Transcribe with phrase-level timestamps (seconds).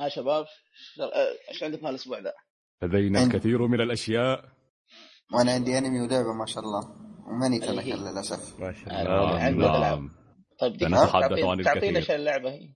[0.00, 0.44] ها شباب
[0.96, 2.32] ش- آه، إيش عندكم هالاسبوع ذا؟
[2.82, 3.36] لدينا عندي.
[3.36, 4.44] الكثير من الأشياء
[5.34, 6.80] وأنا عندي أنمي ولعبة ما شاء الله
[7.26, 7.92] وماني أي تنكر هي.
[7.92, 9.60] للأسف ما شاء آه، الله نعم.
[9.60, 9.80] ألعاب.
[9.80, 10.10] نعم
[10.60, 11.96] طيب دقيقة سنتحدث تعطينا-.
[11.96, 12.74] إيش اللعبة هي؟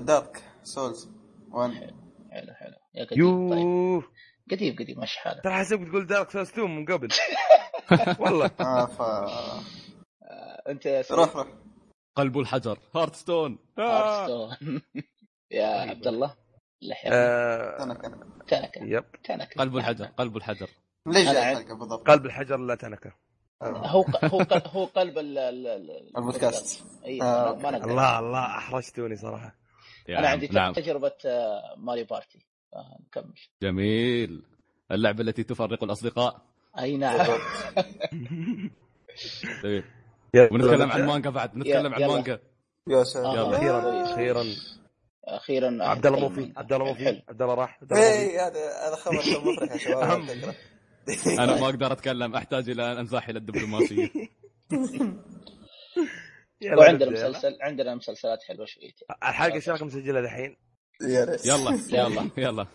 [0.00, 1.10] دارك سولز
[1.50, 4.02] 1 حلو حلو يا قديم طيب
[4.50, 7.08] قديم قديم مش حاله ترى حسبك تقول دارك سوس 2 من قبل
[8.20, 9.62] والله آه ف آه،
[10.68, 11.46] أنت روح روح
[12.16, 13.82] قلب الحجر هارتستون آه.
[13.82, 14.80] هارتستون.
[15.50, 16.36] يا عبد الله
[17.06, 18.08] آه تنكر
[18.48, 18.84] تنكة.
[18.84, 19.04] يب.
[19.24, 19.60] تنكة.
[19.60, 20.68] قلب الحجر قلب الحجر
[21.06, 23.12] ليش بالضبط؟ قلب الحجر لا تنكة.
[23.62, 26.84] هو هو هو قلب ال- ال- ال- البودكاست.
[27.22, 27.50] آه،
[27.84, 29.54] الله الله أحرجتوني صراحة.
[30.08, 30.28] أنا.
[30.28, 30.72] عندي نعم.
[30.72, 32.46] تجربة آه، ماري بارتي.
[33.06, 33.34] نكمل.
[33.62, 34.42] جميل.
[34.92, 36.42] اللعبة التي تفرق الأصدقاء.
[36.78, 37.16] أي نعم.
[39.62, 39.84] جميل.
[40.34, 41.06] يلا ونتكلم عن.
[41.06, 41.56] مانجا بعد.
[41.56, 42.04] نتكلم عن.
[42.04, 42.38] مانجا.
[42.88, 43.56] يا آه.
[43.56, 44.12] أخيرا.
[44.14, 44.44] أخيرا.
[45.28, 47.04] أخيرا عبد الله مو أتكلم في عن- عبد الله مو حلو.
[47.14, 47.80] في عبد الله راح.
[47.92, 50.54] اي هذا هذا خبر مفرح يا شباب.
[51.40, 54.10] أنا ما أقدر أتكلم أحتاج إلى أن أنزاح إلى الدبلوماسية
[56.60, 57.10] يلا وعندنا.
[57.10, 59.90] مسلسل عندنا مسلسلات حلوة شويتين الحلقة إيش رايكم؟
[61.02, 62.30] يا ريت يلا يلا.
[62.36, 62.66] يلا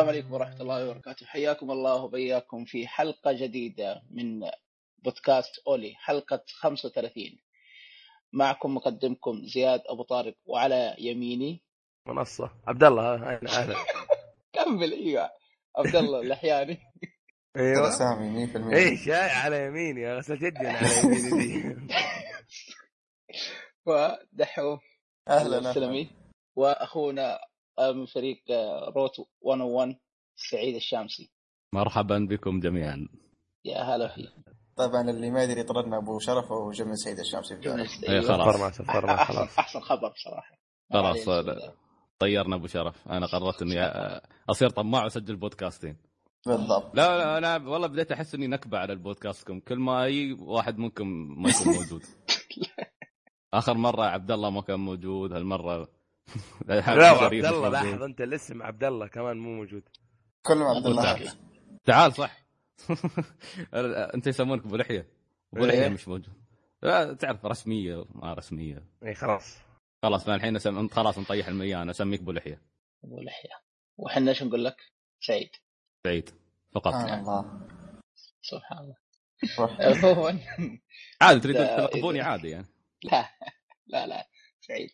[0.00, 1.26] السلام عليكم ورحمة الله وبركاته.
[1.26, 4.40] حياكم الله وبياكم في حلقة جديدة من
[5.04, 7.24] بودكاست أولي حلقة 35
[8.32, 11.62] معكم مقدمكم زياد أبو طارق وعلى يميني.
[12.06, 12.50] منصة.
[12.66, 13.14] عبد الله
[13.48, 13.76] أهلا
[14.54, 15.30] كمل أيوه.
[15.76, 16.78] عبد الله اللحياني
[17.54, 20.00] ترى أيوه سامي 100% إيه شاي على يميني
[20.30, 21.76] يدي أنا على يميني دي.
[23.86, 24.78] ودحوم.
[25.28, 26.10] أهلا السلمي
[26.56, 27.38] وأخونا
[27.80, 29.96] من فريق آه، روت 101
[30.36, 31.30] سعيد الشامسي.
[31.74, 33.08] مرحبا بكم جميعا.
[33.64, 34.28] يا هلا فيه
[34.76, 37.68] طبعا اللي ما يدري طردنا أبو شرف وهو جمل سيد الشامسي في
[38.08, 38.80] إيه، خلاص.
[38.82, 39.58] خلاص.
[39.58, 40.58] أحسن خبر بصراحة.
[40.92, 41.72] خلاص علينا.
[42.18, 43.08] طيرنا أبو شرف.
[43.08, 43.82] أنا قررت إني
[44.50, 45.96] أصير طماع وأسجل بودكاستين.
[46.46, 46.96] بالضبط.
[46.96, 49.60] لا لا أنا والله بديت أحس إني نكبة على البودكاستكم.
[49.60, 51.06] كل ما أي واحد منكم
[51.42, 52.02] ما يكون موجود.
[53.54, 55.88] آخر مرة عبد الله ما كان موجود هالمرة
[56.66, 57.68] لا عبد الله.
[57.68, 59.82] لاحظ أنت الاسم عبد الله كمان مو موجود.
[60.42, 61.34] كلهم عبد الله.
[61.84, 62.12] تعال.
[62.12, 62.44] صح.
[64.14, 65.08] أنت يسمونك أبو لحية.
[65.54, 65.88] أبو لحية إيه.
[65.88, 66.32] مش موجود.
[66.82, 68.84] لا، تعرف رسمية ما رسمية.
[69.04, 69.58] اي خلاص.
[70.02, 70.78] خلاص الحين أسم...
[70.78, 71.82] انت خلاص نطيح المياه.
[71.82, 72.62] أنا أسميك أبو لحية.
[73.04, 73.50] أبو لحية.
[73.98, 74.76] وحنا إيش نقول لك؟
[75.20, 75.50] سعيد.
[76.04, 76.30] سعيد.
[76.74, 76.92] فقط.
[76.92, 77.66] سبحان الله.
[78.42, 78.96] سبحان الله.
[79.80, 80.38] عموما
[81.20, 82.66] عادي تريدون لا، تلقبوني عادي يعني.
[83.02, 83.28] لا
[83.86, 84.28] لا لا.
[84.60, 84.90] سعيد.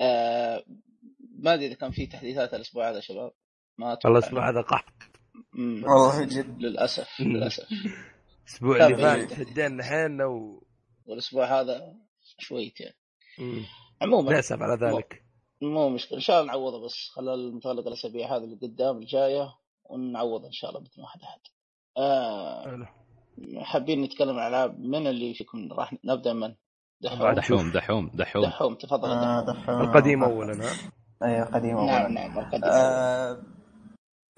[0.00, 0.64] آه
[1.38, 3.32] ما أدري إذا كان في تحديثات الأسبوع هذا شباب
[3.78, 3.98] ما.
[4.04, 4.92] والله الأسبوع هذا قحط.
[5.58, 7.68] والله جد للأسف للأسف
[8.46, 8.96] الأسبوع لا، اللي.
[8.96, 10.64] فات شدينا حيلنا و
[11.06, 11.96] والأسبوع هذا
[12.38, 12.92] شويتين
[13.38, 13.64] مم.
[14.02, 15.24] عموما ناسف على ذلك
[15.62, 20.44] مو مشكلة إن شاء الله نعوضها بس خلال المتغلق الأسابيع هذه اللي قدام الجاية ونعوض
[20.44, 21.40] إن شاء الله بإذن واحد أحد.
[21.96, 22.86] آه حلو.
[23.64, 26.54] حابين نتكلم عن ألعاب من اللي فيكم راح نبدأ من؟
[27.02, 27.34] دحوم بعد.
[27.36, 29.80] دحوم دحوم دحوم دحوم تفضل آه، دحوم.
[29.80, 30.72] القديم اولا ها
[31.22, 32.08] أيوه قديم نعم أولاً.
[32.08, 32.64] نعم القديم.
[32.64, 33.42] آه،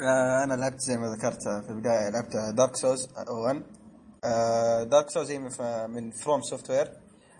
[0.03, 3.09] آه، أنا لعبت زي ما ذكرت في البداية لعبت Dark Souls
[3.47, 3.63] 1
[4.25, 5.39] آه، Dark Souls هي
[5.89, 6.89] من, FromSoftware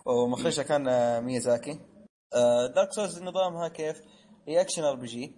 [0.07, 1.81] ومخرجها كان آه، ميازاكي
[2.35, 4.01] آه، Dark Souls نظامها كيف؟
[4.49, 5.35] هي اكشن ار بي جي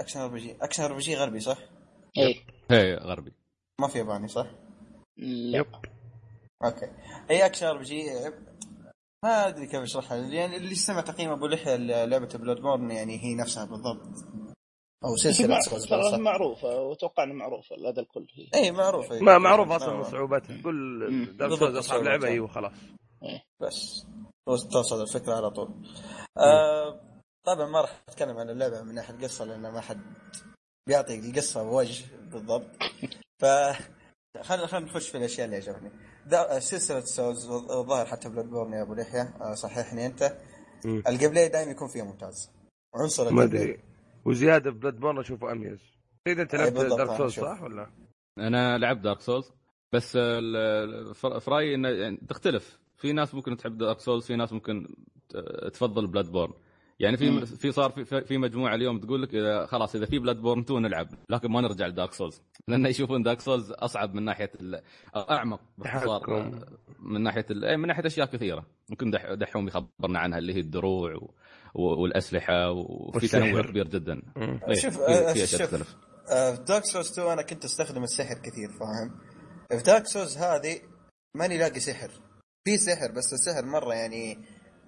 [0.00, 1.58] اكشن ار بي جي اكشن ار بي جي غربي صح؟
[2.18, 2.36] إيه
[2.70, 3.32] هي غربي
[3.80, 4.46] ما في ياباني صح؟
[5.16, 5.64] لا.
[6.64, 6.86] okay.
[7.30, 8.04] هي action RPG؟
[9.24, 10.16] ما أدري كيف أشرحها.
[10.16, 14.02] يعني اللي سمع تقييم أبو لحية لعبة Bloodborne يعني هي نفسها بالضبط.
[15.04, 15.58] أو سلسلة
[15.88, 16.80] ترى؟ معروفة.
[16.80, 17.76] وأتوقع انه معروفة.
[17.76, 18.48] لدى الكل هي.
[18.60, 19.20] اي معروفة.
[19.20, 20.10] ما معروف أصلا معروف.
[20.10, 20.56] صعوبتها.
[21.32, 22.02] Dark Souls اصعب.
[22.02, 22.72] لعبه أيوه خلاص.
[23.62, 24.06] بس.
[24.72, 25.68] توصل الفكرة على طول.
[26.38, 27.00] آه
[27.46, 30.00] طبعا ما راح أتكلم عن اللعبة من ناحية القصة لأن ما حد
[30.88, 32.66] بيعطي القصة بوجه بالضبط.
[33.42, 33.44] ف
[34.42, 36.13] خلينا خلينا نخش في الأشياء اللي عجبني دا-
[36.58, 40.36] سلسلة Souls والظاهر حتى Bloodborne يا أبو لحية آه، صححني أنت.
[40.84, 42.50] ال gameplay دائما يكون فيها ممتاز
[42.94, 43.42] عنصر ما.
[43.42, 43.78] أدري
[44.24, 45.80] وزيادة في Bloodborne أشوفه أميز
[46.26, 47.32] اذا أنت لعبت Dark Souls.
[47.32, 47.90] صح ولا؟
[48.38, 49.52] أنا لعبت Dark Souls
[49.92, 54.94] بس في رأيي إنه يعني تختلف في ناس ممكن تحب Dark Souls في ناس ممكن
[55.72, 56.52] تفضل Bloodborne
[57.00, 57.44] يعني مم.
[57.44, 60.82] في في صار في, في مجموعة اليوم تقول لك اذا خلاص إذا في Bloodborne 2
[60.82, 64.82] نلعب لكن ما نرجع ل Dark Souls لأن يشوفون Dark Souls أصعب من ناحية ال-
[65.16, 66.50] أعمق باختصار.
[66.98, 70.60] من ناحية ال- إيه، من ناحية أشياء كثيرة ممكن دح دحوم يخبرنا عنها اللي هي
[70.60, 73.28] الدروع و- والأسلحة وفي.
[73.28, 74.22] تنوع كبير جدا.
[74.36, 75.62] إيه، شوف، في آه، في أشياء شوف.
[75.62, 75.96] تختلف
[76.32, 79.20] آه، في Dark Souls 2 أنا كنت أستخدم السحر كثير فاهم
[79.78, 80.80] في Dark Souls هذه
[81.36, 82.10] ماني لاقي سحر
[82.64, 84.38] في سحر بس السحر مرة يعني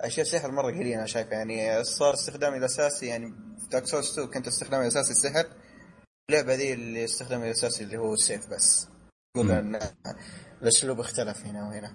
[0.00, 4.28] أشياء سحر مرة قليله أنا شايف يعني صار استخدامي الاساسي يعني في Dark Souls 2
[4.28, 5.46] كنت استخدامي الاساسي السحر
[6.30, 8.88] اللعبه ذي اللي استخدامي الاساسي اللي هو السيف بس.
[9.36, 9.52] يقول مم.
[9.52, 9.80] إن
[10.62, 11.94] الأسلوب اختلف هنا وهنا.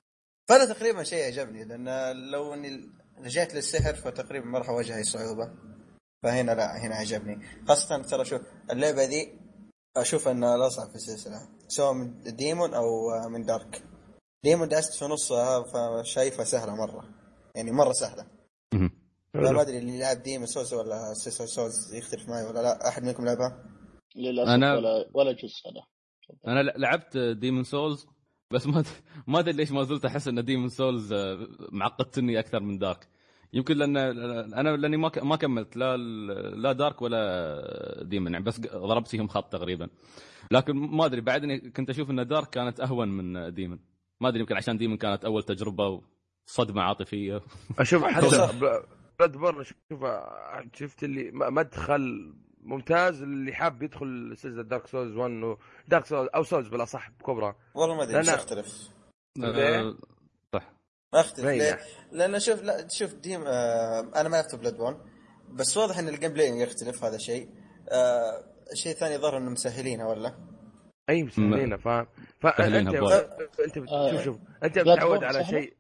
[0.49, 2.89] فهذا تقريبا شيء عجبني لأن لو إني
[3.19, 5.51] رجعت للسحر فتقريبا ما راح أواجه أي صعوبة.
[6.23, 7.65] فهنا لا هنا عجبني.
[7.67, 9.33] خاصة ترى شوف اللعبة دي
[9.97, 13.83] أشوف إنها الاصعب في السلسلة سواء من Demon أو من Dark
[14.43, 17.20] Demon دست في نصها فشايفها سهلة مرة.
[17.55, 18.25] يعني مرة سهلة.
[18.73, 18.91] مهم.
[19.35, 22.87] لا ما أدري اللي لعب Demon's Souls ولا سلسلة Souls يختلف معي ولا لا.
[22.87, 23.63] أحد منكم لعبها؟
[24.15, 25.81] للأسف أنا- ولا ولا جزء أنا.
[26.47, 28.07] أنا ل- لعبت Demon's Souls
[28.51, 28.83] بس ما
[29.27, 31.13] ما أدري ليش ما زلت أحس إن Demon's Souls
[31.71, 33.07] معقدتني أكثر من Dark
[33.53, 35.97] يمكن لأن أنا لأني ما ما كملت لا
[36.55, 39.89] لا Dark ولا Demon يعني بس ضربت فيهم خط تقريبا.
[40.51, 43.79] لكن ما أدري بعدني كنت أشوف إن Dark كانت أهون من Demon
[44.21, 46.01] ما أدري يمكن عشان Demon كانت أول تجربة
[46.47, 47.41] وصدمه عاطفية
[47.79, 48.03] أشوف.
[48.15, 48.49] حتى
[49.19, 50.05] Bloodborne شوف
[50.73, 52.33] شفت اللي مدخل
[52.63, 57.55] ممتاز اللي حاب يدخل سلسلة Dark Souls 1 و Dark Souls أو Souls بالاصح بكبرى
[57.75, 58.35] والله ما أدري مش لا.
[58.35, 58.89] اختلف
[59.43, 59.97] آه،
[60.53, 60.73] صح
[61.13, 61.79] ما اختلف ليه؟
[62.11, 64.97] لأن شوف لا شوف ديم آه أنا ما لعبت بلاد بون
[65.49, 67.49] بس واضح إن الجيم بلاي يختلف هذا شيء
[67.89, 70.35] آه شيء ثاني ظهر انه مسهلينها ولا
[71.09, 72.07] أي مسهلينها فاهم
[72.39, 72.87] فأنت.
[73.59, 75.73] أنت آه، شوف شوف أنت متعود بورن على؟ شيء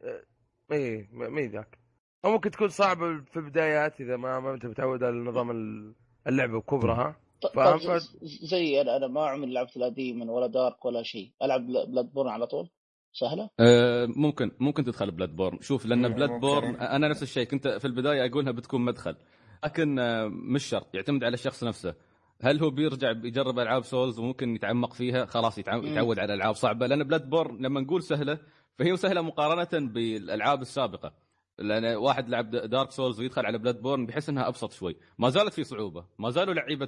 [0.71, 1.77] إي ما هي ذاك
[2.25, 5.93] أو ممكن تكون صعبة في البدايات إذا ما, ما أنت متعود على نظام ال-
[6.27, 10.47] اللعبة بكبرها ط- فاهم؟ طيب ز- زي أنا أنا ما عمري لعبت لا ديمون ولا
[10.47, 11.31] دارك ولا شيء.
[11.43, 12.69] ألعب بل- بلاد بورن على طول؟
[13.13, 16.29] سهلة؟ آه، ممكن ممكن تدخل Bloodborne شوف لأن مم، Blood.
[16.29, 19.15] borne أنا نفس الشيء كنت في البداية أقولها بتكون مدخل
[19.63, 21.95] لكن آه، مش شرط يعتمد على الشخص نفسه.
[22.41, 25.57] هل هو بيرجع بيجرب ألعاب Souls وممكن يتعمق فيها؟ خلاص.
[25.57, 26.87] يتعود على ألعاب صعبة.
[26.87, 28.39] لأن Bloodborne لما نقول سهلة
[28.81, 31.13] فهي سهلة مقارنة بالألعاب السابقة.
[31.59, 34.95] لأن واحد لعب Dark Souls ويدخل على Bloodborne بيحس إنها أبسط شوي.
[35.19, 36.05] ما زالت في صعوبة.
[36.19, 36.85] ما زالوا لعيبة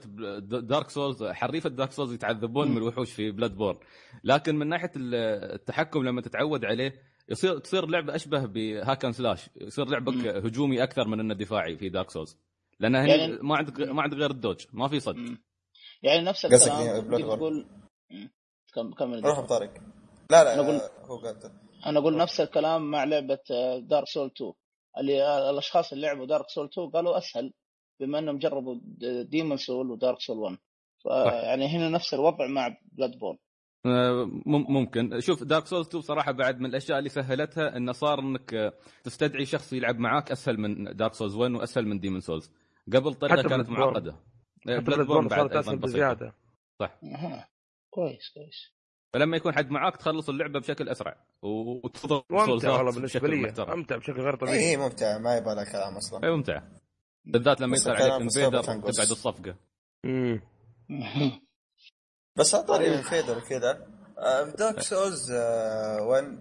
[0.60, 3.78] Dark Souls حريفة Dark Souls يتعذبون من الوحوش في Bloodborne
[4.24, 6.94] لكن من ناحية التحكم لما تتعود عليه
[7.30, 10.28] يصير تصير لعبة أشبه ب hack and slash يصير لعبك مم.
[10.28, 12.38] هجومي أكثر من إنه دفاعي في Dark Souls
[12.80, 14.66] لأن هنا يعني- ما عندك ما عندك غير ال dodge.
[14.74, 15.16] ما في صد.
[16.04, 17.66] يعني نفس قصدك الكلام Bloodborne.
[18.74, 19.26] تقول كمل.
[19.26, 19.74] روح بطارق.
[20.32, 21.40] لا لا أنا أقول- هو قال
[21.86, 23.40] أنا أقول نفس الكلام مع لعبة
[23.80, 24.54] Dark Souls 2
[24.98, 27.54] اللي آه، الأشخاص اللي لعبوا Dark Souls 2 قالوا أسهل
[28.00, 28.76] بما إنهم جربوا
[29.24, 30.58] Demon's Souls و Dark Souls 1
[31.04, 33.38] فيعني هنا نفس الوضع مع Bloodborne
[33.86, 35.20] آه، مم- ممكن.
[35.20, 38.74] شوف Dark Souls 2 صراحة بعد من الأشياء اللي سهلتها إنه صار إنك آه،
[39.04, 42.52] تستدعي شخص يلعب معاك أسهل من Dark Souls 1 وأسهل من Demon's Souls
[42.94, 43.70] قبل طريقة حتى كانت.
[43.70, 44.16] معقدة.
[44.66, 46.14] Bloodborne بعد أسهل بسيطة.
[46.14, 46.34] بزيادة.
[47.04, 47.50] أها.
[47.90, 48.73] كويس كويس.
[49.14, 53.42] فلما يكون حد معاك تخلص اللعبة بشكل أسرع و- وتفضل سولزات والله بالنسبة بشكل لي.
[53.42, 53.78] محترم.
[53.80, 54.60] ممتع بشكل غير اي طبيعي.
[54.60, 56.24] هي ممتعه ما يبغى لها كلام أصلا.
[56.28, 56.62] اي ممتع.
[57.26, 58.64] بالذات لما يصير عليك invader.
[58.64, 59.56] تبعد الصفقة.
[60.06, 60.42] مم.
[60.90, 61.32] مهم.
[62.40, 63.74] بس على طاري invader وكذا
[64.46, 66.40] في Dark Souls 1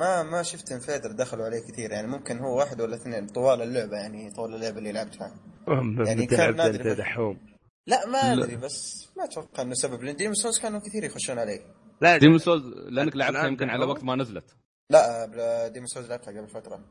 [0.00, 1.90] ما ما شفت invader دخلوا عليه كثير.
[1.90, 3.26] يعني ممكن هو واحد ولا اثنين.
[3.26, 5.34] طوال اللعبة يعني طول اللعبة اللي لعبتها.
[6.06, 6.92] يعني كان نادر.
[6.92, 7.38] دحوم.
[7.86, 8.32] لا ما.
[8.32, 10.02] أدري بس ما أتوقع إنه سبب.
[10.02, 11.60] لأن Demon's Souls كانوا كثير يخشون عليه.
[12.02, 14.56] لا Demon's Souls لأنك لعبتها يمكن على؟ وقت ما نزلت
[14.90, 16.84] لا Demon's Souls لعبتها قبل فترة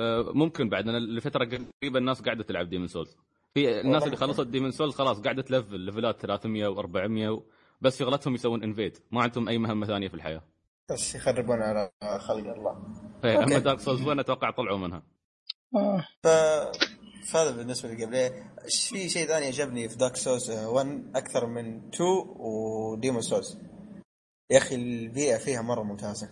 [0.00, 3.16] آه، ممكن بعد أنا لفترة قريبة الناس قاعدة تلعب Demon's Souls
[3.54, 4.16] في الناس اللي.
[4.16, 7.42] خلصت Demon's Souls خلاص قاعدة تلفل ليفلات 300 و400
[7.80, 10.42] بس شغلتهم يسوون invade ما عندهم أي مهمة ثانية في الحياة
[10.90, 12.82] بس يخربون على خلق الله
[13.24, 13.42] إيه،.
[13.42, 15.02] أما Dark Souls 1 أتوقع طلعوا منها
[15.76, 16.06] آه.
[16.22, 16.28] ف
[17.32, 18.14] فهذا بالنسبة لي قبل
[18.64, 21.92] إيش في شيء ثاني عجبني في Dark Souls 1 أكثر من 2
[22.36, 23.58] و Demon's Souls
[24.50, 26.28] يا أخي البيئة فيها مرة ممتازة.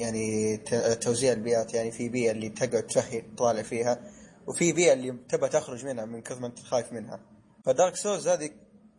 [0.00, 0.56] يعني
[1.00, 4.10] توزيع البيئات يعني في بيئة اللي تقعد تشهي تطالع فيها
[4.46, 7.20] وفي بيئة اللي تبى تخرج منها من كثر ما أنت خايف منها.
[7.66, 8.50] ف Dark Souls هذه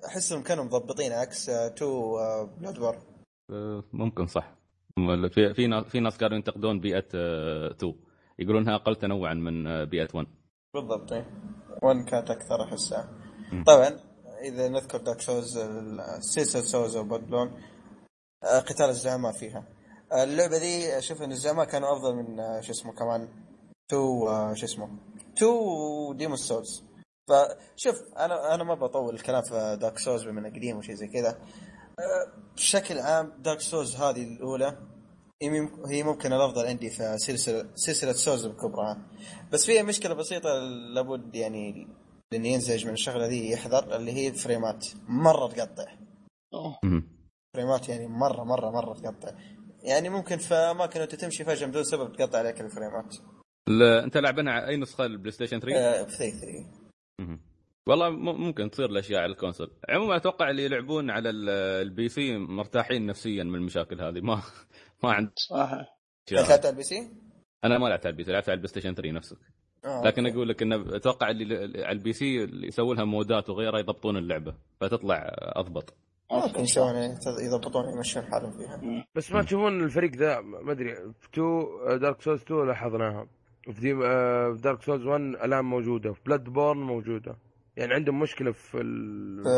[0.06, 2.18] أحسهم كانوا مضبطين عكس آه، two
[2.60, 2.98] Bloodborne
[3.52, 4.56] آه، ممكن صح.
[5.34, 7.94] في في ناس في ناس كانوا ينتقدون بيئة 2
[8.40, 10.28] يقولون انها أقل تنوعا من آه، بيئة 1
[10.74, 11.26] بالضبط إيه.
[11.84, 13.10] 1 كانت أكثر أحسها.
[13.68, 14.00] طبعا
[14.42, 15.60] إذا نذكر Dark Souls
[16.20, 17.60] سلسله Souls و Bloodborne آه،
[18.44, 19.64] قتال الزعماء فيها.
[20.12, 23.28] آه، اللعبة دي أشوف إن الزعماء كانوا أفضل من آه، شو اسمه كمان
[23.90, 24.90] two آه، شو اسمه
[25.38, 26.84] two Demon's Souls
[27.30, 31.30] فشوف أنا أنا ما بطول الكلام في Dark Souls بما انه قديم وشيء زي كذا.
[32.00, 34.78] آه، بشكل عام Dark Souls هذه الأولى
[35.42, 38.98] هي مم- هي ممكن الأفضل عندي في سلسلة سلسلة Souls بكبرها
[39.52, 40.50] بس فيها مشكلة بسيطة
[40.96, 41.88] لابد يعني
[42.34, 45.86] اللي ينزعج من الشغلة دي يحذر اللي هي الفريمات مرة تقطع.
[47.54, 49.32] فريمات يعني مرة مرة مرة تقطع.
[49.84, 53.16] يعني ممكن في اماكن انت تمشي فجأة بدون سبب تقطع عليك الفريمات.
[53.68, 56.66] لا، أنت لعبنا على أي نسخة ال PlayStation 3 آه، في 3 3
[57.20, 57.40] مهم.
[57.88, 59.72] والله ممكن تصير الأشياء على ال console.
[59.90, 61.50] عموما أتوقع اللي يلعبون على ال-
[61.88, 64.22] ال PC مرتاحين نفسيا من المشاكل هذه.
[64.22, 64.42] ما
[65.04, 67.12] ما عند صح أنت لعبت على ال PC؟
[67.64, 69.38] أنا ما لعبت على ال PC لعبت على ال PlayStation 3 نفسك.
[69.86, 70.36] آه، لكن okay.
[70.38, 74.18] أقول لك انه أتوقع اللي اللي على ال PC اللي يسوون لها مودات وغيرها يضبطون
[74.18, 75.94] اللعبة فتطلع أضبط.
[76.32, 76.96] ممكن يسوون
[77.40, 79.06] يضبطون يمشون حالهم فيها.
[79.16, 83.28] بس ما تشوفون ال frame ذا ما أدري في 2 Dark Souls 2 لاحظناها
[83.64, 87.36] في دي آه، في Dark Souls 1 الآن موجودة في Bloodborne موجودة.
[87.78, 88.72] يعني عندهم مشكلة في,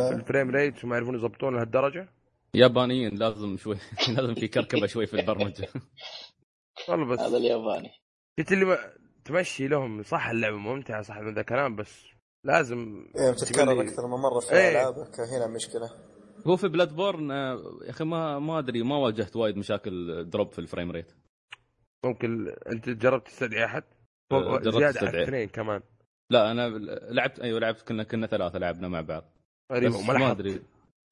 [0.09, 2.09] في ال frame rate وما يعرفون يضبطون لهالدرجة؟
[2.53, 3.77] يابانيين لازم شوي
[4.17, 5.67] لازم في كركبة شوي في البرمجة.
[6.89, 7.19] والله بس.
[7.19, 7.89] هذا الياباني.
[8.39, 8.77] قلت اللي ما...
[9.25, 12.05] تمشي لهم صح اللعبة ممتعة صح من ذا الكلام بس
[12.43, 14.71] لازم بتتكرر لي- أكثر من مرة في إيه.
[14.71, 15.89] ألعابك هنا مشكلة.
[16.47, 20.59] هو في Bloodborne آه، يا أخي ما ما أدري ما واجهت وايد مشاكل drop في
[20.59, 21.11] ال frame rate.
[22.05, 23.83] ممكن أنت جربت تستدعي أحد؟
[24.31, 25.07] آه، جربت زيادة.
[25.07, 25.81] على اثنين كمان.
[26.29, 26.69] لا أنا
[27.11, 29.23] لعبت أيوه لعبت كنا كنا ثلاثة لعبنا مع بعض.
[29.71, 30.61] ما أدري.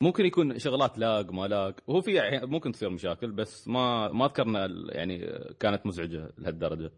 [0.01, 4.25] ممكن يكون شغلات lag ما lag وهو في يعني ممكن تصير مشاكل بس ما ما
[4.25, 5.27] أذكرنا يعني
[5.59, 6.91] كانت مزعجة لهالدرجة.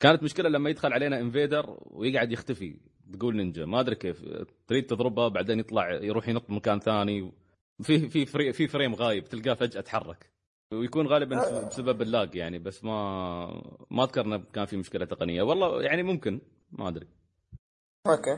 [0.00, 2.76] كانت مشكلة لما يدخل علينا invader ويقعد يختفي
[3.12, 3.64] تقول نينجا.
[3.66, 4.24] ما أدري كيف
[4.66, 7.32] تريد تضربه بعدين يطلع يروح ينط مكان ثاني
[7.82, 10.30] في في فري في frame غايب تلقاه فجأة تحرك.
[10.72, 12.96] ويكون غالبا بسبب ال lag يعني بس ما
[13.90, 15.42] ما اذكرنا كان في مشكلة تقنية.
[15.42, 16.40] والله يعني ممكن
[16.72, 17.06] ما أدري.
[18.06, 18.32] أوكي.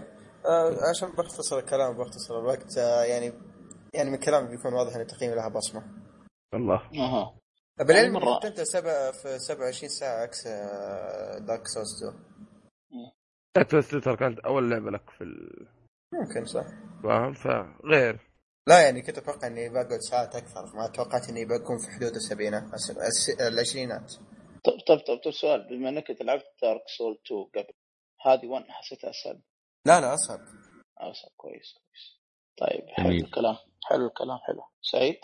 [0.47, 3.33] آه عشان بختصر الكلام بختصر الوقت آه يعني
[3.95, 5.83] يعني من كلامي بيكون واضح إن تقييمي لها بصمة.
[6.55, 6.91] الله.
[6.95, 7.39] أها.
[7.79, 8.35] بالعلم مرة.
[8.35, 12.25] كنت انت سبع في 27 ساعة عكس آه، دارك سوز 2
[13.57, 15.67] دارك ترى كانت أول لعبة لك في ال-
[16.13, 16.67] ممكن صح.
[17.03, 18.19] فاهم؟ فغير.
[18.67, 22.63] لا يعني كنت أتوقع إني بقعد ساعات أكثر ما توقعت إني بكون في حدود السبعينات
[22.75, 24.13] الس- الس- العشرينات.
[24.65, 27.75] طب طب طب, طب سؤال بما إنك لعبت Dark Souls 2 قبل
[28.27, 29.41] هذه 1 حسيتها اسهل
[29.87, 30.39] لا لا اصعب
[30.99, 32.21] اسهل كويس كويس.
[32.59, 33.25] طيب حلو جميل.
[33.25, 33.57] الكلام
[33.91, 34.63] حلو الكلام حلو.
[34.83, 35.17] سعيد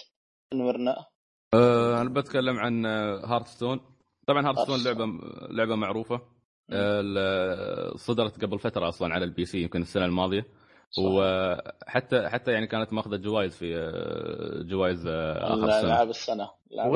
[0.55, 1.07] نمرنا
[1.55, 2.87] أه أنا بتكلم عن
[3.25, 3.81] Hearthstone
[4.27, 4.87] طبعا Hearthstone Hearthstone.
[4.87, 5.05] لعبة
[5.51, 6.15] لعبة معروفة.
[6.73, 10.47] أه، ال- صدرت قبل فترة أصلا على ال PC يمكن السنة الماضية.
[10.91, 11.03] صح.
[11.03, 15.81] وحتى حتى يعني كانت ماخذة جوائز في أه، جوائز أه، آخر السنة.
[15.93, 16.51] العاب السنة.
[16.73, 16.93] العاب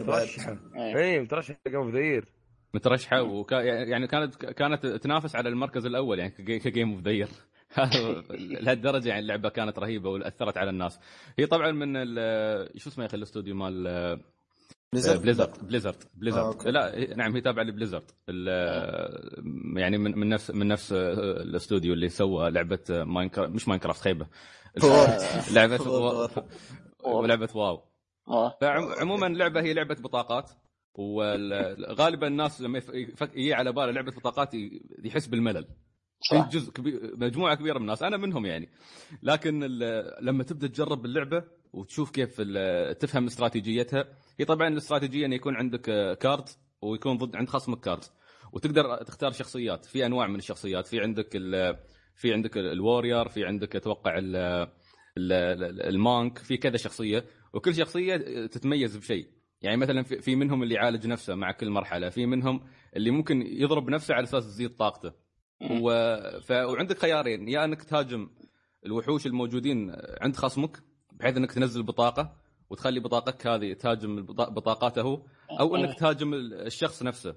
[0.00, 0.22] Year بعد.
[0.22, 0.58] مترشحة.
[0.76, 0.96] إيه.
[0.96, 2.24] اي مترشحة Game of the Year
[2.74, 7.10] مترشحة وكا يعني كانت كانت تنافس على المركز الأول يعني كجي- ك Game of the
[8.30, 11.00] لهالدرجة يعني اللعبة كانت رهيبة وأثرت على الناس.
[11.38, 13.86] هي طبعا من ال- شو اسمه يا أخي الأستوديو مال
[14.94, 16.70] بليزرد بليزرد بليزرد آه، بليزرد أوكي.
[16.70, 18.02] لا نعم هي تابعة لبليزرد.
[18.28, 24.26] ال- يعني من من نفس من نفس الاستوديو اللي سوى لعبة ماينكرافت مش ماينكرافت خيبة.
[25.54, 26.30] لعبة وورد.
[27.04, 27.82] ولعبه WoW.
[28.28, 28.56] آه.
[28.60, 30.50] فعموما اللعبه هي لعبة بطاقات.
[30.94, 32.82] وغالبا الناس لما
[33.34, 34.50] يجي على باله لعبة بطاقات
[35.04, 35.66] يحس بالملل.
[36.30, 38.68] في جزء كبير مجموعة كبيرة من الناس أنا منهم يعني.
[39.22, 39.60] لكن
[40.20, 42.40] لما تبدأ تجرب اللعبة وتشوف كيف
[43.00, 44.04] تفهم استراتيجيتها
[44.40, 46.48] هي طبعا الاستراتيجيه انه يكون عندك آه، card
[46.82, 48.04] ويكون ضد عند خصمك card
[48.52, 49.84] وتقدر تختار شخصيات.
[49.84, 50.86] في أنواع من الشخصيات.
[50.86, 51.76] في عندك ال-
[52.16, 56.38] في عندك ال- الوورير في عندك أتوقع ال- ال- ال- المانك.
[56.38, 57.24] في كذا شخصية.
[57.54, 59.28] وكل شخصية تتميز بشيء.
[59.62, 62.08] يعني مثلا في في منهم اللي يعالج نفسه مع كل مرحلة.
[62.08, 62.60] في منهم
[62.96, 65.12] اللي ممكن يضرب نفسه على أساس تزيد طاقته.
[65.70, 65.90] و...
[66.40, 66.50] ف...
[66.50, 67.48] وعندك خيارين.
[67.48, 68.30] يا أنك تهاجم
[68.86, 70.78] الوحوش الموجودين عند خصمك
[71.12, 72.36] بحيث أنك تنزل بطاقة.
[72.74, 75.22] وتخلي بطاقتك هذه تهاجم بطاقاته هو
[75.60, 77.34] أو إنك تهاجم ال- الشخص نفسه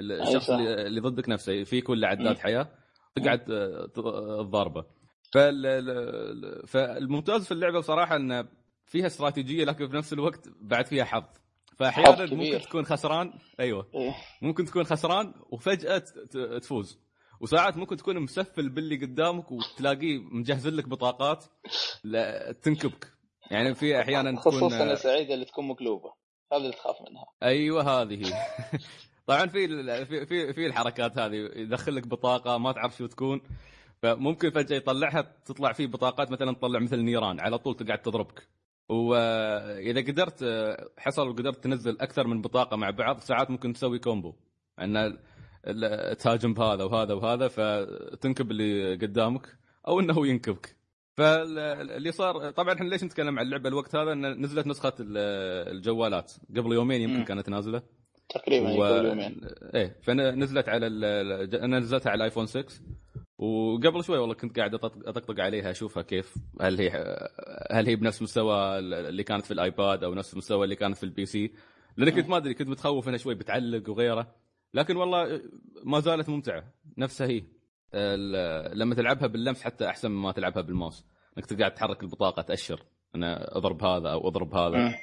[0.00, 0.50] ال- الشخص.
[0.50, 2.68] اللي اللي ضدك نفسه في كل عداد حياة
[3.16, 4.84] تقعد ت- تضاربه.
[5.32, 5.66] فال...
[5.66, 8.48] ال- فالممتاز في اللعبة بصراحة ان
[8.86, 11.24] فيها استراتيجية لكن في نفس الوقت بعد فيها حظ.
[11.76, 12.10] فاحيانا.
[12.34, 13.86] ممكن تكون خسران أيوه.
[13.94, 14.14] إيه.
[14.42, 15.98] ممكن تكون خسران وفجأة
[16.62, 16.98] تفوز.
[17.40, 21.44] وساعات ممكن تكون مسفل باللي قدامك وتلاقيه مجهز لك بطاقات
[22.62, 23.12] تنكبك.
[23.50, 26.12] يعني في أحيانا تكون خصوصا يا سعيد اللي تكون مقلوبة.
[26.52, 27.26] هذه اللي تخاف منها.
[27.42, 28.22] أيوه هذه
[29.26, 29.68] طبعا في
[30.06, 31.34] في في, في الحركات هذه.
[31.34, 33.40] يدخل لك بطاقة ما تعرف شو تكون.
[34.02, 37.40] فممكن فجأة يطلعها تطلع فيه بطاقات مثلا تطلع مثل نيران.
[37.40, 38.48] على طول تقعد تضربك.
[38.88, 40.44] وإذا قدرت
[40.98, 44.34] حصل وقدرت تنزل أكثر من بطاقة مع بعض ساعات ممكن تسوي كومبو.
[44.80, 45.18] أن
[46.18, 49.56] تهاجم بهذا وهذا وهذا فتنكب اللي قدامك
[49.88, 50.79] أو إنه ينكبك.
[51.16, 55.16] فاللي صار طبعا إحنا ليش نتكلم عن اللعبة الوقت هذا؟ إن نزلت نسخة ال-
[55.76, 56.32] الجوالات.
[56.56, 57.24] قبل يومين يمكن.
[57.24, 57.82] كانت نازلة.
[58.28, 58.84] تقريبا و...
[58.84, 59.40] يقول يومين.
[59.74, 60.86] إيه فنزلت على
[61.64, 62.64] أنا نزلتها على الآيفون 6
[63.38, 66.90] وقبل شوي والله كنت قاعد أطقطق عليها أشوفها كيف هل هي
[67.70, 71.26] هل هي بنفس مستوى اللي كانت في الآيباد أو نفس المستوى اللي كانت في ال
[71.26, 71.52] PC.
[71.96, 74.34] لأني كنت ما أدري كنت متخوف انها شوي بتعلق وغيره.
[74.74, 75.40] لكن والله
[75.84, 76.64] ما زالت ممتعة.
[76.98, 77.42] نفسها هي.
[78.74, 81.06] لما تلعبها باللمس حتى أحسن مما تلعبها بالماوس.
[81.38, 82.82] إنك تقعد تحرك البطاقة تأشر.
[83.14, 84.94] أنا أضرب هذا أو أضرب هذا.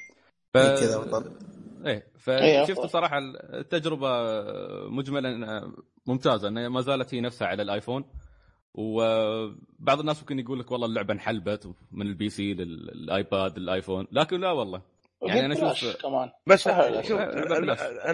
[0.54, 0.58] ف...
[0.58, 1.32] إيه كذا بالضبط
[1.86, 2.86] إيه فشفت.
[2.86, 3.18] صراحة
[3.54, 4.10] التجربة
[4.90, 5.62] مجملا
[6.06, 6.48] ممتازة.
[6.48, 8.06] انها ما زالت هي نفسها على الآيفون.
[8.74, 14.08] وبعض الناس ممكن يقول لك والله اللعبة انحلبت من ال PC للآيباد للآيفون.
[14.12, 14.82] لكن لا والله.
[15.22, 16.30] يعني ببلاش أشوف- كمان.
[16.48, 16.74] بس شوف.
[16.74, 17.00] أنا أنا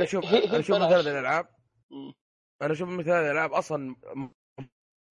[0.03, 1.45] أشوف أنا أشوف هذه الألعاب.
[2.61, 3.95] أنا أشوف مثل هذه الألعاب أصلا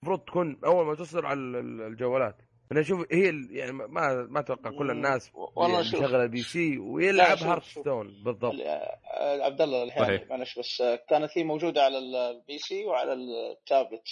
[0.02, 2.36] المفروض تكون أول ما تصدر على ال- ال- الجوالات.
[2.72, 3.86] أنا أشوف هي يعني ما
[4.30, 6.00] ما أتوقع كل الناس والله يعني شوف.
[6.00, 8.54] مشغله PC ويلعب هارت ستون بالضبط.
[8.60, 8.98] آه،
[9.44, 10.22] عبد الله الحين صحيح.
[10.30, 14.08] معلش بس آه، كانت هي موجودة على ال- ال PC وعلى التابلت.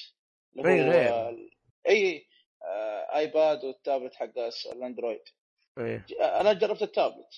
[0.59, 1.49] هو غير.
[1.89, 2.27] إي
[2.65, 4.31] آه، آيباد والتابلت حق
[4.73, 5.23] الأندرويد.
[6.21, 7.35] أنا جربت التابلت.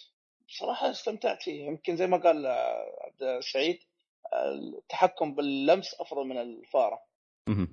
[0.48, 2.46] بصراحه استمتعت فيه يمكن زي ما قال
[3.00, 3.78] عبد السعيد
[4.32, 7.11] آه، التحكم باللمس أفضل من الفارة.
[7.48, 7.68] مهم.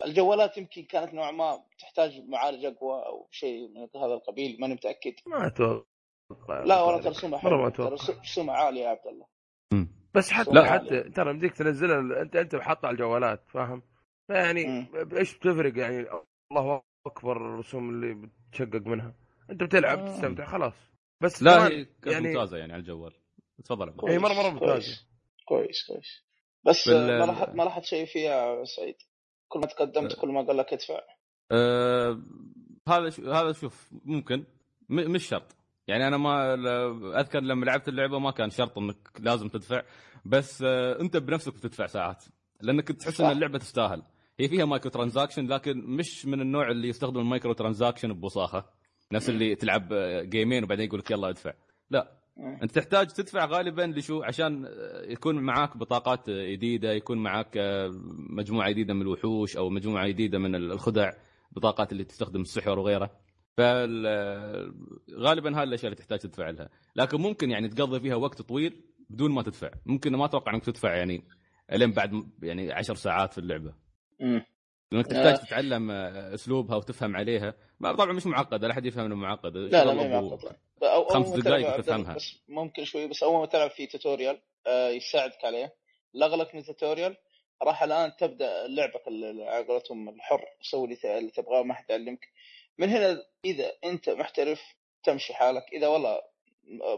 [0.00, 5.14] فالجوالات يمكن كانت نوعا ما تحتاج معالج أقوى أو شيء من هذا القبيل ماني متأكد
[5.26, 7.88] ما أتوقع لا والله ترى رسومها مرة ما حلوة
[8.22, 9.26] رسومها عالية يا عبد الله.
[10.14, 10.72] بس حتى لا.
[10.72, 13.82] حتى ترى يمديك تنزلها أنت أنت حاطها على الجوالات فاهم؟
[14.30, 14.86] يعني مم.
[15.16, 16.06] إيش بتفرق يعني
[16.52, 19.14] الله أكبر الرسوم اللي بتشقق منها
[19.50, 20.06] أنت بتلعب آه.
[20.06, 20.74] تستمتع خلاص
[21.22, 23.12] بس لا هي كانت يعني ممتازة يعني على الجوال
[23.64, 24.12] تفضل عبد الله.
[24.12, 25.06] هي مرة مرة ممتازة
[25.48, 26.25] كويس كويس
[26.66, 28.94] بس بال- آه، ما لاحظت ما لاحظت شيء فيها سعيد.
[29.48, 31.00] كل ما تقدمت كل ما قال لك ادفع.
[31.52, 32.22] آه
[32.88, 34.44] هذا شو هذا شوف ممكن.
[34.88, 35.56] م- مش شرط.
[35.88, 36.54] يعني أنا ما
[37.20, 39.82] أذكر لما لعبت اللعبة ما كان شرط إنك لازم تدفع.
[40.24, 42.24] بس آه أنت بنفسك بتدفع ساعات.
[42.60, 43.30] لأنك تحس إن.
[43.30, 44.02] اللعبة تستاهل.
[44.40, 48.64] هي فيها micro transaction لكن مش من النوع اللي يستخدم ال micro transaction ببصاخه
[49.12, 51.52] نفس اللي تلعب آه، جيمين وبعدين يقول لك يلا ادفع.
[51.90, 52.15] لا.
[52.38, 57.90] أنت تحتاج تدفع غالبا لشو؟ عشان آه، يكون معاك بطاقات آه، جديدة يكون معاك آه،
[58.30, 61.12] مجموعة جديدة من الوحوش أو مجموعة جديدة من الخدع
[61.52, 63.10] بطاقات اللي تستخدم السحر وغيره
[63.56, 66.68] فغالبا هاي الأشياء اللي تحتاج تدفع لها.
[66.96, 69.70] لكن ممكن يعني تقضي فيها وقت طويل بدون ما تدفع.
[69.86, 71.24] ممكن ما أتوقع إنك تدفع يعني
[71.72, 73.74] لين بعد يعني عشر ساعات في اللعبة.
[74.20, 74.42] مم.
[74.92, 75.36] لأنك تحتاج آه.
[75.36, 77.54] تتعلم آه، أسلوبها وتفهم عليها.
[77.80, 81.26] ما- طبعا مش معقدة لا أحد يفهم إنه معقده لا لا ما معقد أول خمس
[81.46, 82.14] الله، وتفهمها.
[82.14, 85.74] بس ممكن شوي بس أول ما تلعب في tutorial آه، يساعدك عليه.
[86.14, 87.16] يخلصك من ال tutorial
[87.62, 90.44] راح الآن تبدأ لعبك على قولتهم الحر.
[90.62, 92.28] سوي اللي تبغاه ما حد يعلمك.
[92.78, 94.60] من هنا إذا أنت محترف
[95.04, 95.64] تمشي حالك.
[95.72, 96.20] إذا والله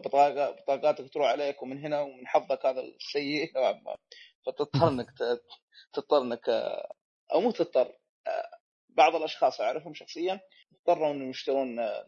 [0.05, 3.97] بطاقة بطاقاتك تروح عليك ومن هنا ومن حظك هذا السيء نوعا ما
[4.47, 5.07] فتضطر انك
[5.93, 6.49] تضطر إنك
[7.33, 7.93] أو مو تضطر
[8.27, 10.41] آه، بعض الأشخاص أعرفهم شخصيا
[10.73, 12.07] اضطروا إنهم يشترون آه،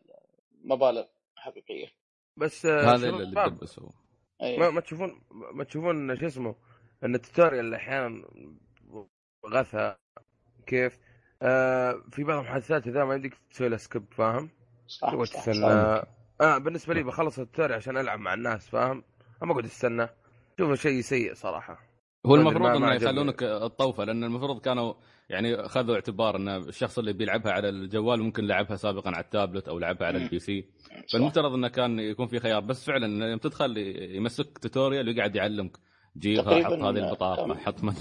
[0.65, 1.07] مبالغ
[1.37, 1.87] حقيقية
[2.37, 3.91] بس آه، هذا اللي دبسوا
[4.43, 4.59] أي.
[4.59, 6.55] ما, ما تشوفون ما تشوفون شو اسمه
[7.05, 8.25] إن التوتوريال أحيانا
[9.47, 9.97] غثى
[10.67, 10.99] كيف
[11.43, 14.51] آه في بعض المحادثات إذا ما يمديك تسوي لها skip فاهم؟
[14.87, 16.05] صح صح, تستنى صح.
[16.41, 19.05] آه بالنسبة لي بخلص ال tutorial عشان ألعب مع الناس فاهم؟
[19.43, 20.09] اما اقعد استنى
[20.59, 21.90] شوفه شيء سيء صراحة
[22.27, 22.95] هو ما- المفروض إنه.
[22.95, 24.95] يخلونك الطوفة لأن المفروض كانوا
[25.29, 29.79] يعني خذوا اعتبار إن الشخص اللي بيلعبها على الجوال ممكن لعبها سابقا على التابلت أو
[29.79, 30.19] لعبها على.
[30.19, 30.65] ال PC.
[31.13, 33.79] فالمفترض إنه كان يكون في خيار بس فعلا يوم تدخل
[34.17, 35.77] يمسك tutorial ويقعد يعلمك
[36.19, 37.95] جيبها حط هذه البطاقة؟ حط ما.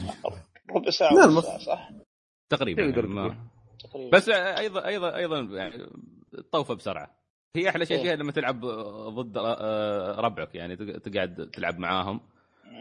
[0.76, 1.90] ربع ساعة لا، ساعة صح؟
[2.50, 3.36] تقريبا يعني ما...
[3.84, 5.76] تقريبا بس أيضا أيضا أيضا يعني
[6.38, 7.16] الطوفة بسرعة
[7.56, 8.04] هي أحلى شيء إيه.
[8.04, 8.66] فيها لما تلعب
[9.10, 9.38] ضد
[10.20, 12.30] ربعك يعني تقعد تلعب معاهم طيب.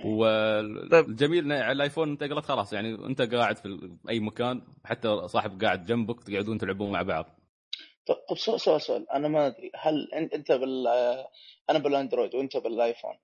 [0.04, 5.64] والجميل إنه على الآيفون انت قلت خلاص يعني أنت قاعد في أي مكان حتى صاحب
[5.64, 7.24] قاعد جنبك تقعدون تلعبون مع بعض.
[8.06, 9.10] طب طب سؤال سؤال سؤال.
[9.10, 10.86] أنا ما أدري هل أنت بال
[11.70, 13.14] أنا بالأندرويد وأنت بالآيفون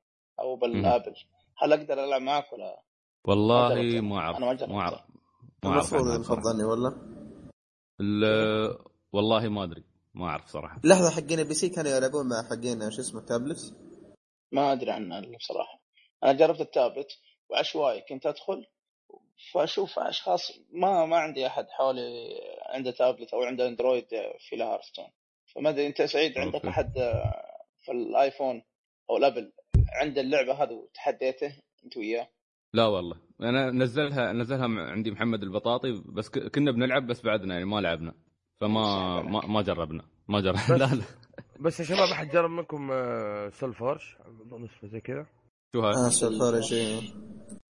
[0.41, 1.15] أو بالآبل
[1.59, 2.83] هل أقدر ألعب معك ولا؟
[3.25, 4.01] والله.
[4.01, 4.71] ما أعرف أنا ما جربت.
[4.71, 5.01] ما أعرف
[5.65, 7.15] ما أعرف المفروض ولا؟
[8.01, 8.79] ال-
[9.13, 10.81] والله ما أدري ما أعرف صراحة.
[10.85, 13.75] لحظة حقين ال PC كانوا يلعبون مع حقين شو اسمه تابلت
[14.53, 15.84] ما أدري عنها بصراحه
[16.25, 18.67] أنا جربت التابلت وعشوائي كنت أدخل
[19.53, 24.07] فأشوف أشخاص ما ما عندي أحد حولي عنده تابلت أو عنده أندرويد
[24.49, 25.07] في لها هارستون
[25.55, 26.69] فما أدري أنت سعيد عندك أوكي.
[26.69, 26.93] أحد
[27.81, 28.63] في الآيفون
[29.11, 29.53] أو الأبل
[29.93, 32.29] عنده اللعبة هذه وتحديته أنت وياه؟
[32.73, 33.17] لا والله.
[33.41, 38.15] أنا نزلها نزلها عندي محمد البطاطي بس كنا بنلعب بس بعدنا يعني ما لعبنا.
[38.61, 40.05] فما ما, ما جربنا.
[40.29, 40.77] ما جربنا.
[40.85, 41.05] لا لا.
[41.61, 42.89] بس يا شباب أحد جرب منكم
[43.51, 45.27] سول فورج؟ اظن اسمه زي كذا.
[45.75, 47.01] شو هاي آه سولفور شيء.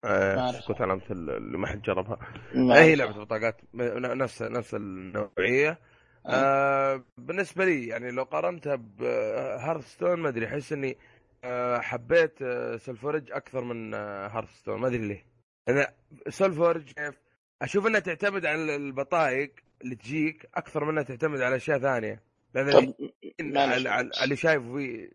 [0.05, 0.53] آه،.
[0.61, 2.19] سكوت علامة ال- اللي ما حد جربها.
[2.55, 2.95] هي.
[2.95, 3.61] لعبة بطاقات.
[3.75, 5.79] نفس نفس النوعية.
[6.27, 7.05] آه.
[7.19, 10.97] بالنسبة لي يعني لو قارنتها بهارثستون ما أدري أحس إني
[11.45, 15.25] آه حبيت آه سولفورج أكثر من آه هارثستون ما أدري ليه.
[15.69, 15.93] أنا
[16.29, 17.15] سولفورج كيف
[17.63, 19.55] أشوف إنها تعتمد على البطايق
[19.85, 22.23] اللي تجيك أكثر منها تعتمد على أشياء ثانية.
[22.55, 22.95] لأن طب
[23.41, 23.87] اللي, معلش.
[23.87, 25.11] على- على- اللي شايفه فيه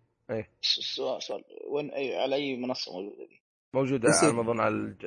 [0.61, 3.41] س- سؤال سؤال وين أي على أي منصة موجودة دي؟
[3.73, 5.05] موجودة على ما اظن على الج...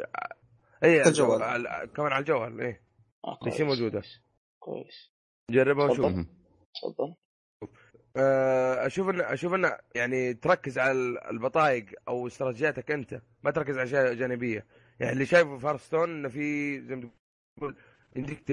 [0.84, 1.42] اي على الجوال.
[1.42, 1.90] على...
[1.96, 2.82] كمان على الجوال إيه
[3.24, 3.60] آه كويس.
[3.60, 4.02] موجودة.
[4.58, 5.10] كويس
[5.50, 5.84] جربها.
[5.84, 6.26] وشوف.
[6.82, 7.14] تفضل
[8.16, 10.92] آه، أشوف ان أشوف إن يعني تركز على
[11.30, 14.66] البطايق أو استراتيجياتك أنت ما تركز على أشياء جانبية
[15.00, 17.10] يعني اللي شايفه في هارستون إنه في زي ما
[17.58, 17.76] تقول
[18.16, 18.50] يمديك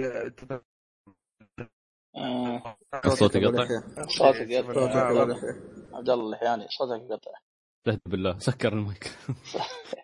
[2.16, 2.78] آه.
[3.06, 3.68] الصوت يقطع.
[4.08, 4.74] صوتك يقطع.
[4.74, 5.36] صوتك آه، ولا
[5.94, 7.32] عبد الله اللحياني صوتك يقطع.
[7.80, 8.40] استهدى بالله.
[8.40, 9.12] سكر المايك.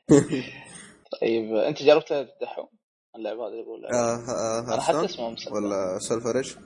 [1.21, 2.67] طيب انت جربت الدحوم
[3.15, 5.53] اللعبه هذه يقول آه، آه، أنا حتى اسمه مسكر.
[5.53, 6.57] ولا سلفرش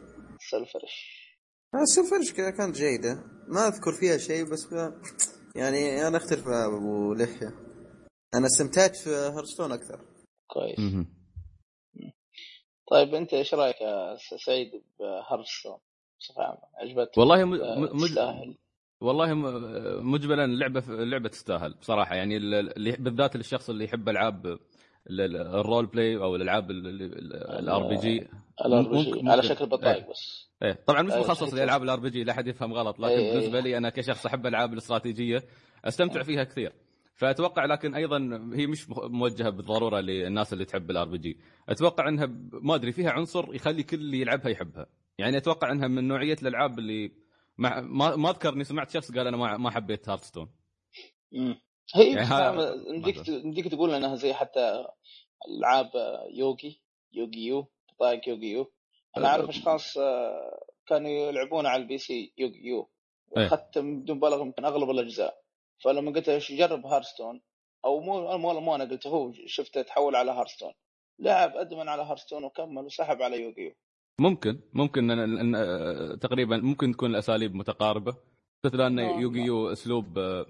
[1.73, 4.67] آه، سولفرج كذا كانت جيدة ما أذكر فيها شيء بس
[5.55, 7.53] يعني أنا أختلف مع أبو لحية.
[8.33, 10.05] أنا استمتعت في هارستون أكثر.
[10.47, 11.05] كويس.
[12.91, 15.77] طيب أنت إيش رأيك يا سعيد بهارستون
[16.19, 17.41] بصفة عامة عجبتك والله.
[17.41, 17.83] آه، م...
[17.83, 18.01] مج...
[18.09, 18.55] تستاهل؟
[19.01, 19.33] والله
[20.03, 24.59] مجملا اللعبة اللعبة تستاهل بصراحه يعني ال- اللي بالذات للشخص اللي يحب ألعاب ال-
[25.09, 28.27] ال- ال role play أو الألعاب ال RPG
[29.27, 30.47] على شكل بطايق بس.
[30.63, 30.79] إيه.
[30.87, 31.53] طبعا مش أيوة، مخصص.
[31.53, 33.31] لألعاب ال RPG لا احد يفهم غلط لكن أي- أي.
[33.31, 35.43] بالنسبة لي أنا كشخص أحب العاب الاستراتيجية
[35.85, 36.73] أستمتع فيها كثير.
[37.15, 38.17] فأتوقع لكن أيضا
[38.53, 41.39] هي مش موجهة بالضرورة للناس اللي تحب ال RPG.
[41.69, 44.87] أتوقع إنها ما أدري فيها عنصر يخلي كل اللي يلعبها يحبها.
[45.17, 47.11] يعني أتوقع إنها من نوعية الألعاب اللي
[47.57, 47.81] ما
[48.15, 50.49] ما أذكر إني سمعت شخص قال أنا ما ما حبيت Hearthstone.
[51.31, 51.61] مم.
[51.95, 52.63] هي يعني
[52.95, 54.85] يمديك ما يمديك تقول إنها زي حتى
[55.47, 55.91] ألعاب
[56.33, 56.81] Yu-Gi
[57.13, 58.71] يوغي يو بطايق يوغي يو.
[59.17, 62.89] أنا أعرف أشخاص آه، كانوا يلعبون على ال PC يوغي يو.
[63.37, 63.43] إيه.
[63.43, 65.40] واخذت بدون مبالغة يمكن أغلب الأجزاء.
[65.83, 67.41] فلما قلت له "إيش جرب Hearthstone؟
[67.85, 70.73] أو مو مو مو أنا قلت هو شفته تحول على Hearthstone.
[71.19, 73.71] لعب أدمن على Hearthstone وكمل وسحب على يوغي يو
[74.19, 78.15] ممكن ممكن أن أن آه، تقريبا ممكن تكون الأساليب متقاربة.
[78.65, 79.19] مثل أن نعم.
[79.19, 80.45] يوغيو أسلوب آه،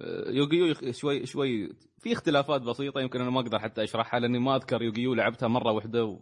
[0.00, 1.68] آه، يوغيو شوي شوي
[1.98, 5.72] في اختلافات بسيطة يمكن أنا ما أقدر حتى أشرحها لأني ما أذكر يوغيو لعبتها مرة
[5.72, 6.18] واحدة.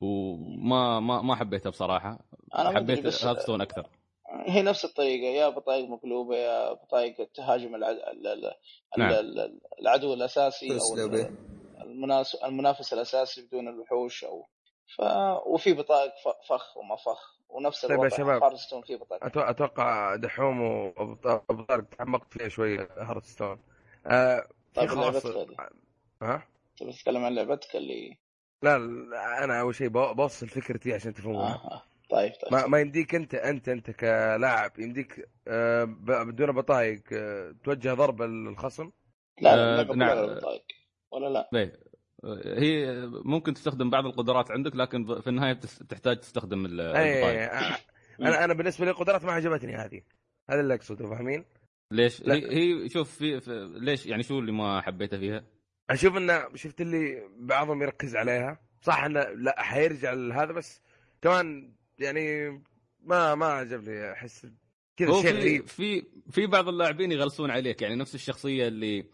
[0.00, 2.18] وما ما ما حبيتها بصراحة.
[2.58, 3.86] أنا حبيت بس Hearthstone أكثر.
[4.30, 7.96] هي نفس الطريقة يا بطايق مقلوبة يا بطايق تهاجم العد...
[7.96, 8.54] ال- ال-
[8.98, 9.10] نعم.
[9.10, 10.96] ال- ال- العدو الأساسي أو.
[12.44, 14.48] المنافس الأساسي بدون الوحوش أو
[14.96, 15.00] ف...
[15.46, 16.48] وفي بطايق ف...
[16.48, 18.42] فخ وما فخ ونفس طيب يا الوضع شباب.
[18.44, 21.14] Hearthstone في بطايق أتو- أتوقع دحوم وابو
[21.68, 23.60] طارق تعمقت فيها شوية Hearthstone
[24.06, 25.56] آه في طيب لعبتك هذه
[26.22, 26.42] ها
[26.76, 28.18] تبي تتكلم عن لعبتك اللي
[28.62, 31.82] لا, لا أنا أول شيء بو- بوصل فكرتي عشان تفهموها آه.
[32.12, 32.14] آه.
[32.16, 35.84] طيب طيب ما, ما يمديك أنت أنت أنت كلاعب يمديك آه
[36.24, 38.90] بدون بطايق آه توجه ضربه للخصم
[39.40, 40.24] لا آه، لا اللعبة نعم.
[40.24, 40.62] كلها بطايق
[41.12, 41.80] ولا لا إيه.
[42.24, 45.52] آه، هي ممكن تستخدم بعض القدرات عندك لكن في النهاية
[45.88, 47.76] تحتاج تستخدم ال- أي البطايق آه،
[48.28, 50.02] أنا أنا بالنسبة لي القدرات ما عجبتني هذه
[50.50, 51.44] هذا اللي أقصده فاهمين؟
[51.92, 52.34] ليش؟ لا.
[52.34, 55.44] هي, هي شوف في, في ليش يعني شو اللي ما حبيته فيها؟
[55.90, 60.82] أشوف إنه شفت اللي بعضهم يركز عليها صح إنه لا حيرجع لهذا بس
[61.22, 62.48] كمان يعني
[63.00, 64.46] ما ما عجبني أحس
[64.96, 65.66] كذا شيء في غريب.
[65.66, 69.04] في في بعض اللاعبين يغلسون عليك يعني نفس الشخصية اللي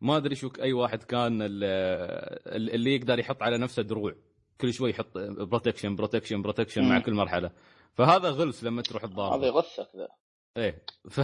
[0.00, 4.14] ما أدري شو أي واحد كان ال- اللي يقدر يحط على نفسه دروع
[4.60, 6.98] كل شوي يحط protection protection protection مع.
[6.98, 7.50] كل مرحلة.
[7.94, 10.08] فهذا غلس لما تروح هذا تضارب يغثك ذا.
[10.56, 10.84] إيه.
[11.10, 11.20] ف...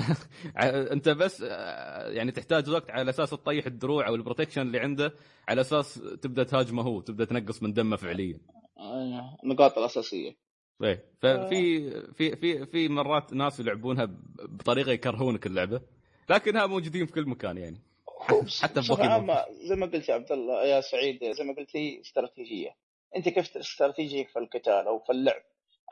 [0.92, 5.14] أنت بس آه، يعني تحتاج وقت على أساس تطيح الدروع أو ال protection اللي عنده
[5.48, 8.40] على أساس تبدأ تهاجمه هو تبدأ تنقص من دمه فعليا.
[8.78, 10.47] آه، النقاط الأساسية.
[10.82, 11.04] إيه.
[11.20, 15.80] ففي في في في مرات ناس يلعبونها بطريقة يكرهونك اللعبة
[16.30, 17.80] لكنها موجودين في كل مكان يعني.
[18.62, 19.36] حتى في بوكيمون.
[19.68, 22.76] زي ما قلت يا عبد الله يا سعيد زي ما قلت هي استراتيجية.
[23.16, 25.42] أنت كيف استراتيجيك في القتال أو في اللعب؟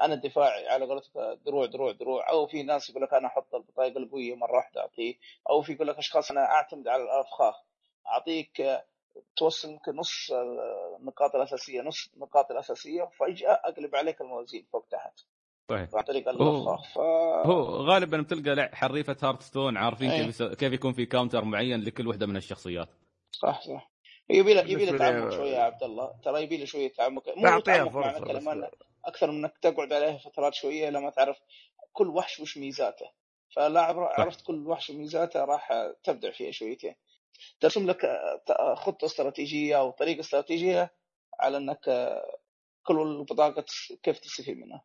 [0.02, 1.10] أنا دفاعي على قولتك
[1.46, 2.30] دروع دروع دروع.
[2.30, 5.14] أو في ناس يقول لك أنا أحط البطايق القوية مرة واحدة أعطيه.
[5.50, 7.54] أو في يقول لك أشخاص أنا أعتمد على الافخاخ
[8.06, 8.84] أعطيك آه،
[9.36, 15.20] توصل يمكن نص آه، النقاط الأساسية نص النقاط الأساسية وفجاه أقلب عليك الموازين فوق تحت.
[15.70, 15.88] صحيح.
[15.94, 16.98] عن طريق هو- ف
[17.48, 20.18] هو غالبا بتلقى حريفة Hearthstone عارفين أي.
[20.18, 22.88] كيف يس- كيف يكون في counter معين لكل وحدة من الشخصيات.
[23.32, 23.90] صح صح.
[24.30, 26.14] يبي له يبي له تعمق شوية يا عبد الله.
[26.24, 27.22] ترى يبي له شوية تعمق.
[27.36, 28.68] مو تعمق معنى
[29.04, 31.38] أكثر من إنك تقعد عليها فترات شوية لما تعرف
[31.92, 33.06] كل وحش وش ميزاته.
[33.56, 35.72] فلا عبر- عرفت كل وحش وميزاته راح
[36.04, 36.94] تبدع فيها شويتين.
[37.60, 40.90] ترسم لك آه، خطة استراتيجية أو طريقة استراتيجية
[41.40, 42.38] على إنك آه،
[42.86, 43.64] كل بطاقه
[44.02, 44.84] كيف تستفيد منها.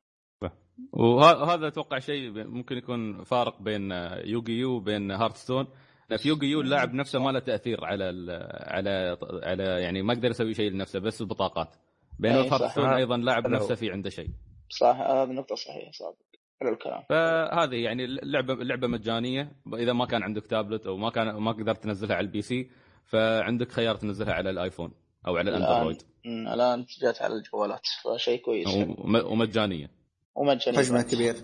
[0.94, 3.92] وهذا أتوقع شيء ممكن يكون فارق بين
[4.26, 5.68] يوغي يو وبين Hearthstone
[6.10, 10.14] لأن في يوغي يو اللاعب نفسه ما له تأثير على ال على على يعني ما
[10.14, 11.76] يقدر يسوي شيء لنفسه بس البطاقات.
[12.20, 12.72] بينما أي في Hearth صح.
[12.72, 13.48] stone أيضا لاعب.
[13.48, 14.30] نفسه في عنده شيء.
[14.70, 14.96] صح.
[14.96, 16.31] هذه نقطة صحيحة صادق.
[16.62, 17.04] حلو الكلام.
[17.10, 19.52] فهذه يعني اللعبه اللعبه مجانية.
[19.74, 22.70] إذا ما كان عندك تابلت أو ما كان ما قدرت تنزلها على ال PC
[23.06, 24.92] فعندك خيار تنزلها على الآيفون
[25.28, 25.62] أو على الآن.
[25.64, 26.02] الأندرويد.
[26.26, 28.68] الآن جات على الجوالات فشيء كويس.
[28.68, 29.92] وم- ومجانية.
[30.36, 31.36] ومجاني حجمها كبير.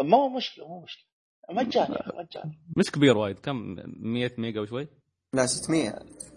[0.00, 1.04] مو مشكلة مو مشكلة.
[1.50, 3.38] مجاني مجاني مش كبير وايد.
[3.38, 4.88] كم؟ 100 ميجا وشوي؟
[5.34, 5.90] لا 600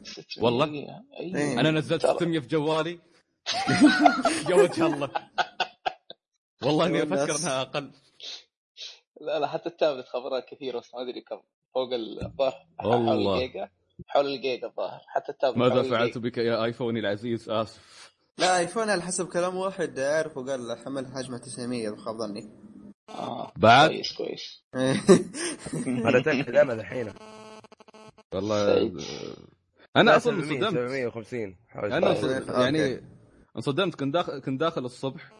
[0.04, 1.02] 600 والله؟
[1.34, 2.14] أنا نزلت ترى.
[2.16, 3.00] 600 في جوالي.
[4.50, 5.10] يا وجه الله.
[6.64, 7.36] والله اني أفكر.
[7.40, 7.92] انها أقل
[9.22, 11.40] لا لا حتى التابلت خبرها كثير بس ما أدري كم
[11.74, 13.28] فوق الظاهر حول.
[13.28, 13.70] الجيجا
[14.08, 16.18] حول الجيجا الظاهر حتى التابلت ماذا فعلت.
[16.18, 21.38] بك يا آيفوني العزيز آسف لا ايفون على حسب كلام واحد اعرف وقال حمل حجمه
[21.38, 22.50] 900 إذا خاب ظني
[23.10, 23.52] آه.
[23.58, 24.64] بعد كويس كويس
[25.88, 27.14] أنا أتأكد أنا الحين
[28.34, 29.02] والله سعيد.
[29.96, 32.50] أنا أصلا 700 انصدمت 750 حوالي أنا طيب.
[32.50, 33.02] يعني
[33.56, 35.32] انصدمت كنت داخل كنت داخل الصبح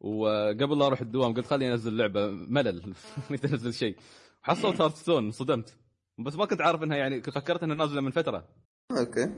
[0.00, 2.94] وقبل لا أروح الدوام قلت خليني أنزل لعبة ملل.
[3.44, 3.96] انزل شيء.
[4.42, 5.76] حصلت Hearthstone انصدمت
[6.18, 8.48] بس ما كنت عارف إنها يعني فكرت إنها نازلة من فترة.
[8.90, 9.34] okay.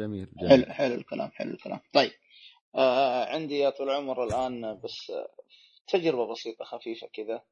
[0.00, 0.50] جميل جميل.
[0.50, 1.80] حلو حلو الكلام حلو الكلام.
[1.92, 2.10] طيب.
[2.74, 5.28] آه عندي يا طول العمر الآن بس آه،
[5.88, 7.42] تجربة بسيطة خفيفة كذا.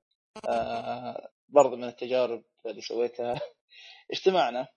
[0.48, 3.40] آه برضه من التجارب اللي سويتها.
[4.12, 4.68] اجتمعنا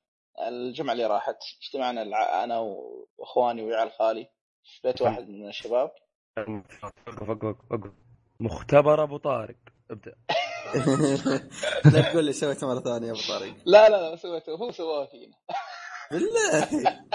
[0.48, 2.02] الجمعة اللي راحت اجتمعنا
[2.44, 4.30] أنا وإخواني وعيال خالي
[4.64, 5.92] في بيت واحد من الشباب.
[6.50, 7.92] وقف وقف وقف
[8.40, 9.56] مختبر أبو طارق.
[9.92, 10.16] ابدأ.
[11.94, 13.56] لا تقول لي سويته مرة ثانية يا أبو طارق.
[13.66, 15.36] لا لا لا سويته هو سواها فينا.
[16.12, 16.70] بالله.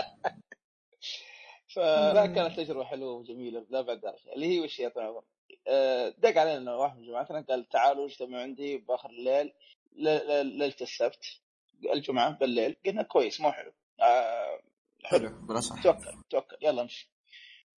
[1.74, 4.34] فلا كانت تجربة حلوة وجميلة لا بعد ذلك.
[4.34, 5.22] اللي هي وش يا طال العمر؟
[5.68, 9.52] آه، دق علينا واحد من جماعتنا قال تعالوا اجتمعوا عندي بآخر الليل
[9.96, 11.24] ل- ل- ليلة السبت
[11.92, 12.76] الجمعة بالليل.
[12.86, 13.72] قلنا كويس مو حلو.
[14.00, 14.60] آه،
[15.04, 15.28] حلو
[15.82, 17.10] توكل توكل يلا نمشي.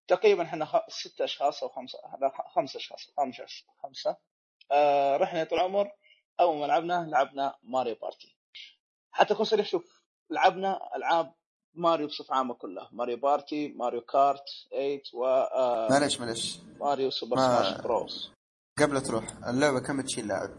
[0.09, 0.77] تقريبا إحنا خ...
[0.89, 3.45] ست أشخاص أو خمسة لا خمسة أشخاص خمسة
[3.83, 4.17] خمسة.
[4.73, 5.91] آه رحنا طول العمر.
[6.41, 8.37] أول ما لعبنا لعبنا ماريو بارتي.
[9.13, 11.35] حتى اكون صريح شوف لعبنا ألعاب
[11.75, 12.89] ماريو بصفة عامة كلها.
[12.93, 16.59] ماريو party ماريو kart 8 وماريو معلش معلش
[17.19, 18.33] سوبر ما- smash bros.
[18.79, 20.51] قبل تروح اللعبة كم تشيل لاعب؟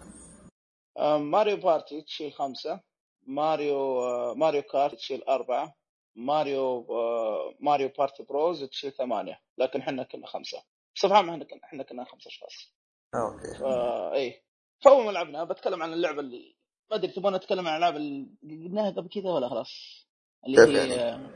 [0.98, 2.80] آه، ماريو party تشيل خمسة.
[3.28, 5.76] ماريو آه، ماريو kart تشيل أربعة.
[6.16, 9.42] ماريو آه، ماريو party bros تشيل ثمانية.
[9.58, 10.64] لكن إحنا كنا خمسة.
[10.96, 12.74] بصفة عامة إحنا كنا إحنا كنا خمسة أشخاص.
[13.16, 13.60] آه، okay.
[13.60, 14.44] فا اي
[14.82, 16.56] فأول ما لعبنا بتكلم عن اللعبة اللي
[16.92, 20.06] ما أدري تبغون أتكلم عن الالعاب اللي قلناها قبل كذا ولا خلاص؟
[20.46, 21.32] اللي هي يعني؟ آه،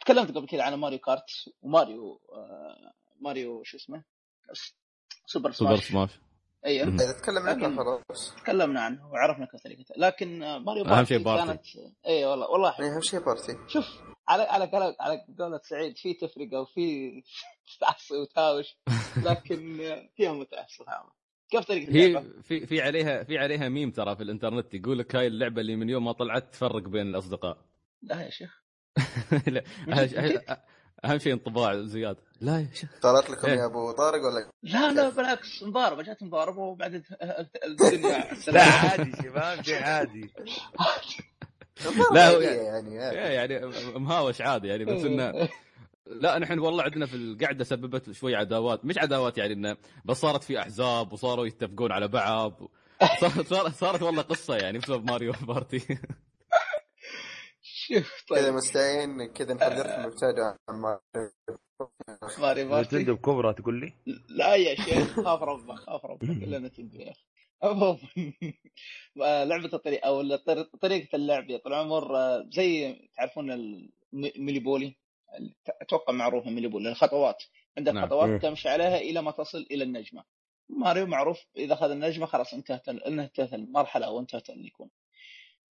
[0.00, 1.30] تكلمت قبل كذا عن ماريو kart
[1.62, 4.04] وماريو آه، ماريو شو اسمه؟
[5.26, 6.20] سوبر سوبر سماش.
[6.66, 7.00] سماش اي مم.
[7.00, 11.46] إذا تكلم عنه خلاص تكلمنا عنه وعرفنا كيف طريقته لكن آه، ماريو party شيء party.
[11.46, 11.66] كانت
[12.06, 12.74] اي والله والله.
[12.78, 13.86] يعني أهم شيء party شوف
[14.28, 17.12] على على قولة على قولة سعيد في تفرقة وفي
[17.80, 18.76] تعصي وتهاوش
[19.24, 21.10] لكن آه، فيها متعة بصراحة عامة.
[21.50, 25.16] كيف طريقة هي اللعبة؟ في في عليها في عليها ميم ترى في الإنترنت يقول لك
[25.16, 27.58] هاي اللعبة اللي من يوم ما طلعت تفرق بين الأصدقاء
[28.02, 28.62] لا يا شيخ
[31.06, 32.90] اهم شيء انطباع زياده لا يا شيخ.
[33.02, 33.54] طارت لكم إيه.
[33.58, 37.02] يا أبو طارق ولا؟ لا لا بالعكس مضاربة جات مضاربة وبعدين
[37.64, 38.62] الدنيا لا.
[38.62, 40.30] عادي شباب شيء عادي.
[42.12, 43.66] لا، هو لا يعني- يعني يعني إيه يعني
[43.98, 45.48] مهاوش عادي يعني بس انه
[46.06, 50.44] لا نحن والله عندنا في القعدة سببت شوي عداوات مش عداوات يعني إنه بس صارت
[50.44, 52.60] في أحزاب وصاروا يتفقون على بعض.
[53.20, 55.98] صارت صارت, صارت والله قصة يعني بسبب ماريو party.
[57.86, 58.54] شوف كذا طيب.
[58.54, 61.00] مستعين كذا نحذركم ابتعدوا عن ما
[62.38, 63.92] ماريو party نتندو بكبرى تقول لي؟
[64.28, 67.22] لا يا شيخ خاف ربك خاف ربك الا نتندو يا أخي.
[67.62, 67.98] عموما
[69.22, 73.50] آه، لعبة الطريق أو الطر- طريقة اللعب يا طول العمر آه، زي تعرفون
[74.14, 74.96] المونوبولي
[75.82, 77.42] أتوقع معروفه اللي يقول الخطوات.
[77.78, 78.06] عندك نعم.
[78.06, 78.38] خطوات مم.
[78.38, 80.24] تمشي عليها إلى ما تصل إلى النجمة.
[80.68, 84.90] ماريو معروف إذا أخذ النجمة خلاص انتهت انتهت المرحلة أو انتهت اللي يكون.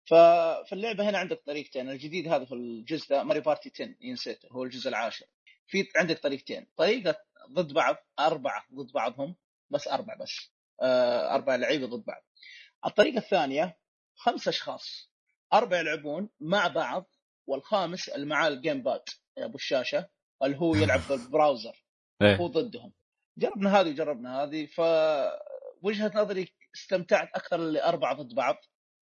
[0.06, 4.64] ففي اللعبه هنا عندك طريقتين الجديد هذا في الجزء ده ماريو بارتي 10 نسيته هو
[4.64, 5.26] الجزء العاشر.
[5.66, 7.16] في عندك طريقتين طريقة
[7.52, 9.36] ضد بعض أربعة ضد بعضهم
[9.70, 10.50] بس أربعة بس
[10.82, 12.22] آه أربع لعيبة ضد بعض.
[12.86, 13.78] الطريقة الثانية
[14.14, 15.10] خمس أشخاص
[15.52, 17.10] أربع يلعبون مع بعض
[17.46, 19.02] والخامس اللي معاه ال game pad
[19.38, 20.08] أبو الشاشة
[20.42, 21.84] اللي هو يلعب بالباوزر
[22.22, 22.92] هو إيه ضدهم.
[23.38, 28.56] جربنا هذه وجربنا هذه فوجهة نظري استمتعت أكثر اللي اربعه ضد بعض.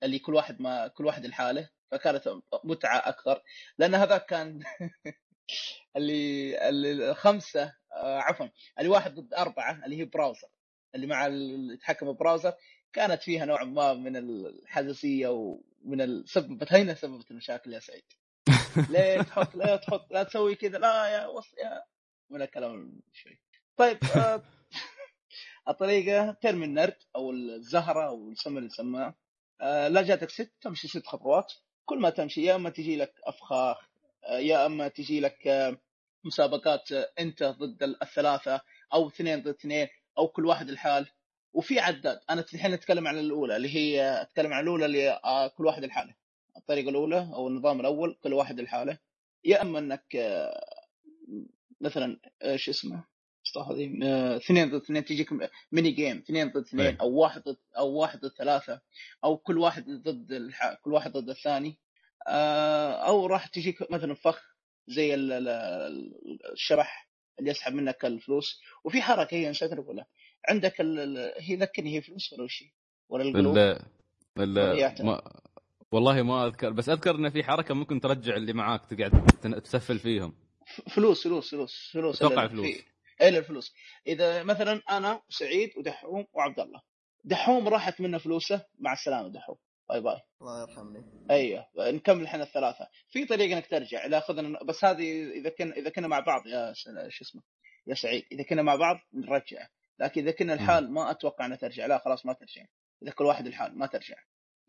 [0.05, 2.29] اللي كل واحد ما كل واحد لحاله فكانت
[2.65, 3.43] متعة أكثر.
[3.79, 4.61] لأن هذاك كان
[5.97, 8.47] اللي اللي الخمسة آه، عفوا
[8.79, 10.49] اللي واحد ضد أربعة اللي هي براوزر
[10.95, 12.55] اللي مع اللي يتحكم بالبراوزر
[12.93, 18.05] كانت فيها نوع ما من الحساسية ومن سببت هنا سببت المشاكل يا سعيد.
[18.91, 21.85] ليه تحط لا تحط لا تسوي كذا لا يا وص يا
[22.31, 23.41] من الكلام شوي.
[23.77, 24.43] طيب آه،
[25.69, 29.15] الطريقة ترمي النرد أو الزهرة أو اللي سماه آه،
[29.61, 31.53] لا جاتك ست تمشي ست خطوات.
[31.85, 33.89] كل ما تمشي يا أما تجي لك أفخاخ
[34.25, 35.77] آه، يا أما تجي لك آه،
[36.25, 38.61] مسابقات آه، انت ضد الثلاثة
[38.95, 39.89] أو اثنين ضد اثنين
[40.19, 41.07] أو كل واحد الحال
[41.53, 42.21] وفي عداد.
[42.31, 46.15] أنا الحين أتكلم عن الأولى اللي هي أتكلم عن الأولى اللي آه، كل واحد الحاله
[46.57, 48.99] الطريقة الأولى أو النظام الأول كل واحد الحاله
[49.45, 50.65] يا أما إنك آه،
[51.81, 53.05] مثلا آه، شو اسمه؟
[53.57, 55.29] استغفر الله، آه، اثنين ضد اثنين تجيك
[55.73, 56.97] ميني جيم اثنين ضد اثنين أي.
[57.01, 58.81] أو واحد ضد أو واحد ضد ثلاثة
[59.25, 60.75] أو كل واحد ضد الح...
[60.83, 61.79] كل واحد ضد الثاني
[62.29, 64.43] آه، أو راح تجيك مثلا فخ
[64.89, 70.07] زي ال- ال- الشبح اللي يسحب منك الفلوس وفي حركة هي نسيت أقولها
[70.49, 71.33] عندك ال...
[71.39, 72.65] هي ذكرني هي فلوس ولا وش؟
[73.09, 75.07] ولا القلوب ال ال.
[75.07, 75.23] ما
[75.93, 80.35] والله ما أذكر بس أذكر إن في حركة ممكن ترجع اللي معاك تقعد تسفل فيهم
[80.95, 82.67] فلوس فلوس فلوس فلوس أتوقع ال- فلوس.
[83.23, 83.75] الا الفلوس.
[84.07, 86.83] إذا مثلا أنا وسعيد ودحوم وعبد الله
[87.25, 89.57] دحوم راحت منه فلوسه مع السلامة دحوم.
[89.89, 90.21] باي باي.
[90.41, 91.27] الله يرحمني.
[91.31, 92.89] أيوه نكمل إحنا الثلاثة.
[93.11, 96.73] في طريقه إنك ترجع لا خذنا بس هذه إذا كنا إذا كنا مع بعض يا
[97.09, 97.43] شو اسمه
[97.87, 99.67] يا سعيد إذا كنا مع بعض نرجع.
[99.99, 101.87] لكن إذا كنا لحال ما أتوقع انها ترجع.
[101.87, 102.65] لا خلاص ما ترجع.
[103.03, 104.17] إذا كل واحد لحال ما ترجع.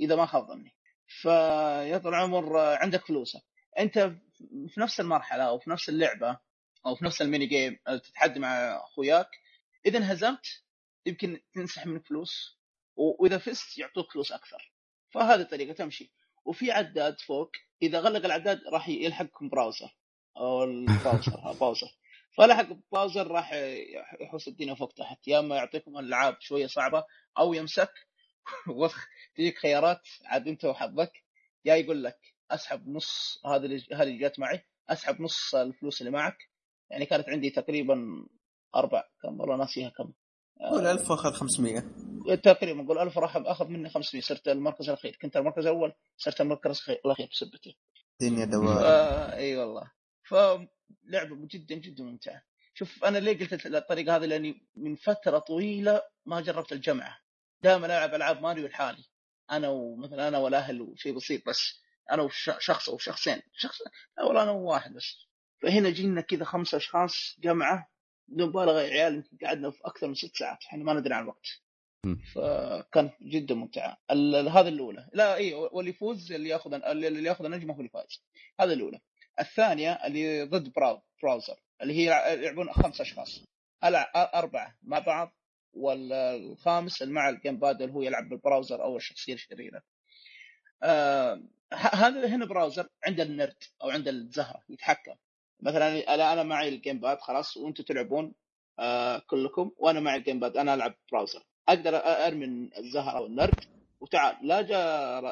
[0.01, 0.75] إذا ما خاب ظني.
[1.07, 3.41] فيا طول العمر عندك فلوسه
[3.79, 3.99] أنت
[4.67, 6.39] في نفس المرحلة أو في نفس اللعبة
[6.85, 9.29] أو في نفس ال mini game تتحدى مع أخوياك.
[9.85, 10.63] إذا انهزمت
[11.05, 12.59] يمكن تنسحب منك فلوس
[12.95, 14.73] وإذا فزت يعطوك فلوس أكثر.
[15.09, 16.11] فهذه الطريقة تمشي.
[16.45, 19.97] وفي عداد فوق إذا غلق العداد راح يلحقكم باوزر.
[20.37, 21.87] أو الباوزر الباوزر
[22.37, 23.53] فلحق الباوزر راح
[24.21, 25.27] يحوس الدنيا فوق تحت.
[25.27, 27.03] يا إما يعطيكم ألعاب شوية صعبة
[27.37, 27.93] أو يمسك.
[28.67, 30.07] وخ تجيك خيارات.
[30.25, 31.23] عاد أنت وحظك.
[31.65, 32.19] يا يقول لك
[32.51, 34.65] أسحب نص هذه اللي جات معي.
[34.89, 36.54] أسحب نص الفلوس اللي معك.
[36.89, 38.25] يعني كانت عندي تقريبا
[38.75, 40.13] أربع كم والله ناسيها كم.
[40.71, 41.83] قول 1000 وأخذ 500
[42.43, 45.17] تقريبا نقول 1000 راح أخذ مني 500 صرت المركز الأخير.
[45.21, 47.73] كنت المركز الأول صرت المركز الأخير بسبته
[48.21, 48.49] الدنيا ف...
[48.49, 48.85] دوار
[49.33, 49.91] إي والله.
[50.23, 52.43] فلعبه جدا جدا ممتعه
[52.73, 57.19] شوف أنا ليه قلت الطريقة هذه؟ لأني من فترة طويلة ما جربت الجمعة.
[57.61, 59.05] دائما ألعب ألعاب ماريو لحالي.
[59.51, 61.81] أنا ومثلا أنا والأهل وشيء بسيط بس.
[62.11, 63.81] أنا وشخص أو شخصين شخص
[64.17, 65.27] لا والله أنا وواحد بس.
[65.61, 67.89] فهنا جينا كذا خمسة أشخاص جمعة
[68.27, 71.23] بدون مبالغه يا عيال يمكن قعدنا في أكثر من ست ساعات إحنا ما ندري عن
[71.23, 71.47] الوقت.
[72.35, 75.09] فكانت جدا ممتعه هذه الأولى.
[75.13, 78.23] لا إي واللي يفوز اللي ياخذ اللي ياخذ النجمه هو اللي فايز
[78.59, 78.99] هذه الأولى.
[79.39, 83.45] الثانية اللي ضد باو باوزر اللي هي يلعبون خمس أشخاص.
[84.15, 85.35] اربعه مع بعض
[85.73, 89.81] والخامس اللي مع ال game pad اللي هو يلعب بالباوزر أو الشخصية الشريرة.
[90.83, 95.15] آه هذا هنا باوزر عند النرد أو عند الزهر يتحكم.
[95.61, 98.33] مثلا أنا أنا معي ال game pad خلاص وأنتم تلعبون
[98.79, 101.43] آه كلكم وأنا معي ال game pad أنا ألعب باوزر.
[101.69, 103.63] أقدر أرمي الزهر أو النرد
[103.99, 104.47] وتعال.
[104.47, 105.25] لا جاء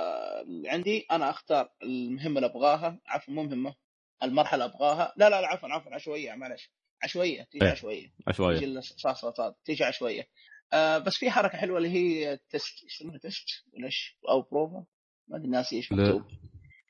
[0.67, 2.99] عندي أنا أختار المهمة اللي أبغاها.
[3.07, 3.75] عفوا مو مهمة
[4.23, 5.13] المرحلة أبغاها.
[5.17, 6.71] لا لا لا عفوا عفوا عشوائية معلش.
[7.03, 7.71] عشوائية تيجي إيه.
[7.71, 8.07] عشوائية.
[8.07, 10.27] تيجي عشوائيه الصاصات تيجي عشوائية.
[10.73, 13.89] آه بس في حركة حلوة اللي هي تست يسمونها تست؟ ولا
[14.29, 14.85] أو بروفا؟
[15.27, 15.91] ما أدري ناسي إيش.
[15.91, 16.23] مكتوب.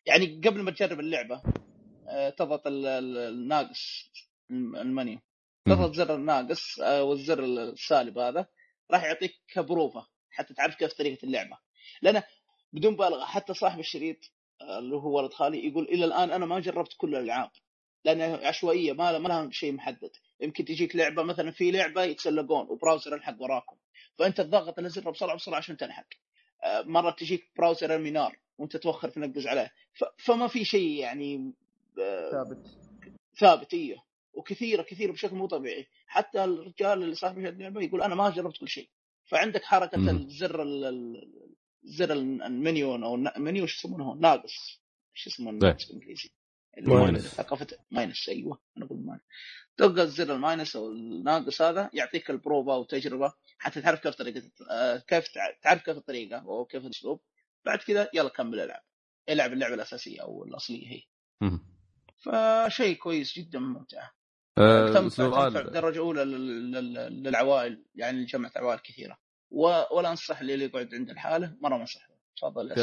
[0.06, 1.42] يعني قبل ما تجرب اللعبة
[2.38, 4.10] تضغط ال- ال- الناقص
[4.52, 5.20] الم- المنيو.
[5.66, 8.48] تضغط زر الناقص آه والزر السالب هذا
[8.92, 11.58] راح يعطيك كبروفة حتى تعرف كيف طريقة اللعبة.
[12.02, 12.24] لأن
[12.74, 14.18] بدون مبالغة حتى صاحب الشريط
[14.62, 17.52] آه، اللي هو ولد خالي يقول إلى الآن أنا ما جربت كل الألعاب
[18.06, 20.12] لانها عشوائية ما ما لها شيء محدد.
[20.42, 23.76] يمكن تجيك لعبة مثلا في لعبة يتسلقون وبراوزر يلحق وراكم
[24.20, 26.08] فأنت تضغط الزر بسرعة بسرعة عشان تلحق.
[26.64, 29.72] آه، مرة تجيك براوزر يرمي نار وأنت توخر تنقز عليه.
[30.18, 31.54] فما في شيء يعني
[32.32, 32.68] ثابت.
[33.40, 35.88] ثابت أيوه وكثيرة كثيرة بشكل مو طبيعي.
[36.08, 38.90] حتى الرجال اللي صاحب اللعبه يقول أنا ما جربت كل شيء.
[39.26, 40.10] فعندك حركة مم.
[40.10, 44.82] الزر ال- ال- زر المنيو أو المنيو شو يسمونه؟ ناقص.
[45.14, 46.30] شو اسمه بالإنجليزي.
[46.78, 47.28] minus.
[47.36, 49.22] ثقافة minus أيوه أنا أقول minus.
[49.78, 54.42] تلقى الزر ال minus أو الناقص هذا يعطيك البروفا وتجربه حتى تعرف كيف طريقة
[54.72, 57.22] آه، كيف تع- تعرف كيف الطريقة أو كيف الأسلوب.
[57.66, 58.82] بعد كذا يلا كمل العب
[59.30, 61.02] العب اللعبة الأساسية أو الأصلية هي.
[61.42, 61.73] مم.
[62.24, 64.10] فشيء كويس جدا ممتع
[64.56, 69.18] تنفع تنفع سؤال درجه اولى لل- لل- للعوائل يعني جمعت عوائل كثيرة
[69.92, 72.08] ولا أنصح اللي يقعد عند لحاله مرة ما أنصح.
[72.38, 72.74] تفضل.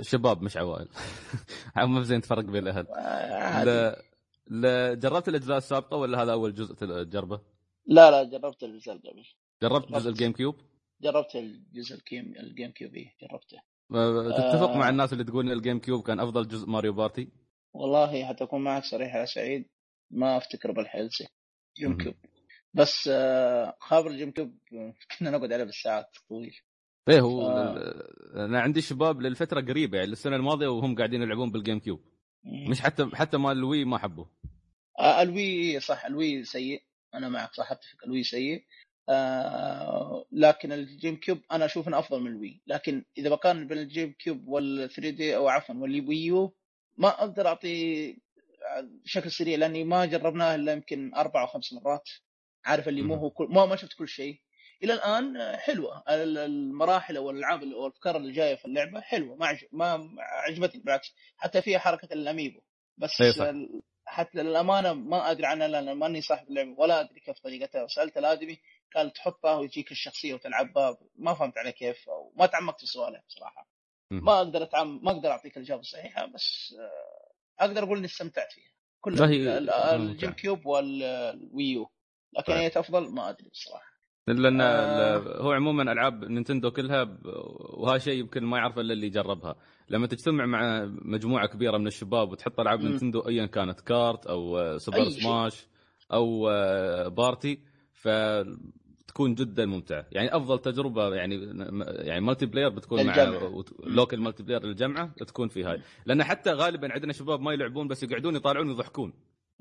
[0.00, 0.88] كشباب مش عوائل
[1.76, 3.64] ما زين تفرق بين الأهل آه،.
[3.64, 4.02] لا
[4.46, 7.40] لا جربت الأجزاء السابقة ولا هذا أول جزء تجربه؟
[7.86, 9.24] لا لا جربت الجزء اللي قبل
[9.62, 9.92] جربت.
[9.92, 10.56] جزء الجيم كيوب؟
[11.00, 13.58] جربت الجزء الجيم الجيم كيوب إيه، جربته
[13.94, 14.76] آه، تتفق آه.
[14.78, 17.28] مع الناس اللي تقول إن الجيم كيوب كان أفضل جزء ماريو بارتي؟
[17.74, 19.68] والله حتى اكون معك صريح يا سعيد
[20.10, 21.28] ما أفتكر بالجلسة.
[21.78, 21.96] جيم.
[21.98, 22.14] كيوب
[22.74, 23.10] بس
[23.80, 24.58] خابر الجيم كيوب
[25.18, 26.56] كنا نقعد عليه بالساعات طويل.
[27.08, 27.50] إيه هو.
[27.50, 32.00] ال- أنا عندي شباب للفترة قريبة يعني السنة الماضية وهم قاعدين يلعبون بالجيم كيوب
[32.70, 34.30] مش حتى حتى مال الوي ما حبوه.
[34.98, 36.82] آه، الوي صح الوي سيء.
[37.14, 38.64] أنا معك صح أتفق الوي سيء.
[39.08, 44.12] آه لكن الجيم كيوب أنا أشوف إنه أفضل من الوي لكن إذا بقارن بين الجيم
[44.12, 46.54] كيوب وال 3D أو عفوا والوي يو
[46.98, 48.16] ما أقدر أعطي
[49.04, 52.08] بشكل سريع لأني ما جربناه إلا يمكن أربع أو خمس مرات.
[52.64, 53.14] عارف اللي مو.
[53.14, 54.40] هو كل ما ما شفت كل شيء.
[54.82, 56.02] إلى الآن حلوة.
[56.08, 59.36] ال- المراحل أو الألعاب أو الأفكار اللي جاية في اللعبة حلوة.
[59.36, 59.64] ما عج...
[59.72, 61.14] ما عجبتني بالعكس.
[61.36, 62.60] حتى فيها حركة الأميبو.
[62.98, 63.10] بس.
[63.50, 67.86] ال- حتى للأمانة ما أدري عنها لأن ماني صاحب اللعبة ولا أدري كيف طريقتها.
[67.86, 68.58] سالت الآدمي
[68.94, 70.98] قال تحطها ويجيك الشخصية وتلعبها.
[71.16, 73.68] ما فهمت عليه كيف أو ما تعمقت في سؤاله بصراحه.
[74.10, 75.00] ما أقدر أتعم...
[75.04, 79.58] ما أقدر أعطيك الاجابه الصحيحه بس آه، أقدر أقول إني استمتعت فيها كل لا، هي
[79.58, 79.94] ال- ممتعة.
[79.96, 81.90] الجيم كيوب والوي يو
[82.38, 82.56] لكن طيب.
[82.56, 83.98] هي افضل ما أدري بصراحة
[84.28, 85.18] لأن آه.
[85.42, 87.18] هو عموما ألعاب نينتندو كلها
[87.78, 89.56] وهذا شيء يمكن ما يعرفه إلا اللي جربها
[89.88, 92.80] لما تجتمع مع مجموعة كبيرة من الشباب وتحط ألعاب.
[92.80, 95.22] نينتندو ايا كانت كارت أو سوبر شيء.
[95.22, 95.66] سماش
[96.12, 97.60] أو آه، بارتي
[99.08, 100.06] فتكون جدا ممتعة.
[100.12, 101.34] يعني أفضل تجربة يعني
[101.88, 103.62] يعني multiplayer بتكون مع للجمع.
[103.82, 105.82] local multiplayer للجمعة تكون في هاي.
[106.06, 109.12] لأن حتى غالبا عندنا شباب ما يلعبون بس يقعدون يطالعون ويضحكون.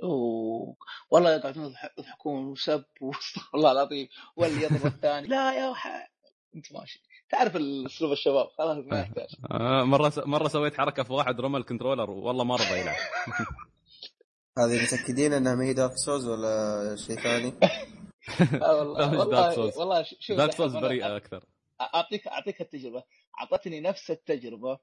[0.03, 0.75] أوه.
[1.11, 2.45] والله يقعدون يضح- يضحكون.
[2.45, 4.07] وسب وأستغفر الله العظيم.
[4.35, 5.27] واللي يضرب الثاني.
[5.27, 6.09] لا يا وح...
[6.55, 7.01] أنت ماشي.
[7.29, 8.47] تعرف اسلوب الشباب.
[8.57, 9.27] خلاص ما يحتاج.
[9.51, 10.17] آه، مرة س...
[10.19, 12.09] مرة سويت حركة في واحد رمى ال controller.
[12.09, 12.95] والله ما رضى يلعب.
[14.59, 17.53] هذه متأكدين إنها ما هي دارك سولز ولا شيء ثاني؟
[18.63, 19.77] آه والله والله.
[19.79, 21.43] والله شوف دارك سولز بريئة أكثر.
[21.81, 23.03] أعطيك أعطيك التجربة.
[23.39, 24.79] أعطتني نفس التجربة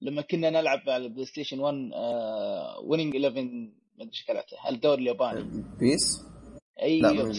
[0.00, 1.74] لما كنا نلعب على البلاي ستيشن 1
[2.84, 3.42] Winning 11
[3.98, 5.64] ما أدري إيش قلعته الدوري الياباني.
[5.78, 6.26] بيس؟
[6.82, 7.32] إيوه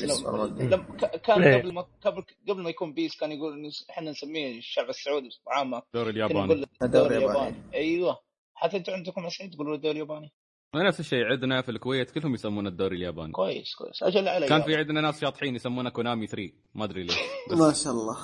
[1.23, 1.57] كان إيه.
[1.61, 5.51] قبل ما قبل قبل ما يكون بيس كان يقول إنه إحنا نسميه الشعب السعودي بصفه
[5.51, 6.41] عامه الدوري الياباني.
[6.43, 7.63] الدوري الدوري الياباني.
[7.73, 8.19] إيوه.
[8.53, 10.33] حتى أنتم عندكم يا سعيد تقولوا الدوري الياباني؟
[10.75, 13.31] نفس الشيء عندنا في الكويت كلهم يسمونه الدوري الياباني.
[13.31, 14.03] كويس كويس.
[14.03, 17.15] أجل علي كان في عندنا ناس شاطحين يسمونه كونامي 3 ما أدري ليش.
[17.59, 18.17] ما شاء الله.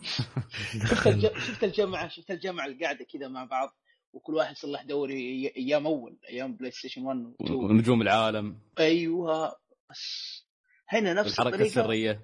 [0.90, 1.26] شفت الج...
[1.26, 3.76] شفت الجمعة شفت الجمعة القاعدة كذا مع بعض
[4.12, 8.58] وكل واحد يصلح دوري أيام أول أيام PlayStation 1 و 2 ونجوم العالم.
[8.78, 9.56] أيوه
[9.90, 10.44] بس
[10.88, 11.66] هنا نفس الحركة الطريقة.
[11.66, 12.20] السرية.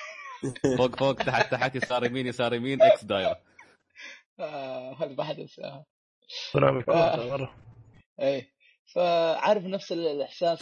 [0.78, 3.40] فوق فوق تحت تحت يسار يمين يسار يمين X دايرة.
[4.40, 5.84] آه هذا ما حد ينساها
[6.52, 7.28] Konami code آه.
[7.30, 7.56] مرة.
[8.20, 8.59] إيه.
[8.94, 10.58] فعارف نفس الإحساس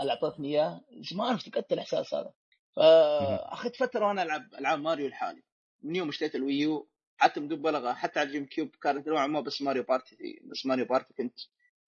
[0.00, 0.80] اللي أعطتني إياه.
[1.10, 2.32] زمان افتقدت الإحساس هذا.
[2.76, 5.42] فأخذت فترة وأنا العب العاب ماريو لحالي.
[5.82, 9.26] من يوم اشتريت ال Wii U حتى بدون مبالغه حتى على ال GameCube كانت نوعا
[9.26, 11.38] ما بس Mario Party بس Mario Party كنت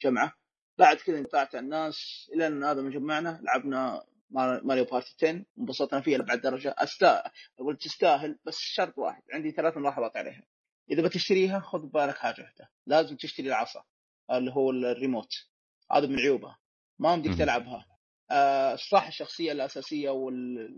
[0.03, 0.32] جمعة.
[0.78, 2.30] بعد كذا انقطعت عن الناس.
[2.34, 6.74] إلى أن هذا ما جمعنا لعبنا Mar- Mario Party 10 انبسطنا فيها لأبعد درجة.
[6.78, 7.30] استاهل
[7.61, 9.22] أقول تستاهل بس شرط واحد.
[9.32, 10.43] عندي ثلاث ملاحظات عليها.
[10.90, 12.70] إذا بتشتريها خذ بالك حاجة واحدة.
[12.86, 13.84] لازم تشتري العصا
[14.30, 15.51] اللي هو الريموت.
[15.95, 16.59] هذا من عيوبها
[16.99, 17.38] ما يمديك.
[17.38, 17.86] تلعبها
[18.30, 20.68] آه صح الشخصية الأساسية وال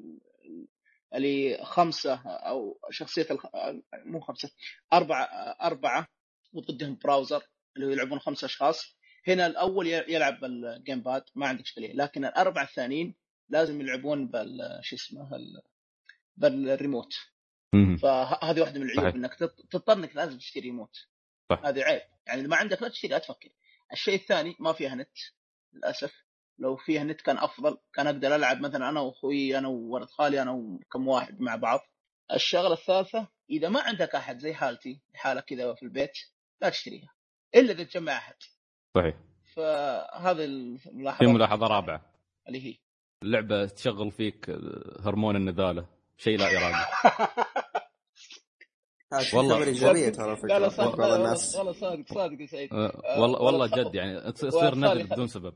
[1.14, 3.46] اللي خمسة أو شخصية الخ...
[4.06, 4.50] مو خمسة
[4.92, 5.24] أربعة
[5.62, 6.06] أربعة
[6.52, 7.42] وضدهم Bowser
[7.76, 8.96] اللي يلعبون خمسه أشخاص
[9.28, 13.14] هنا الأول يلعب بال GamePad ما عندك إشكالية لكن الأربعة الثانيين
[13.48, 15.62] لازم يلعبون بال شو اسمه ال...
[16.36, 17.14] بالريموت.
[17.98, 19.14] فهذه واحدة من العيوب صحيح.
[19.14, 20.96] إنك تض- تضطر إنك لازم تشتري ريموت
[21.50, 21.60] صح.
[21.64, 23.48] هذه عيب يعني إذا ما عندك لا تشتري لا تفكر
[23.92, 25.18] الشيء الثاني ما فيها نت
[25.72, 26.24] للأسف.
[26.58, 27.78] لو فيها نت كان أفضل.
[27.94, 31.80] كان أقدر ألعب مثلا أنا وأخوي أنا وولد خالي أنا وكم واحد مع بعض.
[32.34, 36.18] الشغلة الثالثة إذا ما عندك أحد زي حالتي حالك كذا في البيت
[36.62, 37.14] لا تشتريها
[37.54, 38.34] إلا إذا تجمع أحد.
[38.94, 39.14] صحيح.
[39.54, 42.14] فهذه في الملاحظه ملاحظة رابعة.
[42.48, 42.76] اللي هي؟
[43.22, 44.50] اللعبة تشغل فيك
[45.00, 45.86] هرمون النذاله
[46.18, 46.76] شيء لا ارادي
[49.34, 49.64] والله.
[49.64, 52.72] إيجابية ترى لا صادق والله صادق صادق يا سعيد.
[52.74, 52.76] أه،
[53.20, 54.20] والله والله والله جد يعني.
[54.32, 55.54] تص- تصير خ- بدون سبب.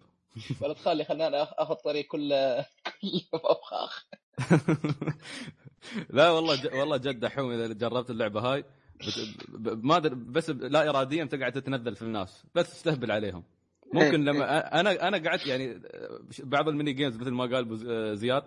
[0.60, 2.66] ولا تخلي خلاني أخذ طريق كله
[3.02, 4.06] كله فخاخ
[6.10, 6.66] لا والله ج...
[6.74, 8.64] والله جد دحوم إذا جربت اللعبة هاي.
[9.00, 9.14] بت...
[9.48, 9.84] ب...
[9.86, 13.44] ما أدري، بس لا اراديا تقعد تتنذل في الناس بس تستهبل عليهم.
[13.94, 15.80] ممكن لما أنا أنا قعدت يعني
[16.38, 18.42] بعض ال mini games مثل ما قال بو- زياد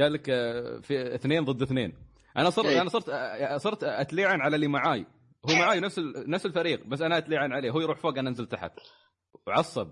[0.00, 1.92] قال لك آه، في اثنين ضد اثنين.
[2.36, 2.80] أنا صرت إيه.
[2.80, 3.10] أنا صرت
[3.56, 5.06] صرت أتلعن على اللي معاي.
[5.50, 5.98] هو معاي نفس.
[6.16, 7.70] نفس الفريق بس أنا أتلعن عليه.
[7.70, 8.72] هو يروح فوق أنا أنزل تحت.
[9.46, 9.90] وعصب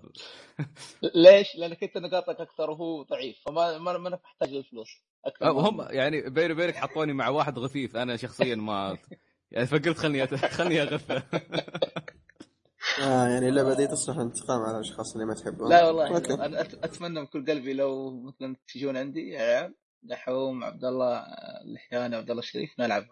[1.15, 4.89] ليش؟ لانك انت نقاطك أكثر وهو ضعيف فما ما ما محتاج للفلوس
[5.25, 8.97] أكثر أه، هم يعني بيني وبينك حطوني مع واحد غثيث أنا شخصيا ما
[9.51, 10.35] يعني فقلت خلني أت...
[10.35, 11.23] خلني اغثه
[13.01, 15.69] آه يعني اللعبه دي تصلح انتقام على الأشخاص اللي ما تحبهم.
[15.69, 16.33] لا والله أوكي.
[16.33, 21.17] أنا أت- أتمنى من كل قلبي لو مثلا تجون عندي يا عيال دحوم عبد الله
[21.65, 23.05] اللحياني عبد الله الشريف نلعب.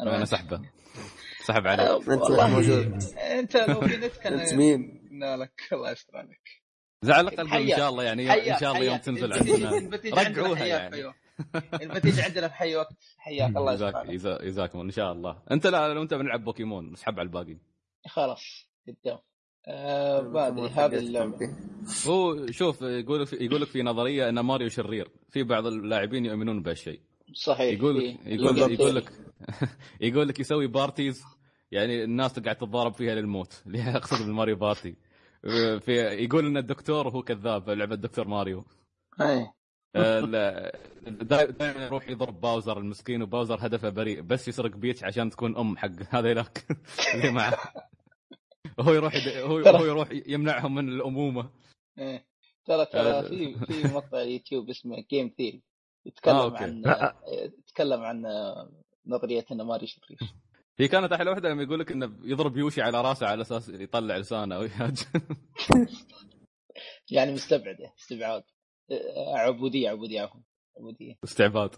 [0.00, 0.62] أنا سحبة.
[1.44, 2.50] سحب عليه آه، أنت والله.
[2.50, 3.02] موجود.
[3.18, 5.60] أنت لو في نت كان أنت مين؟ قلنا لك.
[5.72, 6.62] الله يستر عليك.
[7.02, 7.78] زعل قلبي إن.
[7.78, 8.96] شاء الله يعني إن شاء الله يوم.
[8.96, 9.98] تنزل عندنا.
[10.14, 11.12] رجعوها يعني.
[11.82, 12.96] انت تيجي عندنا في حي وقت.
[13.18, 13.56] حياك.
[13.56, 14.20] الله عليك.
[14.20, 15.42] يزا- يزاكم إن شاء الله.
[15.50, 17.56] أنت لا لو أنت بنلعب بوكيمون نسحب على الباقي.
[18.06, 18.68] خلاص.
[18.88, 19.18] قدام
[19.68, 21.56] آه بعد هذه اللعبة.
[22.06, 25.10] هو شوف يقول في يقول لك في نظرية إن ماريو شرير.
[25.28, 27.00] في بعض اللاعبين يؤمنون بهالشيء.
[27.34, 28.16] صحيح يقول إيه.
[28.24, 28.70] يقول بالضبط.
[28.70, 29.12] يقول لك
[30.00, 31.22] يقول لك يسوي parties
[31.70, 33.52] يعني الناس تقعد تتضارب فيها للموت.
[33.66, 34.96] اللي أقصد بال Mario Party؟
[35.80, 35.92] في
[36.24, 38.64] يقول إن الدكتور هو كذاب لعبة Doctor Mario.
[39.20, 39.52] إيه.
[41.06, 45.76] دائما يروح يضرب Bowser المسكين و Bowser هدفه بريء بس يسرق Peach عشان تكون أم
[45.76, 46.66] حق هذيلاك
[47.14, 47.58] اللي معه
[48.80, 49.14] هو يروح.
[49.36, 51.50] هو, هو يروح يمنعهم من الأمومة
[51.98, 52.26] إيه.
[52.64, 52.84] ترى آه.
[52.84, 55.62] ترى في في مقطع يوتيوب اسمه Game Theory
[56.06, 56.64] يتكلم آه، أوكي.
[56.64, 56.82] عن
[57.58, 58.22] يتكلم عن
[59.06, 60.20] نظرية إنه ماري شريف
[60.78, 64.16] هي كانت أحلى واحدة لما يقول لك إنه يضرب Yoshi على راسه على أساس يطلع
[64.16, 64.98] لسانه ويهاجم
[67.10, 68.42] يعني مستبعده استبعاد
[68.90, 70.40] آه، عبودية عبودية عفوا
[70.78, 71.74] عبودية استعباد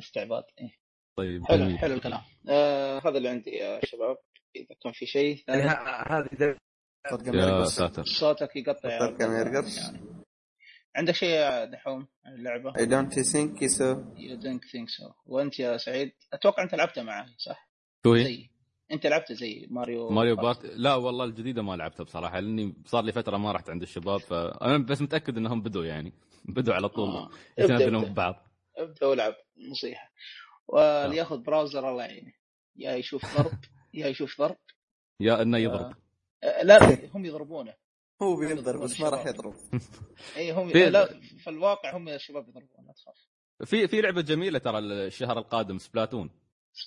[0.00, 0.74] استعباد إيه.
[1.16, 1.78] طيب حلو جميل.
[1.78, 4.16] حلو الكلام آه هذا اللي عندي يا شباب
[4.56, 5.44] إذا كان في شيء.
[5.48, 6.56] يعني ثاني ه- هذه
[7.34, 8.04] يا ساتر.
[8.04, 10.00] صوتك يقطع صوتك؟ يعني.
[10.96, 13.96] عندك شيء يا دحوم عن اللعبة؟ I don't think so.
[14.16, 15.12] You don't think so.
[15.26, 17.68] وأنت يا سعيد أتوقع أنت لعبتها معي صح؟
[18.06, 18.50] شو هي؟ زي
[18.92, 20.64] أنت لعبت زي Mario Mario Party.
[20.64, 24.78] لا والله الجديدة ما لعبتها بصراحة لأني صار لي فترة ما رحت عند الشباب فانا
[24.78, 26.12] بس متأكد إنهم بدوا يعني.
[26.44, 27.08] بدوا على طول.
[27.08, 27.30] آه.
[27.88, 28.34] ببعض.
[28.78, 29.06] ابدأ.
[29.06, 29.34] والعب.
[29.70, 30.10] نصيحة.
[30.68, 32.32] واللي ياخذ Bowser الله يعينه.
[32.76, 33.52] يا يشوف ضرب.
[33.94, 34.56] يا يشوف ضرب.
[35.20, 35.94] يا إنه يضرب.
[36.44, 37.74] آه، لا هم يضربونه.
[38.22, 39.54] هو بيضرب بس ما راح يضرب.
[40.36, 43.16] اي هم في- لا في الواقع هم الشباب يضربون لا تخاف.
[43.70, 46.30] في في لعبة جميلة ترى الشهر القادم Splatoon.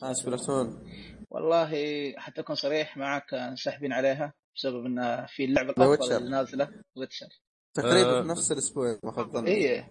[0.03, 0.91] آه Splatoon.
[1.29, 1.69] والله
[2.17, 6.17] حتى أكون صريح معك آه، ساحبين عليها بسبب إن في اللعبة الافضل.
[6.17, 6.69] اللي نازلة.
[6.95, 7.27] Witcher
[7.73, 8.21] تقريبا آه.
[8.21, 9.85] في نفس الأسبوع ما خاب ظني اي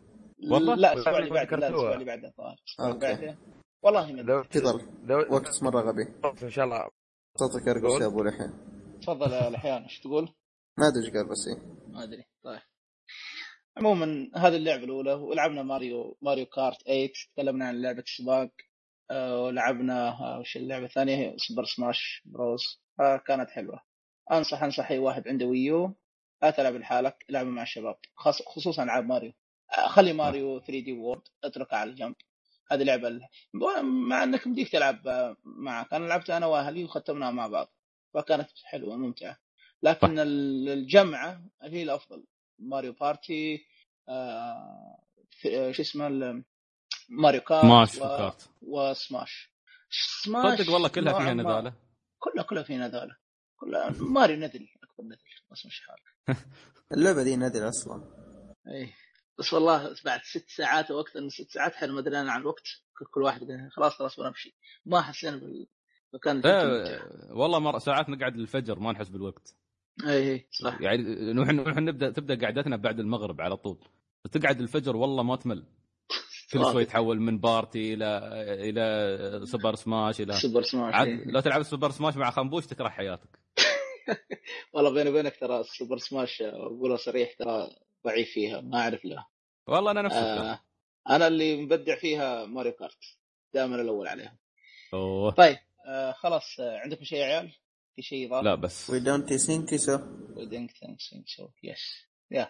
[0.50, 1.94] والله؟ لا الأسبوع اللي بعده لا الأسبوع.
[1.94, 2.56] اللي بعده الظاهر
[3.82, 4.10] والله.
[4.22, 4.72] لو كذا
[5.04, 6.02] لو وقت مرة غبي.
[6.42, 6.88] إن شاء الله.
[7.37, 8.51] صوتك يرقص يا ابو لحيه
[9.03, 10.28] تفضل يا لحيان إيش تقول؟
[10.78, 11.62] ما أدري إيش قال بس إيه.
[11.89, 12.61] ما أدري طيب.
[13.76, 18.51] عموما هذه اللعبة الأولى ولعبنا Mario Mario Kart 8 تكلمنا عن لعبة سباق
[19.11, 22.62] آه، ولعبنا آه، وش اللعبة الثانية؟ Super Smash Bros.
[23.01, 23.80] آه، كانت حلوة.
[24.32, 25.94] أنصح أنصح أي واحد عنده Wii U
[26.43, 27.97] لا تلعب لحالك العب مع الشباب
[28.47, 29.32] خصوصا العاب ماريو.
[29.78, 32.14] آه، خلي Mario 3D World اتركها على جنب
[32.70, 33.20] هذه لعبة
[33.82, 35.00] مع إنك مديك تلعب
[35.44, 35.94] معك.
[35.94, 37.68] أنا لعبتها أنا وأهلي وختمناها مع بعض
[38.14, 39.38] فكانت حلوة ممتعه
[39.82, 42.24] لكن ال- الجمعة هي الأفضل.
[42.59, 43.66] Mario Party
[44.08, 44.98] آه
[45.72, 46.08] شو اسمه
[47.09, 48.04] Mario Kart Smash و...
[48.04, 49.50] و Kart و Smash
[50.24, 51.74] سماش صدق والله كلها فيها نذالة.
[52.18, 53.16] كلها كلها فيها نذالة.
[53.56, 55.18] كلها ماريو نذل أكبر نذل
[55.50, 56.02] بس مش حالك
[56.92, 58.04] اللعبة دي نادر أصلا.
[58.68, 58.92] اي
[59.39, 62.68] بس والله بعد ست ساعات أو أكثر من ست ساعات إحنا ما درينا عن الوقت
[63.11, 64.55] كل واحد قال خلاص خلاص بنمشي
[64.87, 67.78] ما حسينا بالمكان اللي والله مر...
[67.78, 69.55] ساعات نقعد للفجر ما نحس بالوقت.
[70.07, 70.80] إي إي صح.
[70.80, 73.78] يعني نحن نحن نبدا تبدأ قعدتنا بعد المغرب على طول.
[74.32, 75.66] تقعد الفجر والله ما تمل.
[76.53, 76.72] كل.
[76.72, 78.20] شوي تحول من Party إلى
[78.68, 81.22] إلى Super Smash إلى Super Smash عاد.
[81.26, 83.39] لو تلعب Super Smash مع خنبوش تكره حياتك.
[84.72, 87.68] والله بيني وبينك ترى Super Smash اقولها صريح ترى
[88.07, 89.26] ضعيف فيها ما أعرف له
[89.68, 90.46] والله أنا نفس الكلام.
[90.46, 90.61] آه
[91.11, 92.98] أنا اللي مبدع فيها Mario Kart
[93.54, 94.38] دائما الأول عليها.
[94.94, 95.30] أوه.
[95.30, 97.52] طيب آه خلاص آه عندكم شيء يا عيال؟
[97.96, 98.90] في شيء اضافه؟ لا بس.
[98.90, 101.44] We don't think so We don't think so.
[101.64, 102.42] Yes.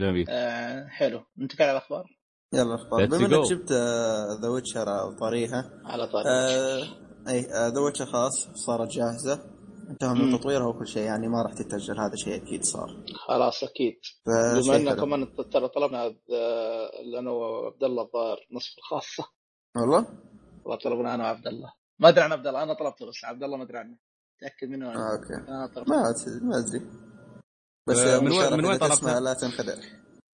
[0.00, 0.26] جميل.
[0.28, 1.24] آه حلو.
[1.36, 2.18] ننتقل على الأخبار؟
[2.54, 3.50] يلا أخبار بما إنك.
[3.50, 3.72] جبت
[4.42, 6.82] The Witcher أو طريقها على طاري آه
[7.28, 7.40] أي
[7.74, 9.57] The Witcher خلاص صارت جاهزة.
[9.90, 10.38] انتهى من.
[10.38, 14.88] تطويرها وكل شيء يعني ما راح تتاجل هذا شيء أكيد صار خلاص أكيد بما ان
[14.90, 15.00] حلو.
[15.00, 19.24] كمان ترى طلبنا آه، أنا وعبد الله الظاهر النسخة الخاصة
[19.76, 20.06] والله؟
[20.64, 23.56] والله طلبنا أنا وعبد الله ما أدري عن عبد الله أنا طلبته بس عبد الله
[23.56, 23.96] ما أدري عنه
[24.40, 24.98] تأكد منه أنا.
[25.00, 26.90] آه أوكي أنا ما أت- ما أدري
[27.88, 29.74] بس آه، من وين- من وين طلبتها؟ لا تنخدع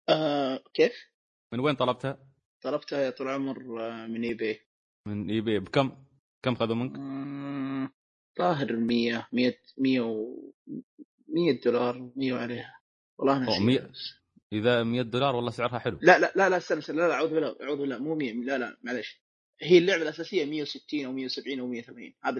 [0.09, 0.93] آه كيف؟
[1.53, 2.17] من وين طلبتها؟
[2.61, 4.59] طلبتها يا طول العمر آه، من اي بي
[5.07, 5.91] من اي بي بكم؟
[6.43, 7.89] كم خذوا منك؟ آه،
[8.41, 10.35] ظاهر 100 100 100 و
[11.27, 12.79] 100 دولار 100 عليها
[13.17, 13.61] والله نسيت.
[13.61, 13.91] 100.
[14.53, 15.99] إذا 100 دولار والله سعرها حلو.
[16.01, 18.57] لا لا لا لا استنى استنى لا لا أعوذ بالله أعوذ بالله مو 100 لا
[18.57, 19.21] لا معلش
[19.61, 22.37] هي اللعبة الأساسية 160 أو 170 أو 180 هذا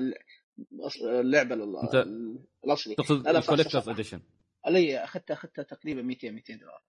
[1.19, 2.95] اللعبة ال- الأصلي.
[2.95, 4.21] تقصد ال collector's edition
[4.65, 6.81] علي أخذتها أخذتها تقريبا 200 200 دولار.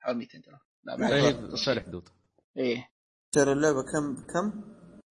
[0.00, 0.60] حوالي 200 دولار.
[0.84, 2.08] لا معلش اي في الحدود
[2.56, 2.88] إيه.
[3.32, 4.64] ترى اللعبة كم كم؟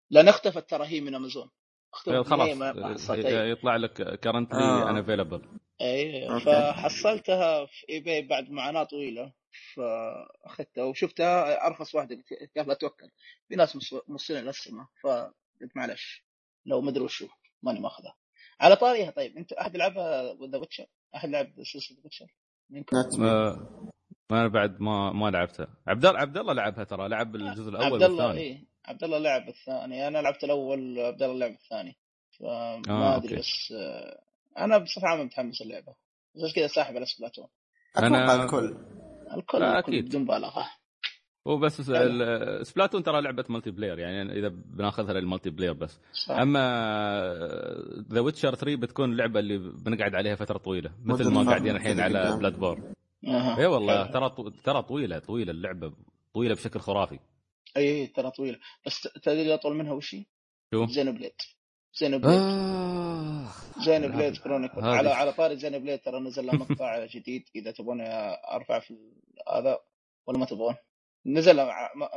[0.09, 1.49] لأن اختفت ترى هي من أمازون.
[1.91, 3.49] خلاص ما حصلت إيه، أي.
[3.51, 4.89] يطلع لك currently آه.
[4.89, 5.41] unavailable
[5.81, 6.39] اي.
[6.39, 9.33] فحصلتها في eBay بعد معاناة طويلة
[9.75, 13.09] فأخذتها وشفتها أرخص واحدة قلت يلا أتوكل.
[13.49, 16.25] في ناس مص- موصلين للسما فقلت معلش
[16.65, 17.27] لو ما أدري وشو
[17.63, 18.15] ماني ماخذها.
[18.59, 22.27] على طاريها طيب أنت أحد لعبها The Witcher أحد لعب سلسله The Witcher
[24.29, 25.67] ما أنا بعد ما ما لعبتها.
[25.87, 28.47] عبد الله عبد الله لعبها ترى لعب الجزء الأول عبد الله والثاني.
[28.47, 30.07] اي عبد الله لعب الثاني.
[30.07, 31.97] أنا لعبت الأول عبد الله لعب الثاني.
[32.39, 33.35] فما آه، أدري.
[33.35, 34.21] بس آه،
[34.57, 35.93] أنا بصفة عامة متحمس اللعبة.
[36.35, 37.47] بس كذا ساحب على سبلاتون.
[37.97, 38.75] أنا- الكل.
[39.37, 40.05] الكل لا، الكل أكيد.
[40.05, 40.65] بدون مبالغة.
[41.47, 41.81] هو بس
[42.67, 45.99] Splatoon ترى لعبة multiplayer يعني إذا بناخذها لل multiplayer بس.
[46.13, 46.35] صح.
[46.35, 46.59] أما
[48.11, 52.37] The Witcher 3 بتكون اللعبه اللي بنقعد عليها فترة طويلة مثل ما قاعدين الحين على.
[52.39, 52.91] Bloodborne
[53.57, 54.11] اي والله.
[54.11, 55.93] ترى ترى طويلة طويلة اللعبة
[56.33, 57.19] طويلة بشكل خرافي.
[57.77, 60.25] أي ترى طويلة بس تدري اللي أطول منها وش هي؟
[60.73, 61.33] شو؟ Xenoblade
[61.99, 63.47] Xenoblade آه.
[63.85, 68.01] Xenoblade Chronicle على على طاري Xenoblade ترى نزل له مقطع جديد إذا تبون
[68.51, 68.97] أرفع في
[69.49, 69.79] هذا
[70.27, 70.75] ولا ما تبغون
[71.25, 71.59] نزل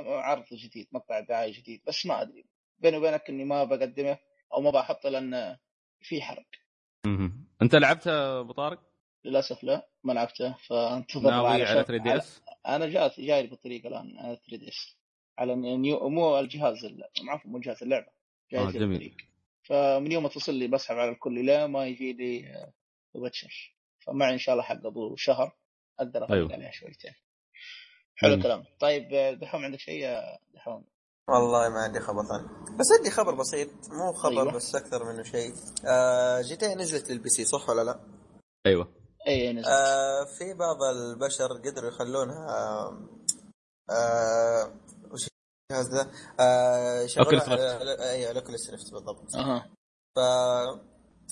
[0.06, 2.44] عرض جديد مقطع دعاية جديد بس ما أدري
[2.78, 4.18] بيني وبينك إني ما بقدمه
[4.52, 5.56] أو ما بحطه لأن
[6.00, 6.46] في حرق.
[7.62, 8.80] أنت لعبتها أبو طارق؟
[9.24, 14.18] للأسف لا ما لعبته فأنتظر ناوي على علشان- 3DS؟ أنا جات جاي لي بالطريق الآن
[14.18, 14.96] على 3DS
[15.38, 18.06] على new مو الجهاز ال- عفوا مو جهاز اللعبة
[18.52, 18.88] جاي آه، جميل.
[18.88, 19.16] بالطريق
[19.62, 22.44] فمن يوم ما تصل لي بسحب على الكل لا ما يجي لي
[23.14, 23.76] Witcher
[24.06, 25.56] فمعي إن شاء الله حق أبو شهر
[26.00, 26.52] أقدر افرق أيوه.
[26.52, 27.12] عليها شويتين
[28.16, 28.34] حلو.
[28.34, 30.84] الكلام طيب آه، دحوم عندك شيء يا دحوم
[31.28, 34.52] والله ما عندي خبر ثاني بس عندي خبر بسيط مو خبر أيوة.
[34.52, 35.52] بس أكثر منه شيء
[35.88, 38.00] آه GT نزلت لل PC صح ولا لا؟
[38.66, 38.94] أيوه
[39.28, 43.08] اي نزل آه في بعض البشر قدروا يخلونها آه
[43.90, 44.80] آه
[45.70, 46.10] الجهاز ذا؟
[46.40, 47.06] آه.
[47.78, 49.70] على- أيوه ال Oculus Rift بالضبط أها
[50.16, 50.18] ف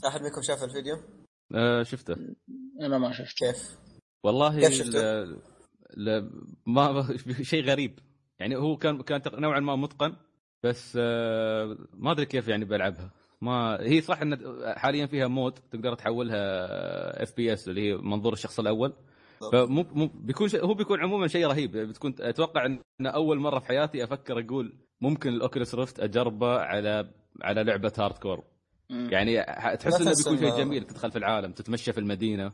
[0.07, 0.97] أحد منكم شاف الفيديو؟
[1.55, 2.17] آه شفته
[2.81, 3.79] أنا ما شفت كيف؟
[4.25, 5.39] والله كيف شفته؟ ل...
[5.97, 6.31] ل...
[6.67, 7.99] ما شيء غريب
[8.39, 10.17] يعني هو كان كان نوعا ما متقن
[10.65, 13.11] بس آه ما أدري كيف يعني بلعبها
[13.41, 14.39] ما هي صح إن
[14.77, 18.93] حاليا فيها mod تقدر تحولها FPS اللي هي منظور الشخص الأول
[19.53, 21.77] فمو مو بيكون شيء هو بيكون عموما شيء رهيب.
[21.77, 27.11] بتكون أتوقع ان أول مرة في حياتي أفكر أقول ممكن ال Oculus Rift أجربه على
[27.43, 28.45] على لعبة hardcore.
[28.91, 29.43] يعني
[29.77, 30.85] تحس إنه بيكون شيء جميل.
[30.85, 32.53] تدخل في العالم تتمشى في المدينة.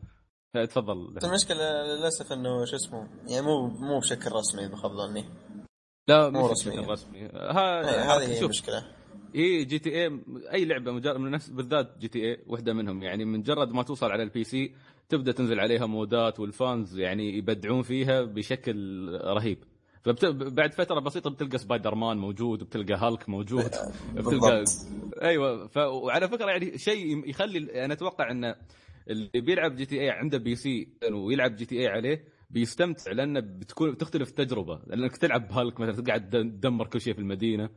[0.68, 5.24] تفضل بس المشكلة للأسف إنه شو اسمه يعني مو مو بشكل رسمي بخبرني
[6.08, 6.76] لا مو رسمي.
[6.76, 7.18] بشكل رسمي.
[7.18, 8.84] إيه، هذه المشكلة
[9.34, 10.20] اي GTA
[10.52, 13.02] أي لعبة مجرد من نفس بالذات GTA واحدة منهم.
[13.02, 14.74] يعني من مجرد ما توصل على ال PC
[15.08, 19.64] تبدأ تنزل عليها مودات وال fans يعني يبدعون فيها بشكل رهيب.
[20.02, 20.24] فبت...
[20.26, 23.70] بعد فترة بسيطة بتلقى سبايدر مان موجود بتلقى هالك موجود.
[24.14, 24.68] بتلقى بالضبط.
[25.22, 25.76] أيوه ف...
[25.76, 28.54] وعلى فكرة يعني شيء يخلي أنا أتوقع إن
[29.10, 33.40] اللي بيلعب جي تي اي عنده بي سي ويلعب جي تي اي عليه بيستمتع لأنه
[33.40, 34.80] بتكون بتختلف التجربة.
[34.86, 37.70] لأنك تلعب بهالك مثلا تقعد تدمر كل شيء في المدينة.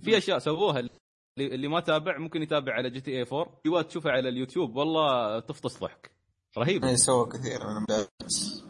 [0.00, 0.88] في أشياء سووها.
[1.38, 4.76] اللي ما تابع ممكن يتابع على GTA 4 فيديوهات تشوفها على اليوتيوب.
[4.76, 6.21] والله تفطس ضحك.
[6.58, 6.84] رهيب.
[6.84, 8.64] يعني سووا كثير من المودات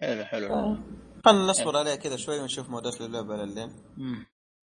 [0.00, 0.24] حلو.
[0.24, 0.48] حلو
[1.24, 3.72] خلينا نصبر عليها كذا شوي ونشوف مودات اللعبة للين.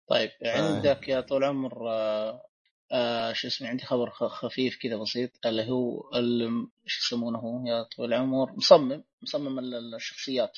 [0.10, 2.42] طيب عندك يا طول العمر آه
[2.92, 7.68] آه شو اسمه عندي خبر خ- خفيف كذا بسيط اللي هو ال- شو يسمونه هو
[7.68, 10.58] يا طول العمر؟ مصمم مصمم ال- ال- الشخصيات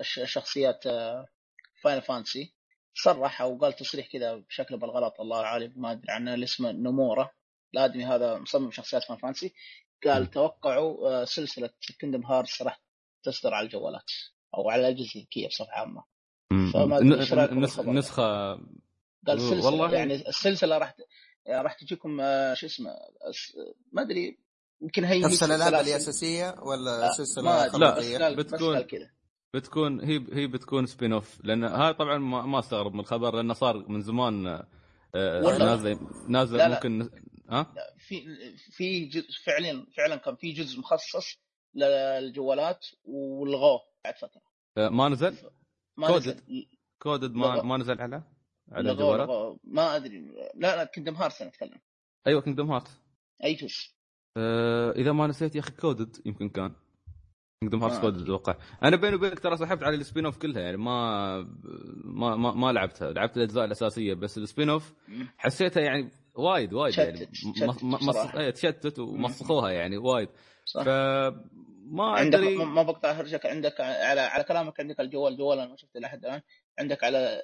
[0.00, 0.84] الش- شخصيات
[1.82, 2.52] Final Fantasy
[2.94, 7.30] صرح أو قال تصريح كذا بشكل بالغلط الله عالم ما أدري عنه اللي اسمه نومورا.
[7.74, 9.54] الادمي هذا مصمم شخصيات Final Fantasy
[10.04, 10.30] قال.
[10.30, 11.70] توقعوا آه، سلسلة
[12.00, 12.80] Kingdom Hearts راح
[13.22, 14.10] تصدر على الجوالات
[14.54, 16.04] أو على الأجهزة الذكيه بصفه عامة.
[16.72, 17.00] فما؟
[17.92, 18.58] نسخه
[19.26, 21.00] قال سلسلة والله- يعني السلسلة راح ت-
[21.48, 22.90] راح تجيكم آه، شو اسمه
[23.92, 24.38] ما أدري
[24.80, 25.74] يمكن هي نفس الألعاب.
[25.74, 27.66] الأساسية ولا لا، سلسلة
[28.18, 29.10] لا، بتكون- كذا
[29.54, 33.88] بتكون هي هي بتكون spin-off لأن هاي طبعا ما, ما أستغرب من الخبر لأنه صار
[33.88, 35.58] من زمان آه،.
[35.58, 36.68] نازل نازل.
[36.70, 37.10] ممكن
[37.50, 38.24] ها؟ في
[38.56, 41.38] في جزء فعليا فعلا كان في جزء مخصص
[41.74, 44.42] للجوالات والغوه بعد فترة.
[44.78, 45.36] آه، ما نزل؟
[45.96, 46.28] ما coded.
[46.28, 46.66] نزل.
[47.02, 47.62] coded ما.
[47.62, 48.22] ما نزل على
[48.72, 50.20] على الجوالات ما أدري.
[50.54, 51.80] لا لا Kingdom Heart أنا أتكلم.
[52.26, 52.88] أيوه Kingdom Heart
[53.44, 53.96] أي جزء.
[54.36, 56.74] آه إذا ما نسيت يا أخي coded يمكن كان.
[57.60, 58.58] Kingdom Heart ما coded أتوقع.
[58.82, 61.40] أنا بيني وبينك ترى سحبت على ال spin-off كلها يعني ما
[62.04, 63.12] ما ما, ما لعبتها.
[63.12, 64.94] لعبت الأجزاء الأساسية بس ال spin off.
[65.38, 67.28] حسيتها يعني وايد وايد يعني.
[67.82, 68.16] م- مص...
[68.16, 70.28] إيه تشتت ومسخوها يعني وايد.
[70.64, 70.82] صح.
[70.82, 72.56] فما عندك أدري.
[72.56, 76.24] ما ما بقطع هرجك عندك على على كلامك عندك الجوال جوال أنا ما شفته لحد
[76.24, 76.42] الآن.
[76.78, 77.42] عندك على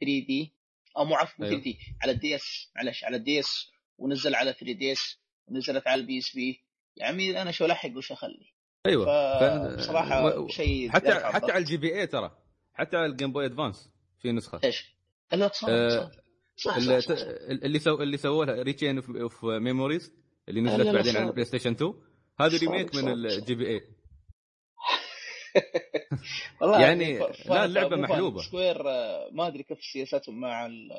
[0.00, 0.54] 3 D
[0.98, 1.54] أو مو عفوا أيوه.
[1.56, 5.18] 3 D على ال DS معلش على ال DS ونزل على 3 DS
[5.48, 6.60] ونزلت على ال PSP
[6.96, 8.52] يا عمي أنا شو ألحق وش أخلي.
[8.86, 9.06] أيوه.
[9.40, 11.52] فبصراحه و- شيء حتى حتى.
[11.52, 12.30] على ال GBA ترى.
[12.74, 13.90] حتى على ال Game Boy Advance
[14.22, 14.60] في نسخة.
[14.64, 14.94] إيش؟
[15.32, 15.50] لا
[16.56, 17.26] صح آه، صح صح, اللي, صح, صح.
[17.64, 20.12] اللي سو اللي سووا لها Re Chain of Memories
[20.48, 21.16] اللي لا، نزلت بعدين.
[21.16, 21.94] على ال PlayStation 2
[22.40, 23.80] هذه remake من ال GBA
[26.60, 28.00] والله يعني ف- لا، فاهم.
[28.00, 28.42] محلوبة.
[28.42, 30.92] Square آه، ما أدري كيف سياستهم مع ال-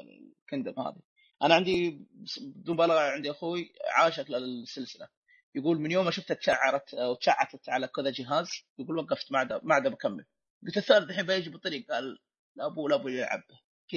[0.43, 0.99] ال Kingdom هذه
[1.43, 2.05] أنا عندي
[2.41, 5.07] بدون مبالغة عندي أخوي عاشق للسلسلة
[5.55, 8.49] يقول من يوم ما شفتها تشعرت أو تشعتت على كذا جهاز
[8.79, 10.25] يقول وقفت ما عاد ما عاد بكمل
[10.67, 12.17] قلت الثالث الحين بيجي بالطريق قال
[12.55, 13.41] لا ابو لا ابو يلعب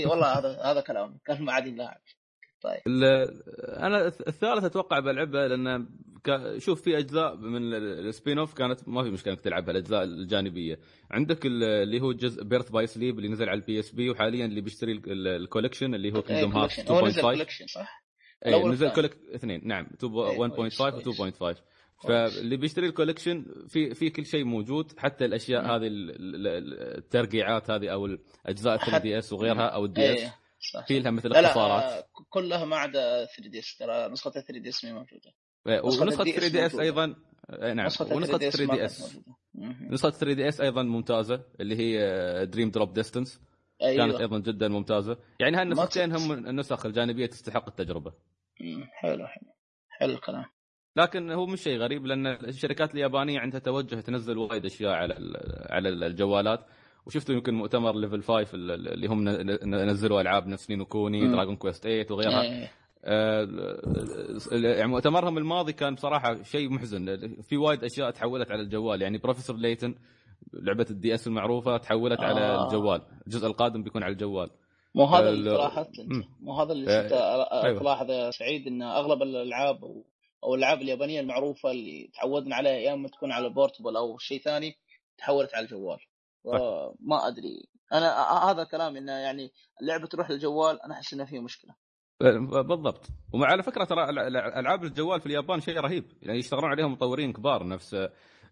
[0.05, 1.97] كذا والله هذا هذا كلام قال ما عاد يلعب
[2.63, 2.81] طيب
[3.77, 5.89] أنا الثالث أتوقع بلعبها لأن
[6.59, 10.03] شوف في أجزاء من ال- ال spin off كانت ما في مشكلة إنك تلعبها الأجزاء
[10.05, 10.79] الجانبية
[11.11, 14.61] عندك ال- اللي هو جزء Birth by Sleep اللي نزل على ال PSP وحاليا اللي
[14.61, 16.93] بيشتري ال- ال- ال collection اللي هو Kingdom Hearts collection.
[16.95, 18.05] هو نزل 2.5 collection صح؟
[18.47, 18.93] اي نزل والثاني.
[18.93, 21.57] كولك اثنين نعم 2 إيه، 1.5 كويس، و 2.5 كويس.
[22.05, 25.71] فاللي بيشتري الكوليكشن في في كل شيء موجود حتى الأشياء مم.
[25.71, 30.13] هذه ال- ال- ال- الترقيعات هذه أو الأجزاء 3 حت- دي إس وغيرها أو الدي
[30.15, 30.31] إس
[30.89, 34.69] في لها مثل اختصارات آه، كلها ما عدا 3 دي إس ترى نسخة 3 دي
[34.69, 35.33] إس ما موجودة.
[35.67, 36.75] إيه، نسخة ونسخة 3DS 3 دي إس.
[36.79, 37.15] أيضا
[37.63, 39.19] إيه، نعم نسخة ونسخة 3 3 ما دي كانت اس.
[39.91, 43.41] نسخة 3 دي إس أيضا ممتازة اللي هي دريم دروب ديستنس
[43.81, 44.21] كانت أيوه.
[44.21, 45.17] أيضا جدا ممتازة.
[45.41, 48.13] يعني هالنسختين هم النسخ الجانبية تستحق التجربة.
[48.93, 49.53] حلو حلو.
[49.89, 50.45] حلو الكلام.
[50.97, 55.15] لكن هو مش شيء غريب لأن الشركات اليابانية عندها توجه تنزل وايد أشياء على
[55.71, 56.61] على الجوالات
[57.07, 59.29] وشفتوا يمكن مؤتمر Level 5 اللي هم
[59.75, 61.29] نزلوا ألعاب نفس Ni no Kuni.
[61.29, 62.71] Dragon Quest 8 وغيرها إيه.
[63.05, 63.49] آه،
[64.53, 69.57] يعني مؤتمرهم الماضي كان بصراحة شيء محزن في وايد أشياء تحولت على الجوال يعني Professor
[69.57, 69.95] Layton
[70.53, 72.67] لعبة ال DS المعروفة تحولت على آه.
[72.67, 74.51] الجوال الجزء القادم بيكون على الجوال
[74.95, 76.25] مو هذا ال- اللي تلاحظت أنت مم.
[76.41, 77.81] مو هذا اللي آه، أيوة.
[77.81, 79.79] تلاحظ يا سعيد إن أغلب الألعاب
[80.45, 84.75] أو الألعاب اليابانية المعروفة اللي تعودنا عليها يا إما تكون على portable أو شيء ثاني
[85.19, 85.99] تحولت على الجوال.
[87.01, 87.69] ما أدري.
[87.93, 91.75] أنا هذا كلام إنه يعني اللعبة تروح للجوال أنا أحس إنه فيه مشكلة.
[92.69, 93.07] بالضبط.
[93.35, 96.05] ومع على فكرة ترى ألع- ألع- ألعاب الجوال في اليابان شيء رهيب.
[96.23, 97.97] يعني يشتغلون عليهم مطورين كبار نفس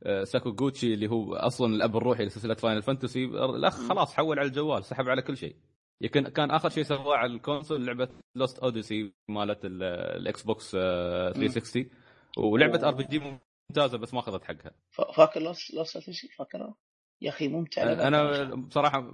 [0.06, 4.84] آه، ساكوغوتشي اللي هو أصلا الأب الروحي لسلسلة Final Fantasy الاخ خلاص حول على الجوال
[4.84, 5.56] سحب على كل شيء.
[6.00, 9.82] يمكن كان آخر شيء سواه على ال console لعبة Lost Odyssey مالت ال-
[10.16, 11.90] ال Xbox آه، 360
[12.38, 12.88] ولعبة.
[12.88, 13.38] RPG
[13.70, 14.72] ممتازة بس ما أخذت حقها.
[15.16, 16.74] فاكر Lost Lost Odyssey؟ فاكرها
[17.22, 19.10] يا أخي ممتع أنا بصراحة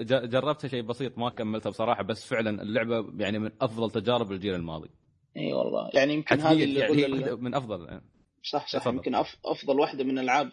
[0.00, 4.90] جربتها شيء بسيط ما كملتها بصراحة بس فعلا اللعبة يعني من أفضل تجارب الجيل الماضي.
[5.36, 5.90] إي والله.
[5.94, 8.00] يعني يمكن هذه اللي يعني هي يقول ال- واحدة من أفضل.
[8.42, 8.78] صح صح.
[8.78, 8.94] تفضل.
[8.96, 9.14] يمكن
[9.44, 10.50] أفضل واحدة من ألعاب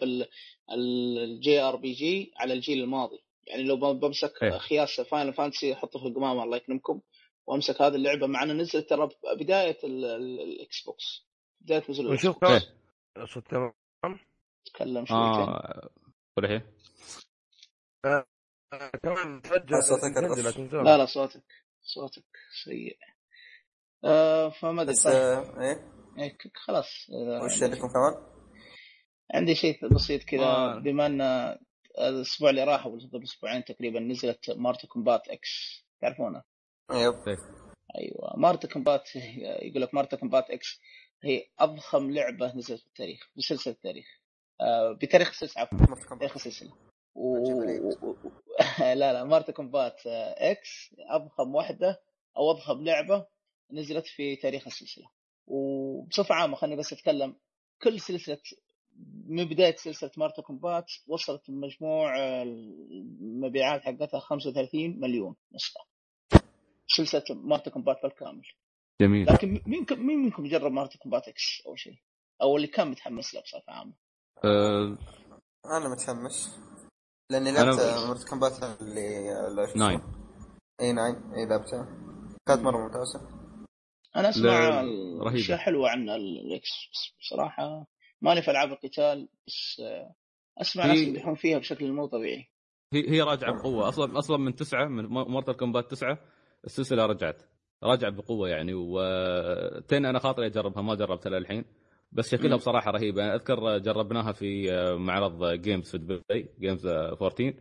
[0.74, 3.18] ال JRPG على الجيل الماضي.
[3.52, 4.58] يعني لو بمسك إيه.
[4.58, 7.00] خياس Final Fantasy أحطه في القمامة الله يكرمكم.
[7.46, 9.08] وأمسك هذه اللعبة مع انها نزلت ترى
[9.40, 11.26] بداية ال- ال- ال Xbox
[11.60, 12.68] بداية نزول ال Xbox.
[13.34, 13.72] صوت تمام
[14.64, 15.90] تكلم شوي آه
[16.44, 16.62] هي؟
[18.04, 18.26] آه،
[19.02, 20.72] كمان تسجل صوتك.
[20.72, 20.96] لا.
[20.98, 21.42] لا صوتك.
[21.82, 22.24] صوتك
[22.64, 22.98] سيء.
[24.04, 28.32] آه فما أدري بس آه، إيه؟ إيه، خلاص آه، وش عندكم كمان؟
[29.34, 31.20] عندي شيء بسيط كذا ما- بما إن
[31.98, 35.84] الأسبوع اللي راح أو قبل أسبوعين تقريبا نزلت Mortal Kombat X.
[36.00, 36.44] تعرفونها؟
[36.92, 37.14] yep.
[37.98, 38.36] أيوه.
[38.36, 39.16] Mortal Kombat
[39.62, 40.80] يقول لك Mortal Kombat X
[41.22, 44.06] هي أضخم لعبة نزلت في التاريخ بسلسله التاريخ.
[44.60, 45.78] آه بتاريخ السلسلة عفوا.
[46.18, 46.72] تاريخ السلسلة.
[47.14, 47.36] و...
[48.80, 52.00] لا لا Mortal Kombat آه، X أضخم واحدة
[52.36, 53.26] أو أضخم لعبة
[53.72, 55.10] نزلت في تاريخ السلسلة.
[55.46, 57.36] وبصفة عامة خليني بس أتكلم
[57.82, 58.38] كل سلسلة
[59.26, 65.80] من بداية سلسلة Mortal Kombat وصلت مجموع المبيعات حقتها 35 مليون نسخة
[66.86, 68.42] سلسلة Mortal Kombat بالكامل
[69.00, 71.98] جميل لكن مين مين منكم جرب Mortal Kombat X أول شيء؟
[72.42, 73.92] أو اللي كان متحمس له بصفة عامة؟
[74.44, 74.98] أه...
[75.66, 76.58] أنا متحمس
[77.30, 79.98] لأني أنا- لعبت Mortal Kombat اللي اللي شو nine.
[79.98, 80.12] اسمه.
[80.80, 81.86] إي nine إي لعبتها
[82.48, 83.28] كانت مرة ممتازة
[84.16, 84.82] أنا أسمع.
[85.34, 86.70] أشياء حلوة عن ال X
[87.20, 87.86] بصراحة
[88.22, 90.14] ماني في ألعاب القتال بس آه،
[90.60, 92.48] أسمع ناس يمدحون فيها بشكل مو طبيعي.
[92.94, 93.88] هي هي راجعة بقوة.
[93.88, 96.18] أصلا أصلا من تسعة من Mortal Kombat تسعة
[96.64, 97.42] السلسلة رجعت.
[97.84, 101.64] رجعت بقوة يعني و ten أنا خاطري أجربها ما جربتها للحين.
[102.12, 102.56] بس شكلها.
[102.56, 103.24] بصراحة رهيبة.
[103.24, 104.66] أنا أذكر جربناها في
[104.98, 107.54] معرض Games في دبي Games 14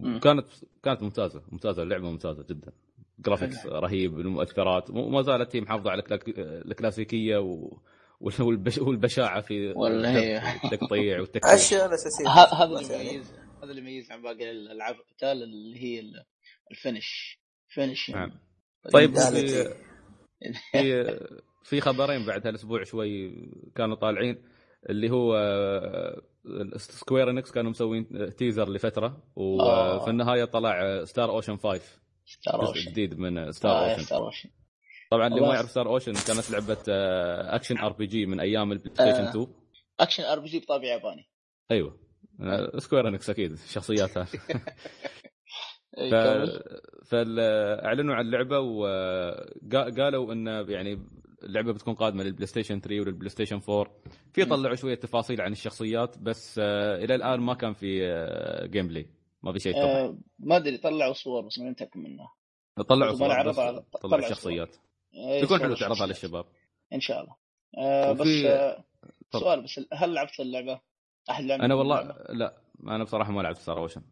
[0.00, 0.18] مم.
[0.18, 0.46] كانت
[0.82, 2.72] كانت ممتازة ممتازة اللعبة ممتازة جدا.
[3.18, 6.18] graphics رهيب المؤثرات وما زالت هي محافظة على الكلا-
[6.70, 7.78] الكلاسيكية و...
[8.40, 8.78] والبش...
[8.78, 9.70] والبشاعه في
[10.64, 11.44] التقطيع والتكتيك.
[11.44, 13.08] الاشياء الاساسيه هذا بس اللي يعني.
[13.14, 16.24] يميز هذا اللي يميز عن باقي الألعاب القتال اللي هي ال-
[16.70, 17.38] الفينش.
[17.68, 18.10] فينش.
[18.10, 18.32] نعم.
[18.92, 19.16] طيب.
[19.18, 19.74] في
[20.72, 21.18] في
[21.64, 23.32] في خبرين بعد هالاسبوع شوي
[23.74, 24.42] كانوا طالعين
[24.90, 25.36] اللي هو
[26.76, 29.96] Square Enix كانوا مسوين teaser لفترة آه.
[29.96, 31.80] وفي النهاية طلع Star Ocean 5
[32.26, 34.48] Star Ocean جديد من Star آه Ocean Star Ocean
[35.16, 35.40] طبعا اللي.
[35.40, 39.30] ما يعرف Star Ocean كانت لعبة آه، action RPG من أيام ال PlayStation آه.
[39.30, 39.46] 2
[40.00, 41.28] action RPG بطابع ياباني.
[41.70, 41.98] أيوه.
[42.40, 44.26] آه، Square Enix أكيد شخصياتها.
[45.98, 46.14] إي، ف...
[47.04, 50.98] فاعلنوا عن اللعبة وقالوا إن يعني
[51.42, 53.92] اللعبة بتكون قادمة لل PlayStation 3 ولل PlayStation 4
[54.32, 54.44] في.
[54.44, 59.06] طلعوا شوية تفاصيل عن الشخصيات بس آه، إلى الآن ما كان في آه، gameplay
[59.42, 62.34] ما في شيء آه ما أدري طلعوا صور بس ما متاكد منها.
[62.88, 64.76] طلعوا صور طلعوا طلعوا الشخصيات
[65.46, 66.06] صور حلو تعرضها.
[66.06, 66.44] للشباب
[66.92, 67.36] إن شاء الله
[67.78, 68.84] آه بس آه
[69.30, 69.40] طب.
[69.40, 70.80] سؤال بس هل لعبت اللعبة؟
[71.30, 74.02] احد أنا والله اللعبة؟ لا أنا بصراحة ما لعبت ستار اوشن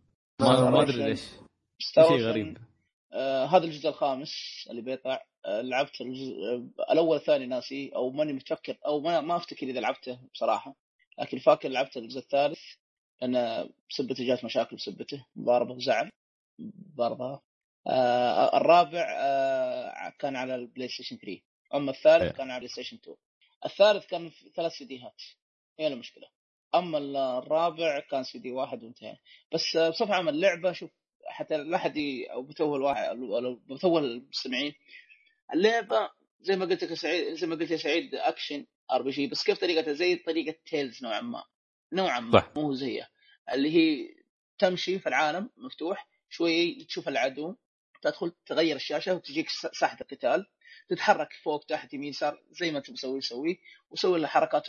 [0.40, 0.82] لا، ما.
[0.82, 1.24] أدري ليش
[1.78, 2.59] شيء غريب
[3.12, 4.32] آه هذا الجزء الخامس
[4.70, 9.36] اللي بيطلع آه لعبت الجزء آه الأول الثاني ناسي أو ماني متفكر أو ما, ما
[9.36, 10.74] أفتكر إذا لعبته بصراحة
[11.18, 12.61] لكن فاكر لعبت الجزء الثالث
[13.22, 16.11] لأن بسبته جات مشاكل بسبته مضاربه وزعل
[16.96, 17.40] ضربها
[17.86, 19.72] آه الرابع آه
[20.18, 21.41] كان على ال PlayStation 3
[21.74, 22.30] أما الثالث إيه.
[22.30, 23.16] كان على ال PlayStation 2
[23.64, 25.22] الثالث كان في ثلاث سيديهات
[25.78, 26.28] هي المشكلة؟
[26.74, 26.99] أما
[27.39, 29.18] الرابع كان سي دي واحد وانتهينا
[29.55, 30.91] بس بصفة عامة اللعبة شوف
[31.26, 31.95] حتى لا أحد
[32.33, 34.74] أو بتوه الواحد أو بتوه المستمعين.
[35.55, 36.11] اللعبة
[36.41, 39.93] زي ما قلت لك سعيد زي ما قلت يا سعيد action RPG بس كيف طريقتها؟
[39.93, 41.45] زي طريقة Tales نوعا ما.
[41.93, 42.53] نوعا ما صح.
[42.57, 43.09] مو زيها.
[43.53, 44.09] اللي هي
[44.59, 47.57] تمشي في العالم مفتوح شوي تشوف العدو.
[48.03, 50.46] تدخل تغير الشاشة وتجيك ساحة القتال
[50.88, 54.66] تتحرك فوق تحت يمين يسار زي ما انت مسوي سوي وسوي له حركات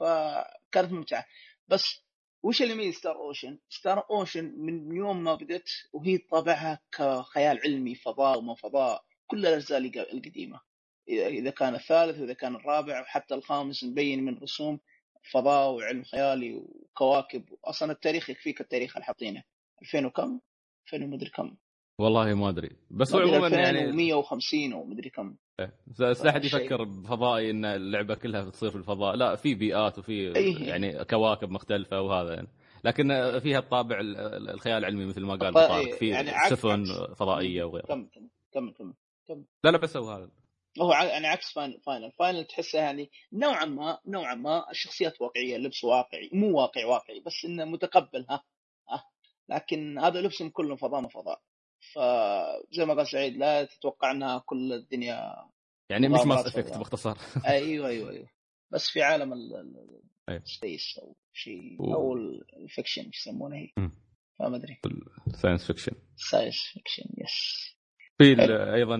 [0.00, 1.26] فكانت ممتعة.
[1.68, 2.02] بس
[2.42, 7.94] وش اللي يميز Star Ocean؟ Star Ocean من يوم ما بدت وهي طابعها كخيال علمي
[7.94, 9.78] فضاء وما فضاء كل الأجزاء
[10.12, 10.60] القديمة.
[11.08, 14.80] إذا كان الثالث واذا كان الرابع وحتى الخامس مبين من رسوم
[15.32, 17.44] فضاء وعلم خيالي وكواكب.
[17.64, 19.42] أصلا التاريخ يكفيك التاريخ اللي حاطينه.
[19.82, 20.40] 2000 وكم؟
[20.86, 21.56] 2000 ومدري كم.
[21.98, 22.70] والله ما أدري.
[22.90, 25.36] بس هو عموما يعني 2150 ومدري كم.
[25.86, 26.44] بس لا احد.
[26.44, 29.14] يفكر بفضائي إن اللعبة كلها بتصير في الفضاء.
[29.16, 30.68] لا في بيئات وفي أيه.
[30.68, 32.48] يعني كواكب مختلفة وهذا يعني.
[32.84, 37.16] لكن فيها الطابع ال- ال- الخيال العلمي مثل ما قال طارق في يعني سفن عكس.
[37.18, 37.86] فضائية وغيرها.
[37.86, 38.06] كم
[38.52, 38.92] كم كم
[39.28, 40.30] كم لا لا بس هو هذا.
[40.80, 41.80] هو يعني عكس Final.
[41.80, 42.12] Final.
[42.12, 47.44] Final تحسه يعني نوعا ما نوعا ما الشخصيات واقعية اللبس واقعي مو واقعي واقعي بس
[47.44, 48.44] إنه متقبل ها.
[48.90, 49.04] ها.
[49.48, 51.40] لكن هذا لبسهم كلهم فضاء ما فضاء.
[51.94, 55.34] فزي ما قال سعيد لا تتوقع إنها كل الدنيا
[55.90, 56.78] يعني مش Mass Effect.
[56.78, 57.18] باختصار.
[57.46, 58.28] أيوه أيوه أيوه.
[58.70, 60.40] بس في عالم ال- ال- أيوة.
[60.42, 62.16] ال space أو شيء أو
[62.62, 63.68] ال fiction إيش يسمونه هي.
[64.38, 64.80] فما أدري.
[65.34, 67.72] science fiction science fiction yes
[68.18, 68.36] في.
[68.74, 68.96] أيضا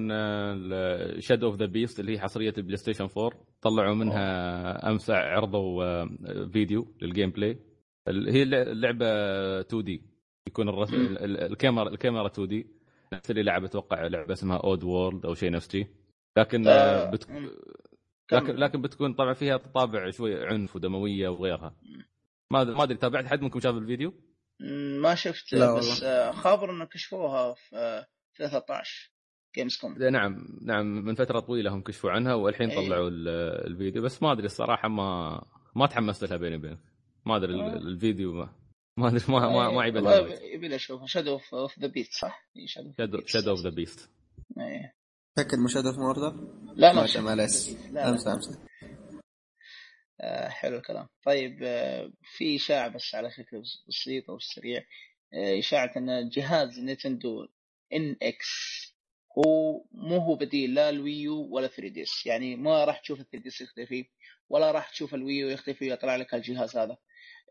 [1.20, 6.06] Shadow of the Beast اللي هي حصرية ال PlayStation 4 طلعوا منها أمس عرضوا
[6.52, 7.50] فيديو لل gameplay
[8.08, 9.06] هي الل- اللعبه
[9.60, 10.11] 2D
[10.46, 10.92] يكون الرس...
[10.94, 12.66] ال- ال- الكاميرا الكاميرا 2D
[13.12, 15.86] نفس اللي لعب أتوقع لعبة اسمها Oddworld أو شيء نفس شيء
[16.38, 17.30] لكن آه، آه، بت...
[17.30, 17.50] مم.
[18.32, 18.56] لكن.
[18.56, 21.76] لكن بتكون طبعا فيها طابع شوي عنف ودموية وغيرها
[22.50, 24.14] ما ما أدري تابعت حد منكم شاف الفيديو؟
[25.00, 28.06] ما شفت لا بس آه، خابر إنه كشفوها في آه،
[28.38, 29.12] 13
[29.56, 32.86] Gamescom نعم نعم من فترة طويلة هم كشفوا عنها والحين إيه.
[32.88, 33.28] طلعوا ال-
[33.72, 35.40] الفيديو بس ما أدري الصراحة ما
[35.76, 36.78] ما تحمست لها بيني وبينك
[37.26, 37.66] ما أدري آه.
[37.76, 38.48] ال- الفيديو ما
[38.96, 42.48] ما أدري ما ما, ما عيب لها يبي لي اشوفها Shadow of the Beast صح؟
[43.26, 44.10] Shadow of the Beast
[44.58, 44.94] إيه.
[45.36, 46.34] فكر مشاهدة في murder
[46.74, 48.58] لا ما معلش لا امس امس
[50.20, 51.08] آه حلو الكلام.
[51.24, 54.84] طيب آه في إشاعة بس على شكل بس- بسيط أو سريع
[55.34, 57.46] آه إشاعة إن جهاز Nintendo
[57.92, 58.48] NX
[59.38, 63.30] هو مو هو بديل لا ال Wii U ولا 3DS يعني ما راح تشوف ال
[63.30, 64.04] 3DS يختفي
[64.48, 66.96] ولا راح تشوف ال Wii U يختفي ويطلع لك الجهاز هذا.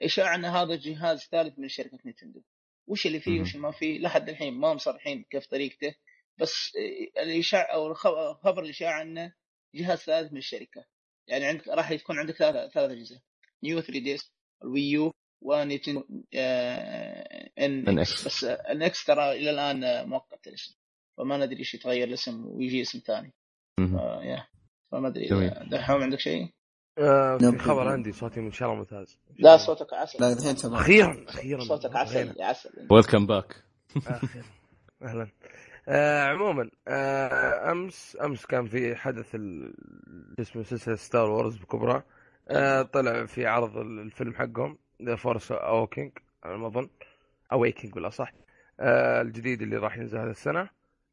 [0.01, 2.41] اشاعه ان هذا جهاز ثالث من شركة Nintendo
[2.87, 3.41] وش اللي فيه.
[3.41, 5.95] وش اللي ما فيه لحد الحين ما مصرحين كيف طريقته
[6.37, 6.71] بس
[7.15, 9.33] آه، الاشاعه أو الخ- خبر الاشاعه انه
[9.75, 10.85] جهاز ثالث من الشركة
[11.27, 13.21] يعني عندك راح يكون عندك ثلاث ثلاث أجهزة
[13.63, 14.31] New 3DS
[14.63, 18.25] ال Wii U و Nintendo NX.
[18.27, 20.75] بس NX ترى إلى الآن آه، مؤقت الاسم
[21.17, 23.33] فما ندري إيش يتغير الاسم ويجي اسم ثاني.
[23.79, 24.47] آه،
[24.91, 25.27] فما ادري.
[25.31, 26.49] آه، دحوم عندك شيء؟
[26.97, 29.19] آه في نبي- خبر عندي صوتي ان شاء الله ممتاز.
[29.39, 30.19] لا صوتك عسل.
[30.21, 30.75] لا الحين تمام.
[30.75, 31.61] أخيرا أخيرا.
[31.63, 32.69] صوتك عسل يا عسل.
[32.91, 33.55] welcome back.
[35.01, 35.27] أهلا.
[35.87, 39.73] آه عموما آه أمس أمس كان في حدث ال-
[40.39, 42.03] اسمه سلسلة Star Wars بكبرى.
[42.49, 46.11] آه طلع في عرض الفيلم حقهم The Force Awakening
[46.43, 46.89] على ما أظن.
[47.51, 48.33] Awakening بالأصح.
[48.79, 50.69] آه الجديد اللي راح ينزل هذا السنة.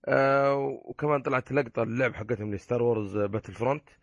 [0.06, 0.54] آه
[0.84, 3.98] وكمان طلعت لقطة اللعب حقتهم ل Star Wars Battlefront آه.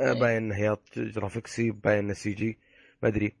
[0.00, 2.58] باين انه هي graphics باين انه CG
[3.02, 3.32] ما أدري.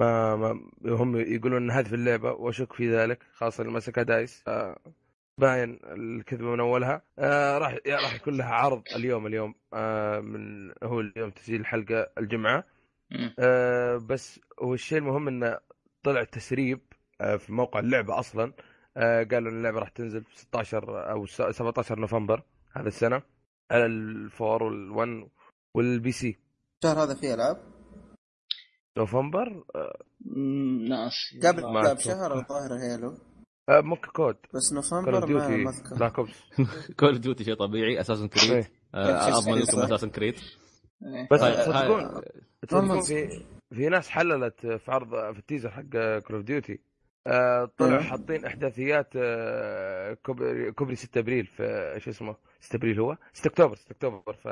[0.00, 4.44] ما, ما هم يقولون ان هذه في اللعبة وأشك في ذلك خاصة اللي مسكها DICE.
[4.48, 4.78] آه
[5.38, 7.02] باين الكذبة من أولها.
[7.18, 12.64] آه راح راح يكون لها عرض اليوم اليوم آه من هو اليوم تسجيل الحلقة الجمعة.
[13.38, 15.58] آه بس هو الشيء المهم انه
[16.02, 16.80] طلع تسريب
[17.20, 18.52] آه في موقع اللعبة أصلا.
[18.96, 23.22] آه قالوا إن اللعبة راح تنزل في 16 أو س- 17 نوفمبر هذا السنة.
[23.70, 25.28] على ال four وال one وال
[25.74, 26.38] PC.
[26.84, 27.56] الشهر هذا فيه ألعاب؟
[28.98, 29.98] نوفمبر؟ آه
[30.88, 31.14] ناس.
[31.44, 32.00] قبل ما قبل.
[32.00, 33.18] شهر الظاهر هيلو.
[33.68, 34.36] آه ممكن COD.
[34.54, 35.96] بس نوفمبر ما أذكر.
[35.96, 36.42] Black Ops
[37.00, 38.00] Call of Duty شيء طبيعي.
[38.00, 38.66] Assassin's Creed.
[38.94, 39.54] آه، اضمن.
[39.54, 40.34] لكم Assassin's Creed.
[41.32, 42.22] بس طيب، تصدقون
[42.72, 43.02] normal.
[43.02, 43.44] في
[43.74, 45.82] في ناس حللت في عرض في ال teaser حق
[46.18, 46.80] Call of Duty
[47.26, 48.02] طلعوا أيوه.
[48.02, 53.76] حاطين أحداثيات آه، كوبري كوبري 6 أبريل في شو اسمه 6 أبريل هو؟ 6 أكتوبر
[53.76, 54.48] 6 أكتوبر في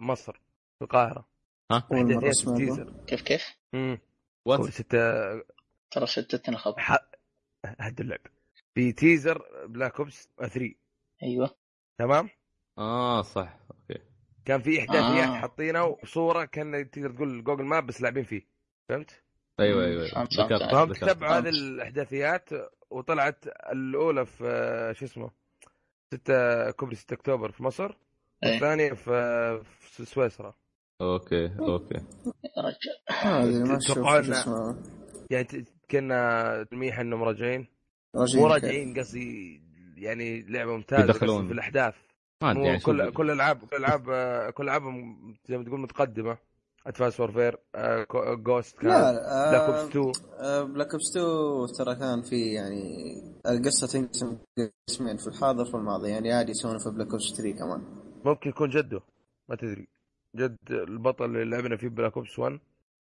[0.00, 0.32] مصر
[0.78, 1.28] في القاهرة.
[1.72, 3.42] ها؟ أحداثيات ال teaser كيف كيف؟
[3.74, 3.98] امم
[4.44, 4.98] وات كوبري 6
[5.90, 6.78] ترى شتتنا الخبر.
[6.80, 7.08] ح-
[7.64, 8.20] هد اللعب.
[8.74, 10.74] في teaser Black Ops 3
[11.22, 11.56] أيوه.
[11.98, 12.28] تمام؟
[12.78, 13.58] آه صح.
[13.70, 14.02] okay.
[14.44, 15.34] كان في أحداثيات آه.
[15.40, 18.46] حاطينها وصورة كأن تقدر تقول Google Map بس لاعبين فيه.
[18.88, 19.22] فهمت؟
[19.60, 20.96] أيوه أيوه فهمت، ذكرت.
[21.04, 21.48] تتبعوا هذه.
[21.48, 22.48] الأحداثيات
[22.90, 25.30] وطلعت الأولى في شو اسمه
[26.14, 27.96] 6 كوبري 6 أكتوبر في مصر
[28.44, 28.50] إيه.
[28.52, 30.54] والثانية في في سويسرا
[31.00, 31.94] okay okay
[32.56, 34.76] يا رجال تتوقعون شو اسمه
[35.30, 37.66] يعني كنا تلميح إنهم راجعين
[38.16, 38.46] راجعين مو.
[38.46, 39.62] راجعين قصدي
[39.96, 41.94] يعني لعبة ممتازة في الأحداث
[42.42, 44.02] ما أدري يعني كل كل الألعاب كل الألعاب
[44.52, 46.38] كل العابهم زي ما تقول متقدمة
[46.86, 47.58] Advanced Warfare
[48.34, 49.12] Ghosts كان لا
[49.50, 53.14] Black آه، Ops 2 آه، بلاك اوبس 2 ترى كان في يعني
[53.46, 54.38] القصة تنقسم
[54.88, 56.10] قسمين في الحاضر في الماضي.
[56.10, 57.82] يعني عادي يسوون في Black Ops 3 كمان.
[58.24, 59.00] ممكن يكون جده
[59.48, 59.88] ما تدري.
[60.36, 62.52] جد البطل اللي لعبنا فيه Black Ops 1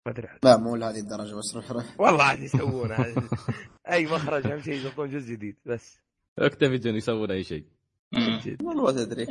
[0.05, 0.27] ما ادري.
[0.43, 1.99] لا مو لهذه الدرجة بس روح روح.
[1.99, 3.13] والله عاد يسوونها
[3.89, 5.99] أي مخرج أهم شيء يحطون جزء جديد بس.
[6.39, 7.65] Activision يسوون أي شيء.
[8.63, 9.25] والله ما تدري.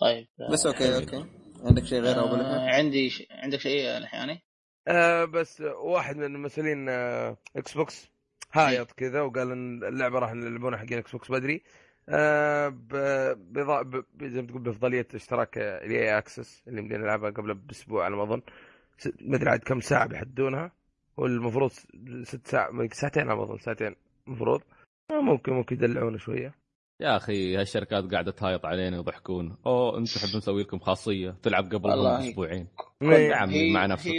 [0.00, 0.26] طيب.
[0.50, 1.41] بس okay okay.
[1.62, 3.26] عندك شيء غير أبو آه لحم؟ عندي ش...
[3.30, 4.42] عندك شيء الحياني؟
[4.88, 8.08] آه بس واحد من المسؤولين آه Xbox
[8.52, 11.62] هايط كذا وقال إن اللعبة راح نلعبونها حقين Xbox بدري
[12.08, 17.30] آه ب- بضا- ب- زي ما تقول بأفضلية اشتراك ال EA Access اللي بدينا نلعبها
[17.30, 18.42] قبل بأسبوع على ما أظن.
[19.20, 20.72] ما أدري عاد كم ساعة بيحدونها.
[21.16, 21.70] والمفروض
[22.22, 23.96] ست ساعات ساعتين على ما أظن ساعتين.
[24.26, 24.62] المفروض
[25.10, 26.54] آه ممكن ممكن يدلعونا شوية.
[27.02, 29.56] يا أخي هالشركات قاعدة تهايط علينا ويضحكون.
[29.66, 31.68] أوه أنتم حب نسوي لكم خاصية تلعب
[33.28, 34.10] يا عمي هي- مع نفسك.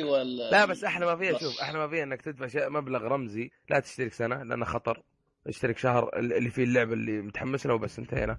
[0.51, 1.37] لا بس إحنا ما فيها.
[1.37, 5.03] شوف إحنا ما فيها إنك تدفع شيء مبلغ رمزي لا تشترك سنة لأنه خطر.
[5.47, 8.37] اشترك شهر اللي فيه اللعبه اللي متحمس له وبس انتهينا.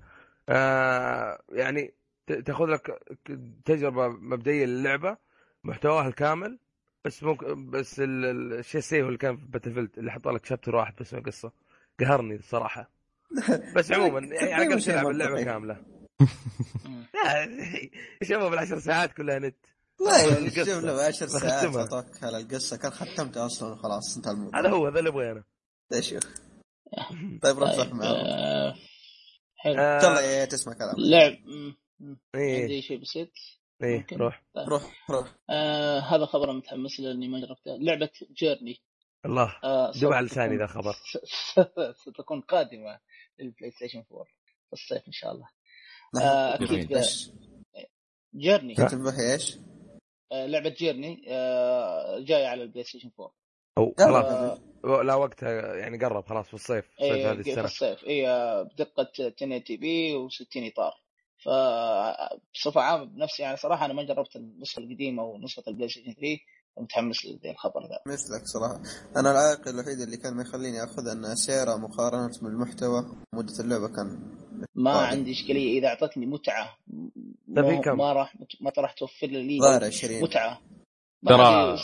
[0.49, 1.95] آه يعني
[2.26, 3.03] ت- تأخذ لك
[3.64, 5.16] تجربة مبدئية للعبة
[5.64, 6.59] محتواها الكامل
[7.05, 10.28] بس ممكن بس ال- ال- الشيء السيء هو اللي كان في باتل فيلد اللي حط
[10.28, 11.53] لك شابتر واحد بس من القصة.
[12.01, 12.90] قهرني الصراحة.
[13.76, 15.45] بس عموما يعني شيء تلعب اللعبة منطقي.
[15.45, 15.85] كاملة.
[17.14, 17.49] لا
[18.22, 19.57] شباب بالعشر ساعات كلها نت؟
[20.01, 20.64] لا يعني القصة.
[20.64, 21.76] شوف له 10 ساعات.
[21.76, 22.76] اعطوك على القصة.
[22.76, 24.61] كان ختمتها أصلا وخلاص انتهى الموضوع.
[24.61, 25.45] هذا هو هذا اللي أبغى أنا.
[25.93, 26.14] إيش
[27.43, 28.74] طيب روح روح طيب معه
[29.57, 29.80] حلو.
[29.80, 31.37] آه، إيه، تسمع كلام لعب.
[32.35, 32.62] إيه.
[32.62, 33.28] عندي شيء بسيط؟
[33.82, 34.16] إيه ممكن.
[34.16, 34.43] روح.
[34.68, 35.35] روح روح.
[35.51, 37.76] آه هذا خبر متحمس له لاني ما جربته.
[37.80, 38.82] لعبة جيرني
[39.26, 39.57] الله.
[39.64, 40.97] آه دوب على لساني ذا خبر.
[42.05, 42.99] ستكون قادمة.
[43.38, 44.24] لل PlayStation 4
[44.66, 45.49] في الصيف إن شاء الله.
[46.22, 46.55] آه.
[46.55, 46.99] أكيد
[48.36, 48.74] Journey.
[48.74, 49.59] كنت به إيش؟
[50.32, 53.35] آه، لعبة Journey آه، جاية على ال PlayStation 4
[53.78, 54.59] أو لا، خلاص.
[54.85, 57.64] آه، لا وقتها يعني قرب خلاص في الصيف صيف إيه، هذه في السنة.
[57.64, 58.05] الصيف.
[58.05, 58.22] اي
[58.64, 60.93] بدقة 1080 p و60 إطار.
[61.45, 61.49] ف
[62.55, 66.39] بصفة عامة بنفسي يعني صراحة أنا ما جربت النسخة القديمة ونسخة ال PlayStation 3
[66.79, 68.83] متحمس للخبر ذا مثلك صراحة
[69.16, 74.37] أنا العائق الوحيد اللي كان ما يخليني أخذ أن سعره مقارنة بالمحتوى مدة اللعبة كان
[74.75, 75.09] ما واضح.
[75.11, 76.77] عندي إشكالية إذا أعطتني متعة
[77.57, 80.61] طيب ما, كم؟ ما راح ما راح توفر لي ظاهر 20 متعة
[81.29, 81.81] ترى-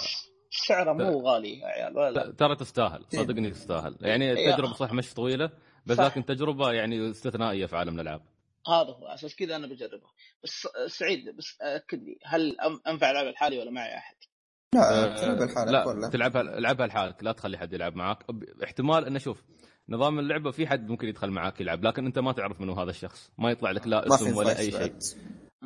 [0.68, 4.48] سعره مو غالي يا عيال ولا ترى تستاهل صدقني تستاهل يعني إيه.
[4.50, 5.50] التجربة صح مش طويلة
[5.86, 6.04] بس صح.
[6.04, 8.20] لكن تجربة يعني استثنائية في عالم الألعاب
[8.68, 10.10] هذا هو أساس كذا أنا بجربها
[10.44, 10.68] بس
[10.98, 14.14] سعيد بس أكد لي هل أم- أنفع ألعب الحالي ولا معي أحد؟
[14.74, 18.18] لا تلعب الحالة لا ولا تلعبها العبها لحالك لا تخلي حد يلعب معاك.
[18.64, 19.44] احتمال إنه شوف
[19.88, 23.32] نظام اللعبة في حد ممكن يدخل معاك يلعب لكن أنت ما تعرف منو هذا الشخص.
[23.38, 24.94] ما يطلع لك لا اسم ولا أي شيء.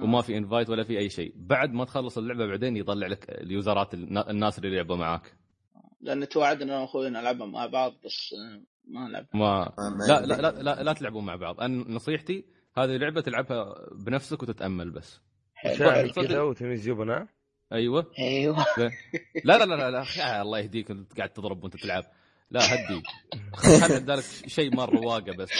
[0.03, 1.33] وما في انفايت ولا في أي شيء.
[1.37, 5.37] بعد ما تخلص اللعبة بعدين يطلع لك اليوزرات النا- الناس اللي لعبوا معاك.
[6.01, 9.73] لأن توعدنا أنا واخوي نلعبها مع بعض بس آه، ما نلعب ما
[10.09, 11.61] لا لا لا, لا, لا تلعبون مع بعض.
[11.61, 12.45] أنا نصيحتي
[12.77, 13.75] هذه لعبه تلعبها
[14.07, 15.21] بنفسك وتتأمل بس.
[16.15, 17.29] كذا وتميز جبنه
[17.73, 18.13] أيوه.
[18.19, 18.67] أيوه.
[19.45, 20.05] لا لا لا لا, لا.
[20.19, 22.05] يا الله يهديك انت قاعد تضرب وأنت تلعب.
[22.51, 23.03] لا هدي.
[23.55, 25.51] خلي عندك شيء مره واقع بس.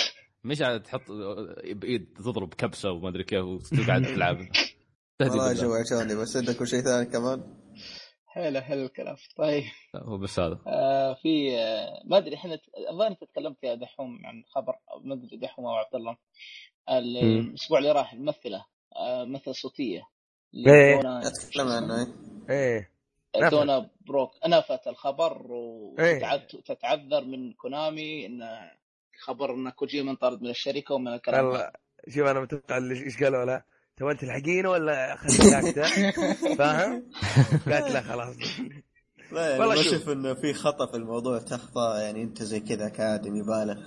[0.45, 1.11] مش قاعد تحط
[1.71, 4.39] بايد تضرب كبسة وما أدري كيف وقاعد تلعب.
[5.19, 5.53] تهدي والله.
[5.53, 7.55] جوعتوني بس عندك وشيء ثاني كمان؟
[8.27, 9.17] حلو حلو الكلام.
[9.37, 9.65] طيب.
[9.97, 10.59] هو بس هذا.
[10.67, 12.59] آه في آه ما أدري إحنا
[12.91, 14.75] الظاهر أنت تكلمت يا دحوم عن خبر
[15.05, 16.17] ما أدري دحوم أو عبد الله.
[16.91, 18.65] الأسبوع اللي راح الممثلة
[18.97, 20.03] آه ممثلة صوتية.
[20.67, 20.97] إيه.
[20.97, 22.07] دونا أتكلم عنه
[22.51, 22.91] إيه.
[23.37, 23.55] إيه نفت.
[23.55, 25.47] دونا بروك نفت الخبر
[25.99, 26.47] إيه.
[26.55, 28.43] وتتعذر من كونامي إن
[29.25, 31.71] خبر إن كوجيما انطرد من الشركة ومن الكلام والله
[32.09, 33.65] شوف أنا متوقع اللي- إيش قالوا لا
[33.97, 35.83] تبغى انت تلحقينه ولا خليك ساكته
[36.59, 37.11] فاهم؟
[37.67, 38.37] قالت لا خلاص
[39.33, 39.95] لا يعني والله ما شوف.
[39.95, 43.81] أشوف إنه في خطأ في الموضوع تخطأ يعني أنت زي كذا كأدمي بالغ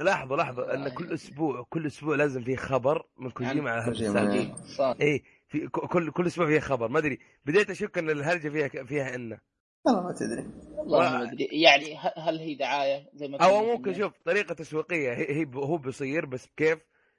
[0.00, 4.54] لاحظوا لاحظوا إن كل أسبوع كل أسبوع لازم في خبر من كوجيما على هذا
[5.00, 5.22] اي
[5.52, 6.88] في كل كل أسبوع فيها خبر.
[6.88, 9.38] ما أدري بديت أشك أن الهرجة فيها فيها انه
[9.86, 10.46] والله ما تدري.
[10.76, 11.48] والله ما أدري.
[11.52, 16.26] يعني ه- هل هي دعاية زي ما أو ممكن؟ شوف طريقة تسويقية هي, هو بيصير
[16.26, 16.78] بس كيف؟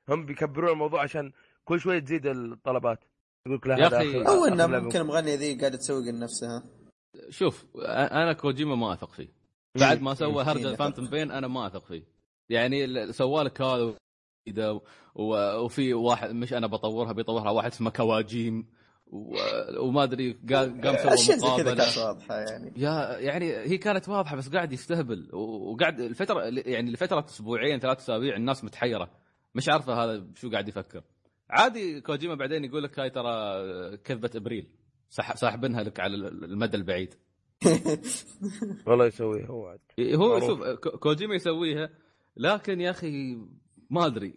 [0.10, 1.32] هم بيكبرون الموضوع عشان
[1.66, 3.00] كل شوية تزيد الطلبات.
[3.46, 4.68] يقول لك لا يا آخر- أو انه.
[4.68, 6.64] ممكن المغنيه ذي قاعدة تسوق لنفسها.
[7.30, 9.28] شوف أنا كوجيما ما أثق فيه.
[9.80, 10.44] بعد ما سوى.
[10.44, 10.76] هرجة.
[10.76, 12.04] فانتوم بين أنا ما أثق فيه.
[12.50, 13.96] يعني سوى لك هذا
[15.16, 18.66] و- وفي واحد مش أنا بطورها بيطورها واحد اسمه كواجيم
[19.08, 19.36] و-
[19.80, 21.76] وما أدري قال قام أشياء سوى زي كذا مقابلة.
[21.86, 22.74] كانت واضحة يعني.
[22.78, 28.36] يا يعني هي كانت واضحة بس قاعد يستهبل وقاعد الفترة يعني لفترة أسبوعين ثلاث أسابيع
[28.36, 29.10] الناس متحيرة.
[29.56, 31.04] مش عارفة هذا شو قاعد يفكر.
[31.50, 34.68] عادي كوجيما بعدين يقول لك هاي ترى كذبه إبريل.
[35.36, 37.14] ساحبينها لك على المدى البعيد.
[38.88, 39.80] والله يسويها هو عاد.
[40.00, 40.48] هو معروف.
[40.48, 41.90] شوف كو- كوجيما يسويها
[42.38, 43.38] لكن يا أخي
[43.94, 44.34] ما أدري.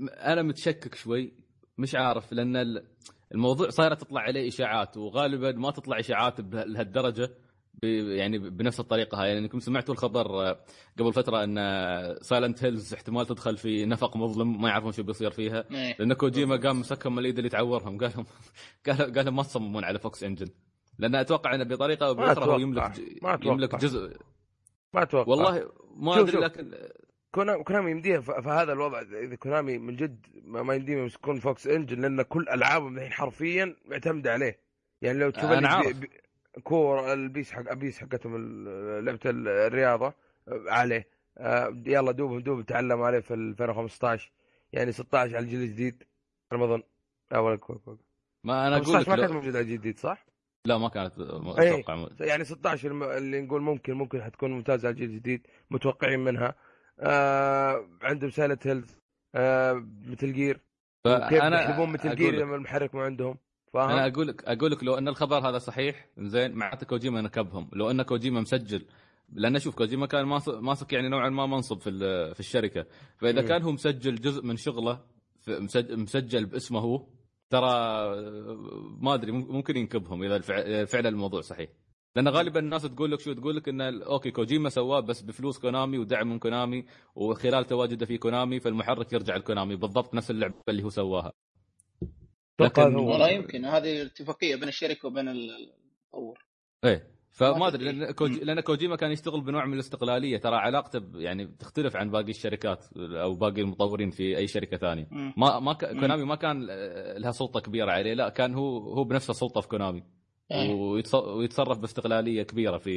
[0.00, 1.32] أنا متشكك شوي.
[1.78, 2.84] مش عارف لأن ال-
[3.34, 7.30] الموضوع صايرة تطلع عليه إشاعات وغالبا ما تطلع إشاعات لهالدرجة
[7.82, 9.28] يعني بنفس الطريقة هاي.
[9.28, 10.60] يعني انكم سمعتوا الخبر آه،
[10.98, 11.56] قبل فترة إن
[12.22, 15.64] Silent Hills احتمال تدخل في نفق مظلم ما يعرفون شو بيصير فيها.
[15.70, 15.96] إيه.
[15.98, 17.98] لأن كوجيما قام مسكهم من اليد اللي تعورهم.
[17.98, 18.26] قال لهم
[18.86, 20.46] قال لهم ما تصممون على Fox Engine
[20.98, 22.60] لأن أتوقع إنه بطريقة أو باخرى هو أتوقع.
[22.62, 22.82] يملك
[23.22, 23.52] ما أتوقع.
[23.52, 24.16] يملك جزء.
[24.94, 25.28] ما أتوقع.
[25.30, 26.40] والله ما أدري.
[26.40, 26.74] لكن
[27.32, 31.66] كونامي كونامي يمديها ف- فهذا الوضع إذا كونامي من جد ما ما يمديهم يمسكون Fox
[31.66, 34.58] Engine لأن كل ألعابهم الحين حرفيا معتمدة عليه
[35.02, 35.96] يعني لو تشوف اللي عارف.
[35.98, 36.10] بي-
[36.62, 38.36] كور ال PES حق ال PES حقتهم
[39.04, 40.14] لعبة ال- الرياضة آه،
[40.68, 41.08] عليه
[41.38, 44.32] آه، يلا دوبهم دوب تعلموا عليه في 2015
[44.72, 46.02] يعني 16 على الجيل الجديد
[46.52, 46.82] أنا ما أظن
[47.32, 47.98] لا ولا كوي كوي
[48.44, 49.32] ما أنا أقول 15 لك ما كانت.
[49.32, 50.26] موجودة على الجيل الجديد صح؟
[50.64, 51.74] لا ما كانت إيه.
[51.80, 56.54] أتوقع يعني 16 الم- اللي نقول ممكن ممكن حتكون ممتازة على الجيل الجديد متوقعين منها
[57.00, 58.96] آه عندهم سايلنت هيلز
[59.34, 60.60] آه مثل جير
[61.04, 63.36] كيف فانا يحلبون مثل جير لما المحرك ما عندهم؟
[63.74, 67.70] أنا فاهم؟ أقول لك أقول لك لو أن الخبر هذا صحيح زين معناته كوجيما نكبهم.
[67.72, 68.84] لو أن كوجيما مسجل
[69.32, 71.90] لأن شوف كوجيما كان ماس- ماسك يعني نوعا ما منصب في
[72.34, 72.86] في الشركة.
[73.18, 73.48] فإذا مم.
[73.48, 75.00] كان هو مسجل جزء من شغله
[75.90, 77.06] مسجل باسمه هو
[77.50, 77.68] ترى
[79.00, 80.38] ما أدري مم- ممكن ينكبهم إذا
[80.84, 81.68] فعلا الموضوع صحيح.
[82.16, 85.98] لأن غالبا الناس تقول لك شو؟ تقول لك إن okay كوجيما سواه بس بفلوس كونامي
[85.98, 86.84] ودعم من كونامي
[87.14, 91.32] وخلال تواجده في كونامي فالمحرك يرجع لكونامي بالضبط نفس اللعبة اللي هو سواها.
[92.60, 92.96] لكن-.
[92.96, 96.38] والله يمكن هذه الاتفاقية بين الشركة وبين المطور
[96.84, 97.84] إيه ما فما أدري.
[97.92, 98.40] لأن كوجي...
[98.40, 100.36] لأن كوجيما كان يشتغل بنوع من الاستقلالية.
[100.36, 101.16] ترى علاقته ب...
[101.16, 105.08] يعني تختلف عن باقي الشركات أو باقي المطورين في أي شركة ثانية.
[105.10, 105.34] مم.
[105.36, 105.84] ما ما ك...
[105.84, 106.66] كونامي ما كان
[107.16, 110.19] لها سلطة كبيرة عليه لا كان هو هو بنفسه سلطة في كونامي.
[111.26, 112.94] ويتصرف باستقلالية كبيرة في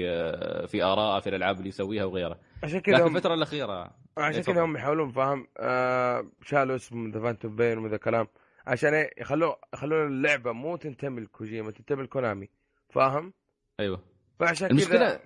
[0.68, 2.40] في ارائه في الألعاب اللي يسويها وغيره.
[2.64, 3.92] عشان كذا لكن الفترة الأخيرة.
[4.18, 4.66] عشان إيه، كذا.
[4.66, 8.28] هم يحاولون فاهم؟ آه شالوا اسم من ذا فانتوم بين وذا كلام.
[8.68, 12.50] عشان إيه؟ يخلون يخلون اللعبة مو تنتمي لكوجيما تنتمي لكونامي.
[12.90, 13.34] فاهم؟
[13.80, 14.04] أيوه.
[14.40, 15.20] فعشان المشكلة كذا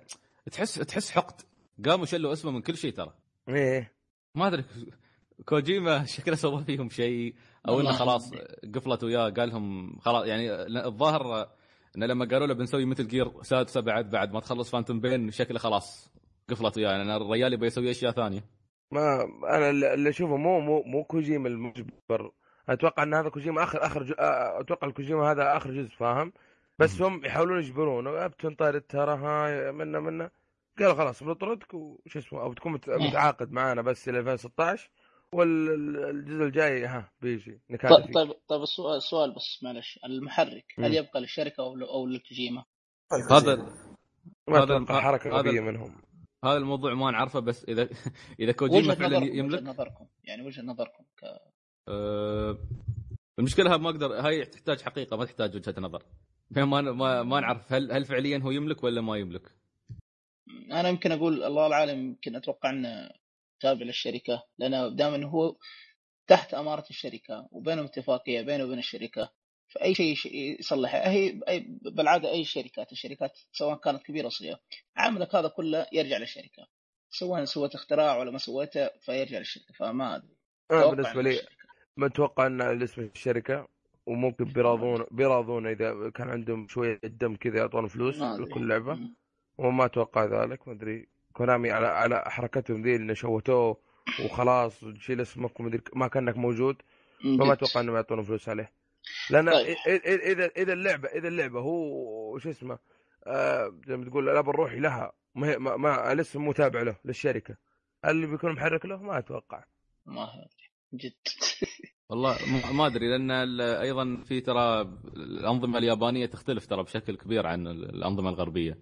[0.52, 1.40] تحس تحس حقد.
[1.86, 3.14] قاموا شلوا اسمه من كل شيء ترى.
[3.48, 3.92] إيه.
[4.34, 4.64] ما أدري
[5.44, 7.34] كوجيما شكله سوى فيهم شيء
[7.68, 8.32] أو إنه خلاص
[8.74, 11.48] قفلت وياه قال لهم خلاص يعني الظاهر
[11.98, 15.58] انه لما قالوا له بنسوي مثل جير سادسه بعد بعد ما تخلص فانتوم بين شكله
[15.58, 16.10] خلاص
[16.50, 18.44] قفلت وياه يعني الرجال يبغى يسوي أشياء ثانية.
[18.92, 22.30] ما أنا اللي أشوفه مو مو مو كوجيما المجبر.
[22.68, 24.14] أتوقع إن هذا كوجيما اخر آخر جو...
[24.14, 26.32] آه، أتوقع الكوجيما هذا آخر جزء فاهم؟
[26.78, 30.30] بس هم يحاولون يجبرونه بتنطرد ترى ها منا منا
[30.78, 34.90] قالوا خلاص بنطردك وش اسمه أو بتكون مت- متعاقد معانا بس إلى 2016
[35.34, 39.98] والجزء الجاي ها بيجي نكاد طيب طيب طيب السؤال السؤال بس معلش.
[40.04, 40.94] المحرك هل.
[40.94, 42.64] يبقى للشركة أو أو لكوجيما؟
[43.30, 43.56] هذا
[44.48, 46.02] ما هذا- حركة غبيه منهم.
[46.44, 47.88] هذا الموضوع ما نعرفه بس إذا
[48.40, 51.24] إذا كوجيما فعلا نظركم يملك؟ وجهه نظركم يعني وجهة نظركم ك...
[51.88, 52.58] أه
[53.38, 56.02] المشكلة ما أقدر هاي تحتاج حقيقة ما تحتاج وجهة نظر.
[56.50, 59.52] ما ما ما نعرف هل هل فعليا هو يملك ولا ما يملك.
[60.72, 63.10] أنا يمكن أقول الله العالم يمكن أتوقع إنه
[63.60, 65.56] تابع للشركة لأن دائما هو
[66.26, 69.32] تحت أمارة الشركة وبينهم اتفاقية بينه وبين الشركة.
[69.68, 74.60] فأي شيء يصلحها هي أي بالعادة أي شركات الشركات سواء كانت كبيرة أو صغيرة
[74.96, 76.66] عملك هذا كله يرجع للشركة.
[77.10, 79.74] سواء سويت اختراع ولا ما سويته فيرجع للشركة.
[79.74, 80.36] فما أدري.
[80.70, 81.40] أنا بالنسبة لي.
[81.96, 83.68] ما أتوقع إن الاسم الشركة
[84.06, 88.22] وممكن بيراضون بيراضون إذا كان عندهم شوية دم كذا يعطون فلوس.
[88.22, 88.98] لكل لعبة.
[89.58, 91.08] وما أتوقع ذلك ما أدري.
[91.38, 93.76] كونامي على على حركتهم ذي اللي شوتوه
[94.24, 96.76] وخلاص وتشيل اسمك ومدري ما كأنك موجود.
[97.24, 97.52] فما.
[97.52, 98.72] أتوقع إنهم يعطون فلوس عليه
[99.30, 99.76] لأن طيب.
[100.06, 102.78] إذا إذا اللعبة إذا اللعبة هو شو اسمه
[103.26, 106.96] آه زي ما تقول الأب الروحي لها ما هي- ما, ما الاسم مو تابع له
[107.04, 107.56] للشركة
[108.04, 109.64] اللي بيكون محرك له ما أتوقع
[110.06, 111.12] ما أدري جد
[112.10, 112.36] والله
[112.72, 114.80] ما- أدري لأن ال- أيضا في ترى
[115.16, 118.78] الأنظمة اليابانية تختلف ترى بشكل كبير عن ال- الأنظمة الغربية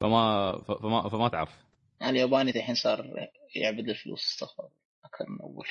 [0.00, 0.52] فما
[0.82, 1.64] فما فما تعرف
[2.02, 3.04] الياباني الحين صار
[3.56, 4.68] يعبد الفلوس استغفر
[5.04, 5.66] أكثر من أول.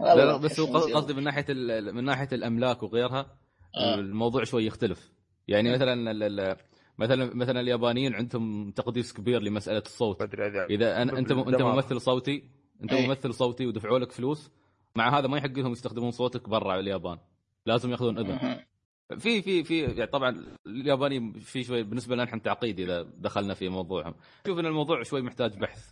[0.16, 3.38] لا لا بس قصدي من ناحية ال- من ناحية الأملاك وغيرها
[3.76, 3.94] آه.
[3.94, 5.12] الموضوع شوي يختلف.
[5.48, 6.56] يعني مثلا ال- ال-
[6.98, 10.22] مثلا مثلا اليابانيين عندهم تقديس كبير لمسألة الصوت.
[10.70, 11.62] إذا أنا أنت أنت.
[11.62, 12.50] ممثل صوتي
[12.82, 13.06] أنت أي.
[13.06, 14.50] ممثل صوتي ودفعوا لك فلوس
[14.96, 17.18] مع هذا ما يحق لهم يستخدمون صوتك برا اليابان.
[17.66, 18.64] لازم يأخذون أذن.
[19.18, 23.68] في في في يعني طبعا الياباني في شوي بالنسبة لنا نحن تعقيد إذا دخلنا في
[23.68, 24.14] موضوعهم.
[24.46, 25.90] شوف إن الموضوع شوي محتاج بحث.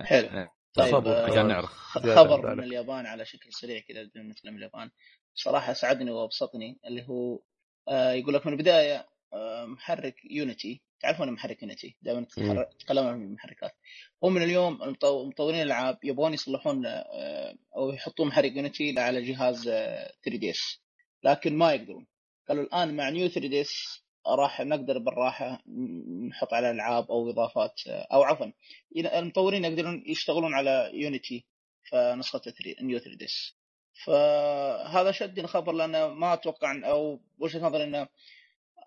[0.00, 0.26] حلو.
[0.26, 1.70] يعني طيب آه، عشان نعرف.
[1.70, 2.64] خبر من.
[2.64, 4.90] اليابان على شكل سريع كذا بدون نتكلم اليابان.
[5.34, 7.40] صراحة أسعدني وأبسطني اللي هو
[7.88, 10.82] آه، يقول لك من البداية آه، محرك يونيتي.
[11.00, 12.26] تعرفون محرك يونيتي؟ دائما
[12.80, 13.72] تكلمنا عن المحركات.
[14.24, 16.82] هو من اليوم مطورين الالعاب يبغون يصلحون
[17.76, 20.82] أو يحطون محرك Unity على جهاز 3DS.
[21.24, 22.06] لكن ما يقدرون.
[22.48, 25.62] قالوا الآن مع New 3DS راح نقدر بالراحة
[26.28, 28.52] نحط على ألعاب أو إضافات أو عفوا
[28.96, 31.44] المطورين يقدرون يشتغلون على Unity
[31.90, 33.56] فنسخة 3 New 3DS
[34.06, 38.08] فهذا شدني الخبر لأنه ما أتوقع أو وجهة نظري انه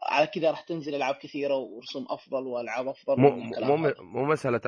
[0.03, 3.93] على كذا راح تنزل ألعاب كثيرة ورسوم أفضل وألعاب أفضل مو مو.
[3.99, 4.61] مو مسألة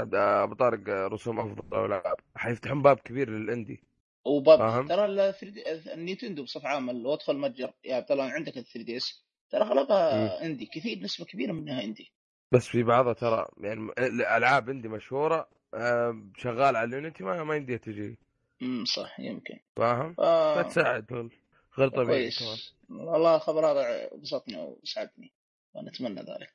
[0.44, 3.84] أبو طارق رسوم أفضل ولا لا حيفتحون باب كبير لل indie
[4.28, 8.64] وباب؟ ترى ال 3 النينتندو بصفة عامة لو أدخل متجر يا عبد الله عندك ال
[8.66, 12.12] 3DS ترى أغلبها indie كثير نسبة كبيرة منها indie
[12.52, 17.56] بس في بعضها ترى يعني الألعاب عندي مشهورة آه، شغال على ال Unity ما ما
[17.56, 18.18] يمديها تجي
[18.62, 19.60] امم صح يمكن.
[19.76, 20.22] فاهم؟ ف...
[20.60, 21.30] فتساعد
[21.78, 22.74] غير كويس.
[22.90, 25.34] والله الخبر هذا بسطني وسعدني
[25.74, 26.54] ونتمنى ذلك.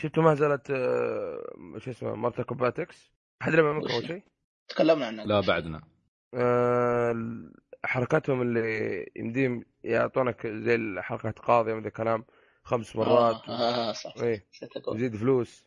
[0.00, 3.10] شفتوا ما زالت آه، شو اسمه Mortal Kombat X
[3.42, 4.22] حد لعب معكم أول شيء؟
[4.68, 5.24] تكلمنا عنها.
[5.24, 5.82] لا بعدنا.
[6.34, 7.50] آه،
[7.84, 12.24] حركاتهم اللي يمديهم يعطونك زي الحركات قاضية من ذا الكلام
[12.62, 13.34] خمس مرات.
[13.48, 14.96] آه, آه, آه صح إيه نسيت أقول.
[14.96, 15.66] وزيد فلوس.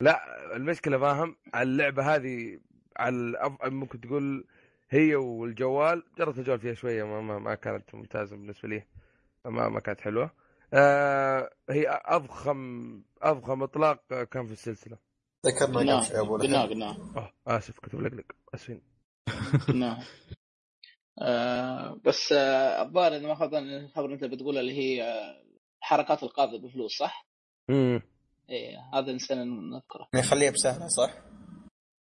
[0.00, 0.20] لا
[0.56, 2.60] المشكلة فاهم على اللعبة هذه
[2.96, 3.52] على الأف...
[3.64, 4.46] ممكن تقول
[4.90, 8.86] هي والجوال جربت الجوال فيها شوية ما, ما, ما كانت ممتازة بالنسبة لي
[9.44, 10.30] ما ما كانت حلوة.
[10.74, 14.98] آه هي أضخم أضخم إطلاق كان في السلسلة.
[15.46, 18.24] ذكرنا قلناه قبل شوي أبو قلناه قلناه آه آسف كنت بلقلق
[18.54, 18.91] أسفين.
[19.68, 19.98] قلناه
[21.22, 25.44] آه بس آه، الظاهر اذا ما خاب الخبر اللي أنت بتقولها اللي هي آه،
[25.80, 27.26] حركات القاضي بفلوس صح؟
[27.70, 28.02] امم
[28.50, 31.14] إيه هذا نسينا نذكره نخليها بسهلة صح؟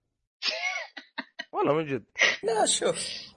[1.53, 2.05] والله من جد
[2.43, 3.28] لا شوف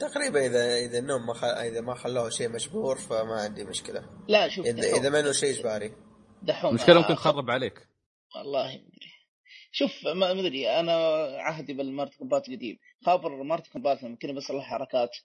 [0.00, 1.44] تقريبا اذا إذا النوم ما خ...
[1.44, 4.04] إذا ما خلوه شيء مجبور فما عندي مشكلة.
[4.28, 5.94] لا شوف اذا دحوم- إذا ما انه شيء إجباري.
[6.42, 6.70] دحوم.
[6.70, 7.88] المشكلة آه، ممكن تخرب عليك.
[8.36, 9.12] والله ما أدري.
[9.72, 10.70] شوف ما ما أدري.
[10.80, 10.92] أنا
[11.38, 15.16] عهدي بالمورتال كومبات قديم خابر مورتال كومبات لما كنا بنصلح حركات.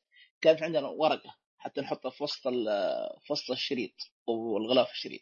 [0.42, 3.94] كانت عندنا ورقة حتى نحطها في وسط في وسط الشريط
[4.28, 5.22] والغلاف الشريط.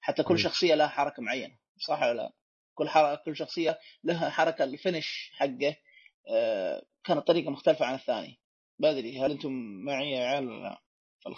[0.00, 0.40] حتى كل مم.
[0.40, 2.32] شخصية لها حركة معينة صح ولا لا؟
[2.74, 5.76] كل حركه كل شخصية لها حركة ال finish حقه
[6.28, 8.38] آه، كانت طريقة مختلفة عن الثاني.
[8.82, 9.52] ما ادري هل أنتم
[9.84, 10.78] معي يا عيال ولا لا؟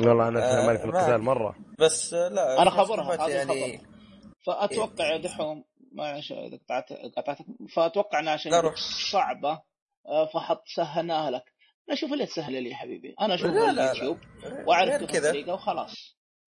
[0.09, 1.57] والله أنا آه، مالي في ما- القتال مرة.
[1.79, 3.87] بس لا أنا خبرها هذا يعني الخبر
[4.47, 7.45] فأتوقع يا دحوم معلش إذا قطعت قطعتك
[7.77, 8.53] فأتوقع انها عشان.
[9.13, 9.63] صعبة
[10.07, 11.45] آه، فحط سهلناها لك.
[11.89, 13.15] لا شوف اللي تسهل لي يا حبيبي.
[13.21, 14.19] أنا أشوف اليوتيوب
[14.67, 15.29] وأعرف كذا.
[15.29, 15.95] الطريقة وخلاص.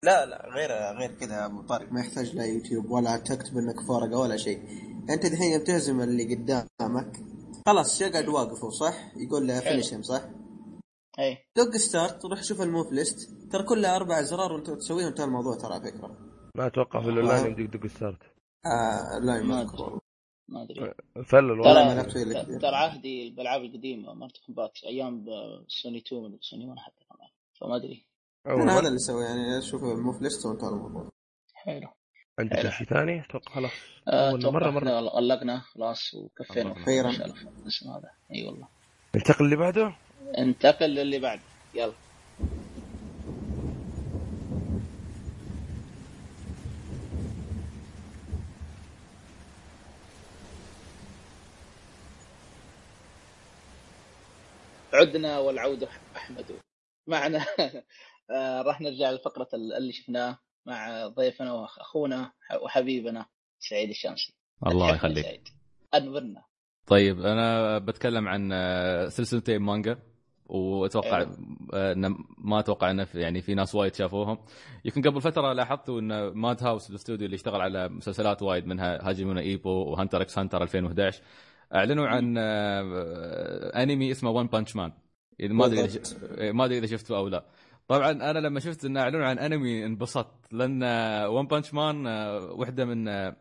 [0.05, 1.93] لا لا غير غير كذا يا أبو طارق.
[1.93, 4.59] ما يحتاج لا يوتيوب ولا تكتب إنك في ورقه ولا شيء.
[5.11, 7.17] أنت الحين يوم تهزم اللي قدامك.
[7.67, 9.61] خلاص يقعد واقف هو صح؟ يقول له.
[9.61, 10.23] finish صح؟
[11.21, 13.51] اي دق start روح شوف ال move list.
[13.53, 16.17] ترى كلها أربع ازرار وأنت تسويهم انتهى الموضوع ترى على فكرة.
[16.55, 18.23] ما أتوقع في الأونلاين يمديك تدق start.
[18.67, 20.95] آه لا ما أدري.
[21.25, 22.03] full والله
[22.59, 25.25] ترى عهدي بالألعاب القديمة مورتال كومبات أيام
[25.69, 27.29] سوني 2 من سوني 1 حتى كمان.
[27.61, 28.07] فما أدري.
[28.47, 28.89] أنا هذا.
[28.89, 31.09] اللي أسوي يعني أشوف ال move list وانتهى الموضوع.
[31.55, 31.89] حلو.
[32.39, 32.71] عندك.
[32.71, 33.71] شيء ثاني؟ أتوقع خلاص.
[34.09, 34.91] آه، أتوقع مرة مرة.
[34.91, 36.85] غلقنا خلاص وكفينا.
[36.85, 37.09] خيراً.
[37.09, 37.41] إن شاء الله.
[37.63, 38.11] الاسم هذا.
[38.35, 38.69] إي والله.
[39.17, 39.97] ننتقل اللي بعده؟
[40.39, 41.41] انتقل للي بعد.
[41.75, 41.93] يلا.
[54.93, 56.45] عدنا والعودة أحمد.
[57.07, 57.47] معنا.
[58.31, 62.33] آه، راح نرجع لفقرة اللي شفناه مع ضيفنا وأخونا
[62.63, 63.27] وحبيبنا
[63.59, 64.35] سعيد الشامسي
[64.67, 65.25] الله يخليك.
[65.25, 65.49] سعيد.
[65.95, 66.45] أنورنا.
[66.87, 70.10] طيب أنا بتكلم عن آه، سلسلتين مانجا.
[70.51, 71.29] وأتوقع حلو.
[71.75, 74.39] آه، إن ما أتوقع انه في- يعني في ناس وايد شافوهم.
[74.85, 79.41] يمكن قبل فترة لاحظتوا إن ماد هاوس الاستوديو اللي اشتغل على مسلسلات وايد منها هاجيمونا
[79.41, 81.23] إيبو وهانتر إكس هانتر 2011
[81.75, 84.93] أعلنوا عن آه، أنمي اسمه ون بانش مان
[85.41, 85.99] ما أدري ش-
[86.41, 87.45] ما أدري إذا شفته أو لا.
[87.89, 90.83] طبعا أنا لما شفت إن أعلنوا عن أنمي انبسطت لأن
[91.27, 92.07] ون بانش مان
[92.57, 93.37] واحدة من آه،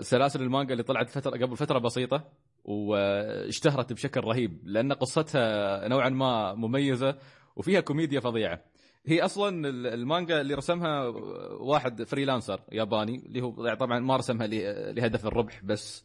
[0.00, 2.24] سلاسل المانجا اللي طلعت فترة قبل فترة بسيطة.
[2.66, 7.18] واشتهرت بشكل رهيب لأن قصتها نوعا ما مميزة
[7.56, 8.62] وفيها كوميديا فظيعة.
[9.06, 11.06] هي أصلا ال- المانجا اللي رسمها
[11.60, 14.46] واحد freelancer ياباني اللي هو طبعا ما رسمها
[14.92, 16.04] لهدف الربح بس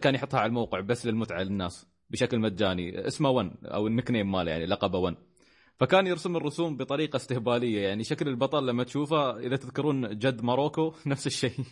[0.00, 4.50] كان يحطها على الموقع بس للمتعة للناس بشكل مجاني اسمه ون أو ال nickname ماله
[4.50, 5.16] يعني لقبه ون.
[5.76, 11.26] فكان يرسم الرسوم بطريقة استهبالية يعني شكل البطل لما تشوفه إذا تذكرون جد ماروكو نفس
[11.26, 11.52] الشيء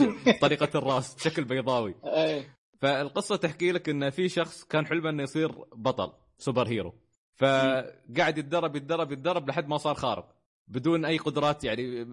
[0.42, 2.44] طريقة الراس شكل بيضاوي أي.
[2.80, 6.94] فالقصة تحكي لك إن في شخص كان حلمه إنه يصير بطل سوبر هيرو.
[7.34, 10.36] فقاعد يتدرب يتدرب يتدرب لحد ما صار خارق.
[10.68, 12.06] بدون أي قدرات يعني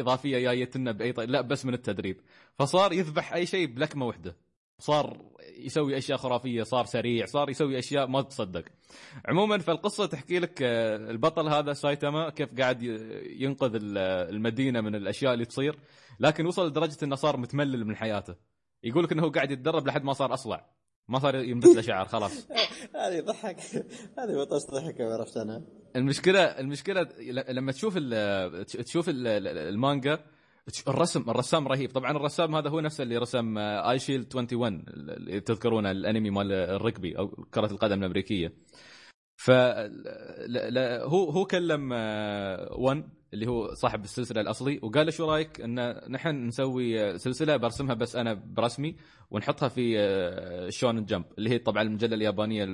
[0.00, 2.20] إضافية جاية لنا بأي طريقة لا بس من التدريب.
[2.58, 4.36] فصار يذبح أي شيء بلكمة واحدة
[4.78, 5.16] صار
[5.58, 8.64] يسوي أشياء خرافية صار سريع صار يسوي أشياء ما تصدق.
[9.28, 12.82] عموما فالقصة تحكي لك آه، البطل هذا سايتاما كيف قاعد
[13.22, 13.98] ينقذ ال-
[14.34, 15.78] المدينة من الأشياء اللي تصير.
[16.20, 18.34] لكن وصل لدرجة إنه صار متملل من حياته.
[18.84, 20.70] يقول لك إنه هو قاعد يتدرب لحد ما صار أصلع.
[21.08, 22.46] ما صار ينبت له شعر خلاص.
[22.96, 23.56] هذه ضحك.
[24.18, 25.62] هذه بطش ضحك عرفت أنا.
[25.96, 27.08] المشكلة المشكلة
[27.48, 29.26] لما تشوف ال تشوف ال-
[29.58, 30.18] المانجا
[30.88, 31.90] الرسم الرسام رهيب.
[31.92, 37.18] طبعا الرسام هذا هو نفسه اللي رسم آي شيلد 21 اللي تذكرونه الأنمي مال الركبي
[37.18, 38.52] أو كرة القدم الأمريكية.
[39.40, 45.60] ف هو هو كلم آه، ون اللي هو صاحب السلسلة الأصلي وقال له شو رأيك
[45.60, 48.96] إن نحن نسوي آه، سلسلة برسمها بس أنا برسمي
[49.30, 52.64] ونحطها في آه، شون جمب اللي هي طبعا المجلة اليابانية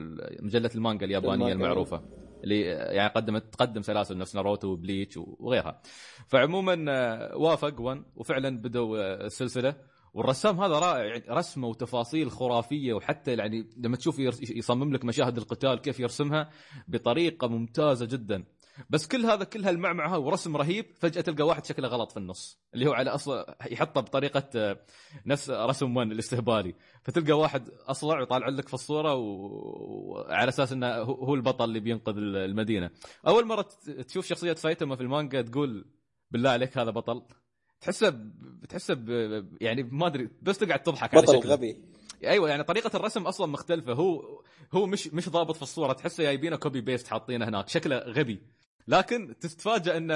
[0.40, 1.55] مجلة المانجا اليابانية المانجا.
[1.55, 2.02] المعروفة
[2.44, 5.80] اللي يعني قدمت تقدم سلاسل نفس ناروتو وبليتش وغيرها
[6.26, 9.74] فعموما آه، وافق ون وفعلا بدوا آه، السلسلة
[10.16, 15.80] والرسام هذا رائع يعني رسمة وتفاصيل خرافية وحتى يعني لما تشوف يصمم لك مشاهد القتال
[15.80, 16.51] كيف يرسمها
[16.88, 18.44] بطريقة ممتازة جدا.
[18.90, 22.86] بس كل هذا كل هالمعمعة ورسم رهيب فجأة تلقى واحد شكله غلط في النص اللي
[22.86, 24.76] هو على أصل يحطه بطريقة
[25.26, 26.74] نفس رسم ون الاستهبالي.
[27.02, 32.90] فتلقى واحد أصلع ويطالع لك في الصورة وعلى أساس إنه هو البطل اللي بينقذ المدينة.
[33.26, 33.68] أول مرة
[34.09, 35.86] تشوف شخصية سايتاما في المانجا تقول
[36.30, 37.22] بالله عليك هذا بطل.
[37.86, 38.20] تحسه
[38.68, 38.98] تحسه
[39.60, 41.52] يعني ما أدري بس تقعد تضحك على بطل شكله.
[41.52, 41.76] غبي.
[42.24, 43.92] أيوه يعني طريقة الرسم أصلا مختلفة.
[43.92, 44.40] هو
[44.74, 47.68] هو مش مش ضابط في الصورة تحسه جايبينه copy paste حاطينه هناك.
[47.68, 48.42] شكله غبي.
[48.88, 50.14] لكن تتفاجئ إنه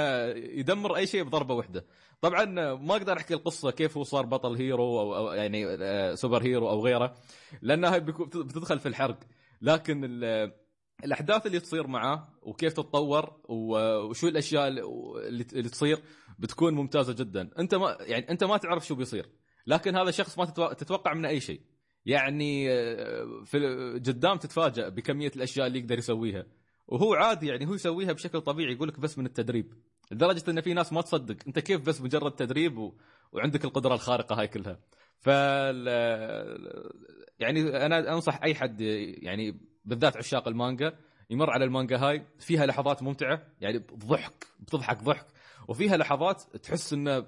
[0.58, 1.84] يدمر أي شيء بضربة واحدة.
[2.20, 2.44] طبعا
[2.74, 6.68] ما أقدر أحكي القصة كيف هو صار بطل hero أو, أو يعني آه، super hero
[6.70, 7.14] أو غيره
[7.62, 9.18] لأنها بتدخل في الحرق.
[9.62, 10.52] لكن ال-
[11.04, 16.02] الأحداث اللي تصير معاه وكيف تتطور وشو الأشياء اللي تصير
[16.38, 17.50] بتكون ممتازة جدا.
[17.58, 19.26] أنت ما يعني أنت ما تعرف شو بيصير.
[19.66, 21.60] لكن هذا شخص ما تتو- تتوقع منه أي شيء.
[22.06, 23.58] يعني آه، في
[24.06, 26.46] قدام تتفاجأ بكمية الأشياء اللي يقدر يسويها.
[26.86, 29.74] وهو عادي يعني هو يسويها بشكل طبيعي يقول لك بس من التدريب.
[30.10, 31.36] لدرجة إن في ناس ما تصدق.
[31.46, 32.94] أنت كيف بس مجرد تدريب و...
[33.32, 34.80] وعندك القدرة الخارقة هاي كلها.
[35.18, 35.86] فال
[37.38, 40.98] يعني أنا أنصح أي حد يعني بالذات عشاق المانجا
[41.30, 45.26] يمر على المانجا هاي فيها لحظات ممتعة يعني ضحك بتضحك ضحك.
[45.68, 47.26] وفيها لحظات تحس إنه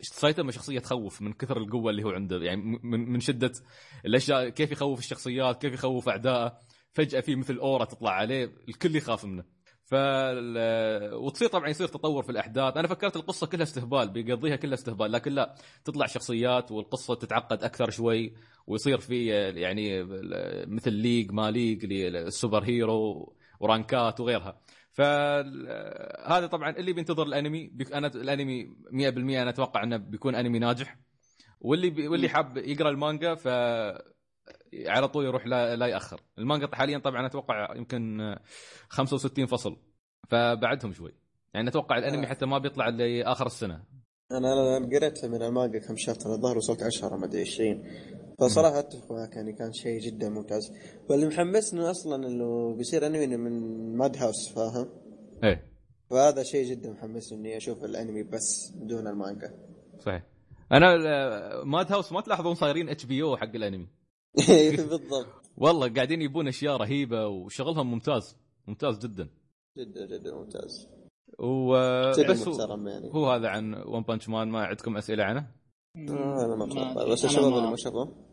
[0.00, 3.52] سايتاما شخصية تخوف من كثر القوة اللي هو عنده يعني من من شدة
[4.04, 6.58] الأشياء كيف يخوف الشخصيات كيف يخوف أعدائه.
[6.92, 9.44] فجأة في مثل aura تطلع عليه الكل يخاف منه.
[9.90, 9.94] ف
[11.12, 12.76] وتصير طبعا يصير تطور في الأحداث.
[12.76, 15.54] أنا فكرت القصة كلها استهبال بيقضيها كلها استهبال لكن لا
[15.84, 18.34] تطلع شخصيات والقصة تتعقد أكثر شوي
[18.66, 19.26] ويصير في
[19.60, 20.04] يعني
[20.66, 24.60] مثل league ما league لل super hero ورانكات وغيرها.
[24.92, 27.72] فهذا طبعا اللي بينتظر الأنمي.
[27.94, 28.96] أنا الأنمي 100%
[29.42, 30.96] أنا أتوقع أنه بيكون أنمي ناجح.
[31.60, 33.48] واللي بي واللي حاب يقرأ المانجا ف
[34.86, 36.20] على طول يروح لا, لا يأخر.
[36.38, 38.34] المانجا حاليا طبعا أتوقع يمكن
[38.88, 39.76] 65 فصل.
[40.28, 41.12] فبعدهم شوي.
[41.54, 43.84] يعني أتوقع الأنمي حتى ما بيطلع إلا آخر السنة.
[44.32, 47.84] أنا أنا قريت من المانجا كم شابتر الظاهر وصلت 10 ما أدري 20
[48.40, 50.72] فصراحة أتفق معك يعني كان شيء جدا ممتاز.
[51.10, 54.88] واللي محمسني أصلا إنه بيصير أنمي من ماد هاوس فاهم؟
[55.44, 55.70] إيه.
[56.10, 59.54] فهذا شيء جدا محمسني إني أشوف الأنمي بس بدون المانجا.
[59.98, 60.22] صحيح.
[60.72, 60.96] أنا
[61.64, 63.99] ماد هاوس ما تلاحظون صايرين HBO حق الأنمي.
[64.76, 65.26] بالضبط.
[65.56, 68.36] والله قاعدين يجيبون أشياء رهيبة وشغلهم ممتاز
[68.68, 69.28] ممتاز جدا.
[69.78, 70.88] جدا جدا ممتاز.
[71.38, 73.10] وبس هو, محترم يعني.
[73.14, 75.38] هو هذا عن ون بانش مان ما عندكم أسئلة عنه؟
[75.96, 77.12] آه، أنا ما أتوقع.
[77.12, 78.26] بس الشباب ما- اللي ما شافوه.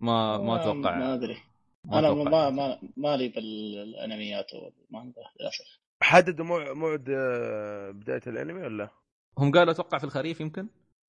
[0.00, 0.98] ما ما أتوقع.
[0.98, 1.36] ما أدري.
[1.84, 2.14] ما أنا.
[2.14, 8.90] ما ما مالي بالأنميات والمانجا للاسف حددوا موع- موعد آه، بداية الأنمي ولا؟
[9.38, 10.68] هم قالوا أتوقع في الخريف يمكن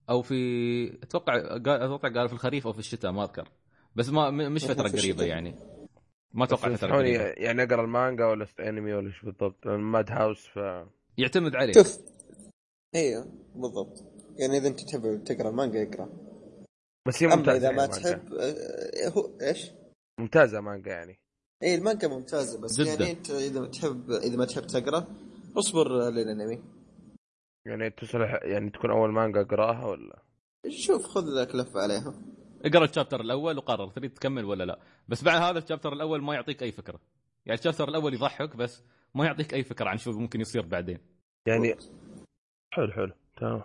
[0.10, 0.36] أو في
[1.04, 3.50] أتوقع قال- أتوقع قالوا في الخريف أو في الشتاء ما أذكر.
[3.96, 5.24] بس ما مش فترة في قريبة.
[5.24, 5.56] يعني
[6.34, 10.60] ما أتوقع فترة قريبة يعني أقرأ المانجا ولا انمي ولا إيش بالضبط؟ ماد هاوس ف
[11.18, 12.00] يعتمد عليك شوف
[12.96, 14.04] أيوه بالضبط
[14.38, 16.10] يعني إذا أنت تحب تقرأ المانجا اقرا
[17.08, 17.88] بس هي ممتازة إذا يعني ما.
[17.88, 19.72] تحب آه، هو إيش؟
[20.20, 21.20] ممتازة مانجا يعني
[21.64, 22.90] اي المانجا ممتازة بس جداً.
[22.90, 25.08] يعني أنت إذا ما تحب إذا ما تحب تقرأ
[25.58, 26.64] اصبر للأنمي
[27.66, 30.22] يعني تصلح يعني تكون أول مانجا اقراها ولا؟
[30.70, 32.14] شوف خذ لك لفة عليها
[32.66, 34.80] اقرأ الشابتر الأول وقرر تريد تكمل ولا لا.
[35.08, 37.00] بس بعد هذا الشابتر الأول ما يعطيك أي فكرة.
[37.46, 38.84] يعني الشابتر الأول يضحك بس
[39.16, 41.00] ما يعطيك أي فكرة عن شو ممكن يصير بعدين.
[41.48, 41.76] يعني
[42.74, 43.14] حلو حلو.
[43.38, 43.64] تمام.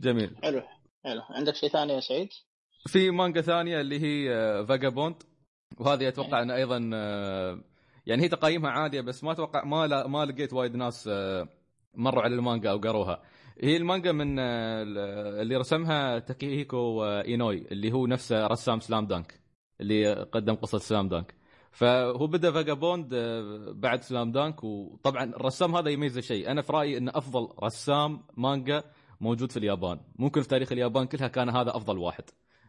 [0.00, 0.36] جميل.
[0.42, 0.62] حلو
[1.04, 1.22] حلو.
[1.30, 2.28] عندك شيء ثاني يا سعيد؟
[2.86, 4.28] في مانجا ثانية اللي هي
[4.66, 5.22] فاجابوند
[5.78, 7.60] وهذه أتوقع إن أيضا آه،
[8.06, 11.48] يعني هي تقييمها عاليه بس ما أتوقع ما لا ما لقيت وايد ناس آه،
[11.94, 13.22] مروا على المانجا أو قروها.
[13.62, 14.82] هي المانجا من آه،
[15.42, 19.40] اللي رسمها تاكيهيكو اينوي اللي هو نفسه رسام سلام دانك
[19.80, 21.34] اللي قدم قصة سلام دانك.
[21.70, 26.50] فهو بدأ فاجابوند آه، بعد سلام دانك وطبعا الرسام هذا يميزه شيء.
[26.50, 28.82] أنا في رأيي انه أفضل رسام مانجا
[29.20, 30.00] موجود في اليابان.
[30.18, 32.24] ممكن في تاريخ اليابان كلها كان هذا أفضل واحد.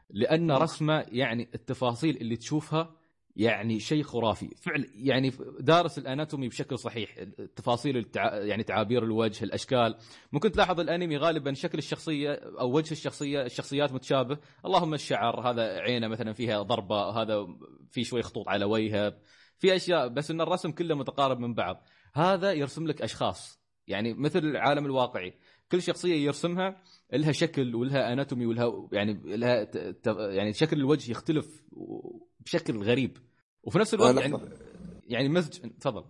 [0.09, 2.95] لأن رسمه يعني التفاصيل اللي تشوفها
[3.37, 4.49] يعني شيء خرافي.
[4.55, 7.17] فعل يعني دارس الاناتومي بشكل صحيح.
[7.17, 8.35] التفاصيل التع...
[8.35, 9.95] يعني تعابير الوجه الاشكال.
[10.31, 14.37] ممكن تلاحظ الانمي غالبا شكل الشخصية أو وجه الشخصية الشخصيات متشابه.
[14.65, 17.47] اللهم الشعر هذا عينة مثلا فيها ضربة هذا
[17.91, 19.13] في شوي خطوط على وجهه.
[19.57, 21.83] في أشياء بس إن الرسم كله متقارب من بعض.
[22.13, 23.61] هذا يرسم لك أشخاص.
[23.87, 25.33] يعني مثل العالم الواقعي.
[25.71, 26.81] كل شخصية يرسمها
[27.13, 29.67] لها شكل ولها أناتومي ولها يعني لها.
[30.07, 31.63] يعني شكل الوجه يختلف
[32.39, 33.17] بشكل غريب.
[33.67, 34.49] وفي نفس الوقت آه، يعني لحظة.
[35.07, 36.03] يعني مزج تفضل.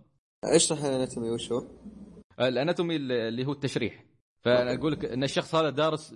[0.44, 1.66] اشرح الأناتومي وش هو؟
[2.40, 4.04] الأناتومي اللي هو التشريح.
[4.40, 6.14] فأنا أقول لك إن الشخص هذا دارس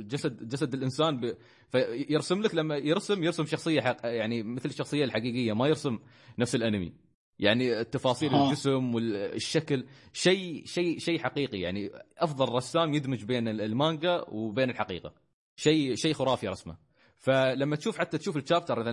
[0.00, 1.36] جسد جسد الإنسان ب...
[1.68, 3.96] فيرسم لك لما يرسم يرسم شخصية حق...
[4.04, 5.98] يعني مثل الشخصية الحقيقية ما يرسم
[6.38, 6.92] نفس الأنمي.
[7.38, 8.48] يعني التفاصيل آه.
[8.48, 11.60] الجسم والشكل شيء شيء شيء حقيقي.
[11.60, 15.14] يعني أفضل رسام يدمج بين المانجا وبين الحقيقة.
[15.56, 16.76] شيء شيء خرافي رسمه.
[17.24, 18.90] فلما تشوف حتى تشوف الشابتر اذا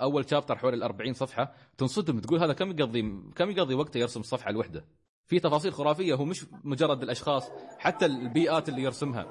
[0.00, 3.02] أول شابتر حول ال 40 صفحة تنصدم تقول هذا كم يقضي
[3.36, 4.84] كم يقضي وقته يرسم الصفحه الواحده
[5.26, 9.26] في تفاصيل خرافية هو مش مجرد الأشخاص حتى البيئات اللي يرسمها.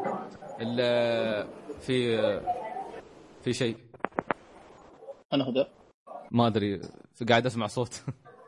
[0.61, 1.47] ال-
[1.79, 2.17] في
[3.41, 3.77] في شيء.
[5.33, 5.65] أنا هدى
[6.31, 6.81] ما أدري
[7.29, 8.03] قاعد أسمع صوت.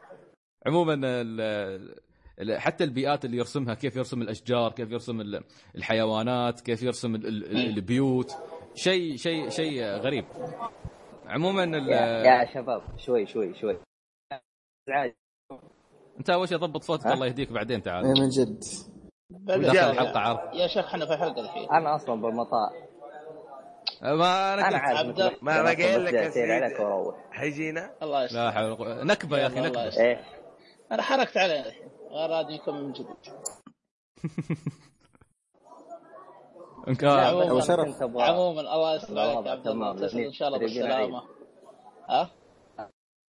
[0.67, 0.95] عموما
[2.57, 5.43] حتى البيئات اللي يرسمها كيف يرسم الأشجار كيف يرسم ال-
[5.75, 8.31] الحيوانات كيف يرسم ال- البيوت.
[8.83, 10.25] شيء شيء شيء غريب.
[11.27, 13.77] عموما ال- يا, يا شباب شوي شوي شوي.
[16.19, 18.05] انت اول شيء ضبط صوتك؟ الله يهديك بعدين تعال.
[18.05, 18.63] إيه من جد.
[19.75, 20.53] يا- الحلقة عرض.
[20.55, 22.69] يا شيخ إحنا في الحلقة الحين أنا أصلا بالمطار.
[24.01, 26.15] ما أنا قلت عارف ما- ما قايل لك.
[26.15, 29.03] عليك وأروح حيجينا الله يستر لا حول ولا قوة.
[29.03, 29.97] نكبة يا أخي نكبة.
[29.97, 30.23] إيه
[30.91, 31.89] أنا حركت عليه الحين.
[32.11, 33.15] غير يكون من جديد.
[36.89, 38.03] بس أنا شرف.
[38.03, 38.97] عموما الله
[39.93, 41.23] تصل إن شاء الله بالسلامة.
[42.09, 42.29] ها؟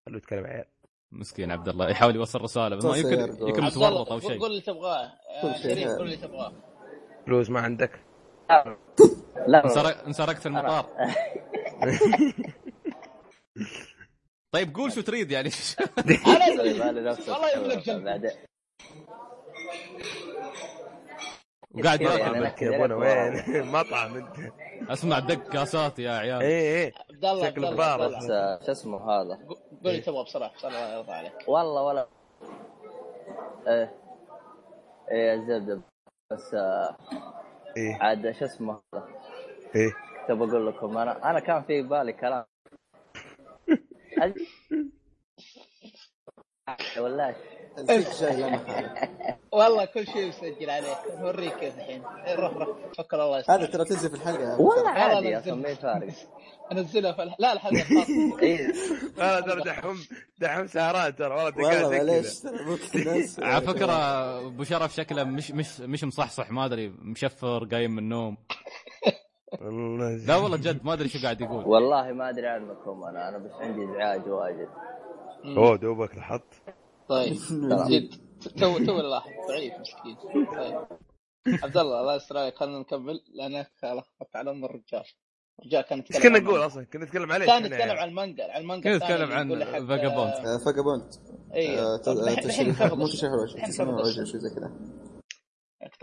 [0.07, 0.65] خلوا يتكلم عيال.
[1.13, 1.89] مسكين عبد الله.
[1.91, 4.41] يحاول يوصل رسالة بس ما يمكن يمكن عبد متورط أو شيء.
[4.41, 5.13] قول اللي تبغاه.
[5.43, 5.89] شيء شريف.
[5.89, 6.53] قول اللي تبغاه.
[7.27, 8.01] فلوس ما عندك؟
[9.47, 9.65] لا.
[9.65, 10.87] انسرق- انسرقت في المطار.
[14.55, 15.51] طيب قول شو تريد يعني.
[17.29, 17.89] والله يملك
[21.75, 22.21] وقاعد كذا ياكل.
[22.21, 24.37] يعني بال- أنا- يا ابونا وين؟ مطعم أنت.
[24.91, 26.41] اسمع دق كاسات يا عيال.
[26.43, 26.93] إيه إيه.
[27.11, 28.35] عبد الله عبد شكله الله بار عبد بس الله.
[28.37, 31.33] آه، شو اسمه هذا؟ قول اللي تبغاه بصراحه بصراحه الله يرضى عليك.
[31.47, 32.07] والله ولا.
[33.69, 33.93] إيه.
[35.11, 35.81] إيه يا زبدة
[36.33, 36.97] بس آه،
[37.77, 37.95] إيه.
[38.01, 39.09] عاد شو اسمه هذا؟
[39.77, 39.91] إيه.
[40.29, 42.45] كنت بقول لكم أنا أنا كان في بالي كلام.
[48.51, 49.37] محالة.
[49.53, 49.85] والله.
[49.85, 50.97] كل شيء مسجل عليك.
[51.21, 52.03] نوريك كيف الحين.
[52.27, 52.77] إيه، روح روح.
[52.99, 54.61] فكر الله يستر هذا ترى تنزل في الحلقة.
[54.61, 54.89] والله.
[54.91, 56.09] عادي والله أصلا ما يفارق.
[56.73, 57.35] أنزلها في.
[57.39, 58.73] لا الحلقة الخاصه إيه.
[59.17, 59.97] لا ترى دحوم
[60.39, 62.43] دحوم سهران ترى والله والله معليش
[63.39, 63.93] على فكرة
[64.47, 68.37] أبو شرف شكله مش مش مش مصحصح ما أدري مشفر قايم من النوم.
[70.27, 71.65] لا والله جد ما أدري شو قاعد يقول.
[71.67, 74.69] والله ما أدري عنكم أنا أنا بس عندي إزعاج واجد.
[75.45, 76.55] اوه دوبك لحظت
[77.09, 77.33] طيب
[77.91, 78.15] جد
[78.59, 80.17] تو تو لاحظ ضعيف مسكين.
[80.57, 80.87] طيب.
[81.63, 85.05] عبد الله الله يستر عليك خلينا نكمل لانك لخبطت على ام الرجال.
[85.61, 86.61] الرجال كان إيش يتكلم كنا نقول.
[86.67, 88.01] أصلا؟ كنا نتكلم عليه كان إحنا يتكلم يعني.
[88.01, 88.53] عن المانجا.
[88.53, 89.53] عن المانجا كنا نتكلم عن.
[89.53, 89.77] آه،
[92.07, 92.93] آه، الحين تشريح نخلص.
[92.93, 94.73] مو تشريح الوجه شيء زي كذا.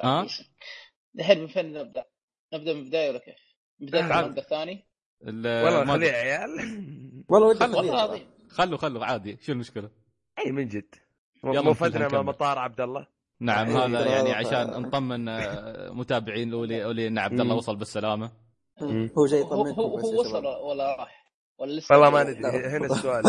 [0.03, 0.27] ها؟
[1.19, 2.05] الحين من فين نبدأ؟
[2.53, 3.35] نبدأ من البداية ولا كيف؟
[3.80, 4.19] بداية تعال.
[4.23, 4.88] المانجا الثاني؟
[5.23, 6.11] ال- والله خليه.
[6.11, 6.49] عيال.
[7.30, 9.90] والله ودي والله خليه العظيم خلوا خلوا عادي شو المشكلة؟
[10.45, 10.95] اي من جد.
[11.44, 12.15] يلا من.
[12.15, 13.07] المطار عبد الله.
[13.40, 17.56] نعم إيه، هذا يعني عشان نطمن آه، متابعين الاولي اولي إن عبد الله.
[17.56, 18.32] وصل بالسلامة.
[19.18, 20.45] هو جاي هو يطمنكم هو, هو وصل.
[20.45, 22.68] ولا راح؟ ولا لسه؟ والله ما ندري.
[22.68, 23.24] هنا السؤال.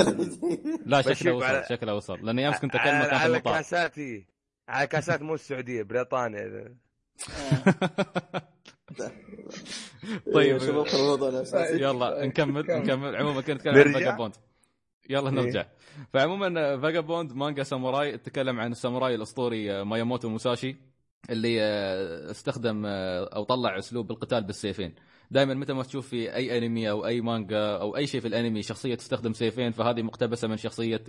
[0.86, 2.19] لا شكله وصل على- شكله وصل.
[2.27, 4.27] لأني أمس كنت على, اكلمك في على كاساتي
[4.69, 6.74] على كاسات مو السعودية بريطانيا.
[10.35, 10.59] طيب.
[10.59, 11.82] شباب الموضوع الأساسي.
[11.82, 13.16] يلا نكمل نكمل.
[13.16, 14.35] عموما كنت نتكلم عن؟ فاجابوند
[15.09, 15.66] يلا نرجع.
[16.12, 20.76] فعموما فاجابوند مانجا ساموراي تتكلم عن الساموراي الأسطوري آه، مياموتو موساشي
[21.30, 24.94] اللي آه، استخدم آه، أو طلع أسلوب القتال بالسيفين.
[25.30, 28.62] دائما متى ما تشوف في أي أنمي أو أي مانجا أو أي شيء في الأنمي
[28.62, 31.05] شخصية تستخدم سيفين فهذه مقتبسة من شخصية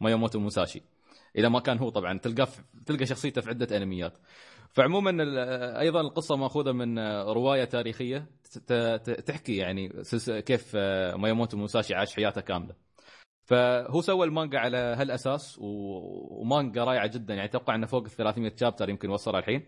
[0.00, 0.82] مياموتو موساشي.
[1.38, 2.48] إذا ما كان هو طبعا تلقى
[2.86, 4.18] تلقى شخصيته في عدة أنميات.
[4.72, 5.10] فعموما
[5.80, 8.26] أيضا القصة مأخوذة من رواية تاريخية
[9.26, 10.76] تحكي يعني كيف
[11.16, 12.74] ماياموتو موساشي عاش حياته كاملة.
[13.44, 17.34] فهو سوى المانجا على هالأساس ومانجا رائعة جدا.
[17.34, 19.62] يعني أتوقع إنه فوق ال 300 شابتر يمكن وصلها الحين.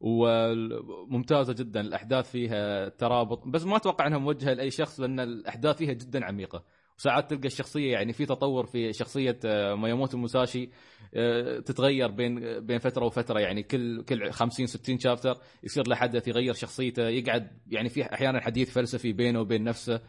[0.00, 1.80] وممتازة جدا.
[1.80, 3.46] الأحداث فيها ترابط.
[3.46, 6.64] بس ما أتوقع إنها موجهة لأي شخص لأن الأحداث فيها جدا عميقة.
[6.98, 10.70] وساعات تلقى الشخصية يعني في تطور في شخصية آه، ماياموتو موساشي
[11.14, 13.40] آه، تتغير بين بين فترة وفترة.
[13.40, 18.40] يعني كل كل 50 60 chapter يصير له حدث يغير شخصيته يقعد يعني في أحيانا
[18.40, 20.00] حديث فلسفي بينه وبين نفسه.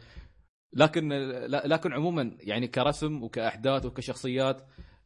[0.75, 1.09] لكن
[1.65, 4.61] لكن عموما يعني كرسم وكأحداث وكشخصيات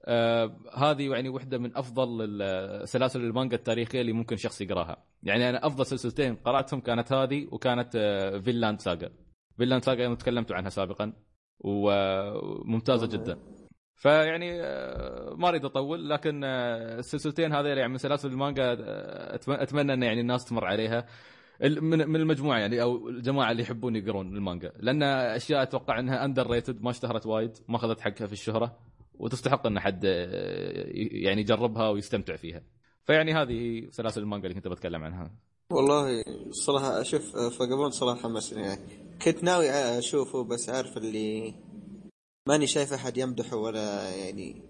[0.06, 2.39] آه هذه يعني واحدة من أفضل
[2.88, 5.03] سلاسل المانجا التاريخية اللي ممكن شخص يقراها.
[5.23, 9.12] يعني أنا أفضل سلسلتين قرأتهم كانت هذه وكانت آه Vinland Saga
[9.58, 11.14] Vinland Saga أيضاً تكلمت عنها سابقا
[11.60, 13.38] وممتازه جدا.
[13.98, 19.94] فيعني آه، ما أريد أطول لكن آه، السلسلتين هذيل يعني من سلاسل المانجا آه، أتمنى
[19.94, 21.06] إن يعني الناس تمر عليها.
[21.62, 24.74] من من المجموعة يعني أو الجماعة اللي يحبون يقرون المانجا.
[24.80, 28.78] لأن أشياء أتوقع إنها underrated ما اشتهرت وايد ما أخذت حقها في الشهرة
[29.20, 32.62] وتستحق إن حد آه، يعني يجربها ويستمتع فيها.
[33.04, 35.32] فيعني هذه سلاسل المانجا اللي كنت بتكلم عنها.
[35.72, 38.62] والله صراحة أشوف Vagabond صراحة حمسني.
[38.62, 38.82] يعني
[39.22, 41.54] كنت ناوي أشوفه بس عارف اللي
[42.48, 44.62] ماني شايف أحد يمدحه ولا يعني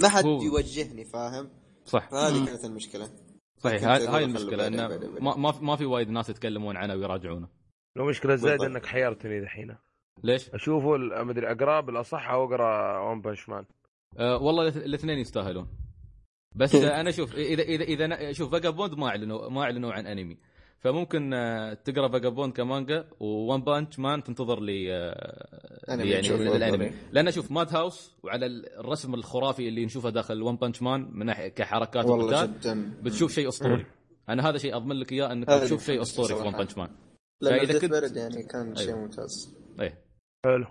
[0.00, 1.50] ما حد يوجهني فاهم؟
[1.84, 2.10] صح.
[2.10, 3.10] فهذه كانت المشكلة.
[3.64, 4.88] صحيح هاي هاي المشكلة إنه.
[5.20, 7.48] ما ما في- ما في وايد ناس يتكلمون عنه ويراجعونه
[7.96, 8.62] لو مشكلة زايد.
[8.62, 9.76] إنك حيرتني دحين
[10.22, 10.96] ليش؟ أشوفه
[11.30, 13.64] أدري اقراه بالأصح أو أقرأ ون بنش مان
[14.18, 15.68] أه والله الاث- الاثنين يستاهلون
[16.56, 20.38] بس أنا شوف اذا اذا إذا شوف فاجابوند ما اعلنوا ما أعلنوا عن أنمي
[20.82, 26.40] فممكن آه، تقرأ Vagabond كمانجا و One Punch Man تنتظر لي آه، يعني تشوف.
[26.40, 26.92] الأنمي.
[27.12, 32.06] لأن أشوف Madhouse وعلى الرسم الخرافي اللي نشوفه داخل One Punch Man من ناحية كحركات
[32.06, 32.94] جدا.
[33.02, 33.86] بتشوف شيء أسطوري.
[34.28, 36.52] أنا هذا شيء أضمن لك إياه أنك اللي شيء أسطوري في One.
[36.52, 36.90] Punch Man
[37.42, 39.00] ديث كنت- يعني كان شيء أيوه.
[39.00, 39.56] ممتاز.
[39.80, 40.04] إيه.
[40.44, 40.66] حلو.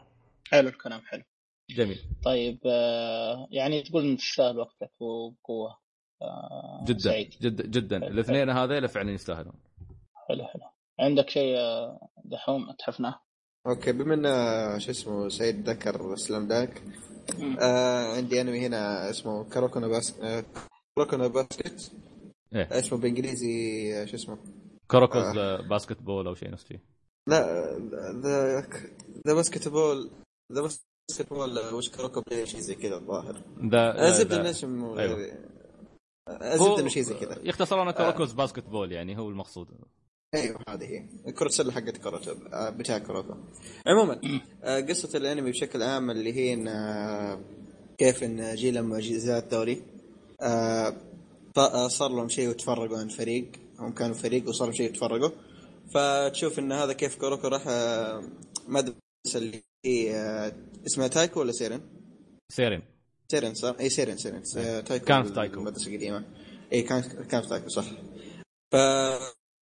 [0.52, 1.24] حلو الكلام حلو.
[1.70, 2.00] جميل.
[2.26, 5.78] طيب آه، يعني تقول تستاهل وقتك وبقوه
[6.22, 7.30] آه، جدا سعيد.
[7.42, 7.98] جدا جدا.
[7.98, 9.54] الاثنين هذيلا فعلا يستاهلون.
[10.30, 10.64] حلو حلو.
[11.00, 13.20] عندك شيء آه، دحوم تحفناه
[13.68, 14.14] أوكي بما
[14.74, 16.82] ان شو اسمه سعيد ذكر Slam Dunk
[17.62, 20.44] آه عندي أنمي هنا اسمه Kuroko no Bas آه
[20.98, 21.92] Kuroko no Basket.
[22.56, 22.80] إيه.
[22.80, 23.56] اسمه بالانجليزي
[24.02, 24.38] آه، شو اسمه؟
[24.88, 25.60] Kuroko's آه.
[25.60, 25.68] آه.
[25.68, 26.80] Basketball أو شيء نفس شيء.
[27.28, 27.42] لا
[28.24, 28.62] the
[29.28, 30.12] the basketball
[30.54, 33.42] the basketball which Kuroko play شيء زي كذا الظاهر.
[33.72, 35.18] ذا الزبده ذا- انه اسمه أيوه.
[36.42, 37.40] الزبده انه شيء زي كذا.
[37.44, 39.68] يختصرونه Kuroko's Basketball يعني هو المقصود.
[40.34, 43.34] أيوه هذه هي كرة السلة حقت كوروكو آه، بتاع كوروكو
[43.88, 44.22] عموما
[44.64, 47.40] آه، قصة الأنمي بشكل عام اللي هي إن آه،
[47.98, 49.54] كيف إن جيل المعجزات
[50.42, 55.30] آه، صار لهم شيء وتفرقوا عن فريق هم كانوا فريق وصار لهم شيء وتفرقوا
[55.94, 57.64] فتشوف إن هذا كيف كوروكو راح
[58.68, 58.96] مدرسة
[59.36, 60.12] اللي هي
[60.86, 61.82] اسمها تايكو ولا سيرن؟
[62.52, 62.82] سيرين
[63.32, 64.82] سيرن صح؟ اي سيرن سيرن إيه.
[64.82, 65.60] تايكو كان في تايكو.
[65.60, 66.24] المدرسة القديمة
[66.74, 67.86] اي كان كان في تايكو صح
[68.72, 68.76] ف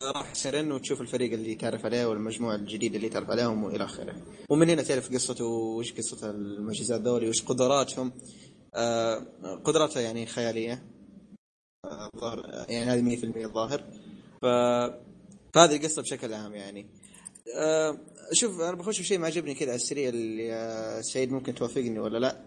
[0.03, 4.15] راح سيرن وتشوف الفريق اللي تعرف عليه والمجموعة الجديدة اللي تعرف عليهم وإلى آخره.
[4.49, 8.11] ومن هنا تعرف قصته وش قصة المعجزات ذولي وش قدراتهم.
[8.76, 9.15] آه
[9.63, 10.84] قدراتها يعني خيالية.
[11.85, 13.84] آه، ظاهر يعني هذه 100% الظاهر
[14.41, 14.45] ف
[15.53, 16.89] فهذه القصة بشكل عام يعني.
[17.57, 17.97] آه
[18.34, 22.17] شوف أنا بخش شيء ما عجبني كذا على السريع اللي آه، سعيد ممكن توافقني ولا
[22.17, 22.45] لا.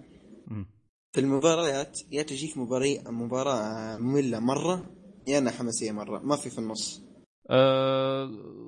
[1.13, 4.91] في المباريات يا تجيك مباراة مباراة مملة مرة
[5.27, 6.19] يا إنها حماسية مرة.
[6.19, 7.12] ما في في النص.
[7.53, 8.25] آه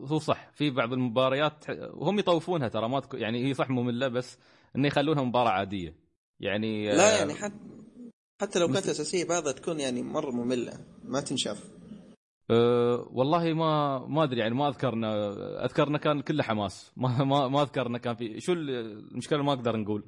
[0.06, 0.51] هو صح.
[0.55, 4.39] في بعض المباريات وهم يطوفونها ترى ما تكون يعني هي صح ممله بس
[4.77, 5.97] إنه يخلونها مباراة عادية.
[6.40, 7.55] يعني آه، لا يعني حتى
[8.43, 10.73] حتى لو كانت أساسية بعضها تكون يعني مرة مملة
[11.05, 11.65] ما تنشاف.
[12.51, 15.31] أه والله ما ما أدري يعني ما أذكرنا
[15.65, 16.93] أذكرنا كان كله حماس.
[16.97, 18.70] ما ما ما أذكرنا كان في شو ال-
[19.11, 20.05] المشكلة ما أقدر نقول.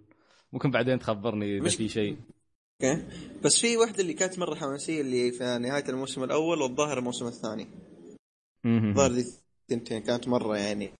[0.52, 2.16] ممكن بعدين تخبرني إذا مش- في شيء.
[2.84, 3.02] أوكي.
[3.44, 7.66] بس في واحدة اللي كانت مرة حماسية اللي في نهاية الموسم الأول والظاهر الموسم الثاني.
[8.64, 9.24] الظاهر دي
[9.70, 10.92] الثنتين كانت مرة يعني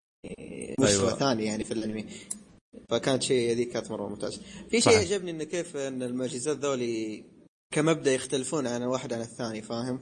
[0.79, 1.19] مستوى أيوة.
[1.19, 2.07] ثاني يعني في الأنمي.
[2.91, 4.99] فكانت شيء هذيك كانت مرة ممتاز في شيء.
[4.99, 7.25] عجبني انه كيف إن المعجزات ذولي
[7.75, 10.01] كمبدأ يختلفون عن واحد عن الثاني فاهم؟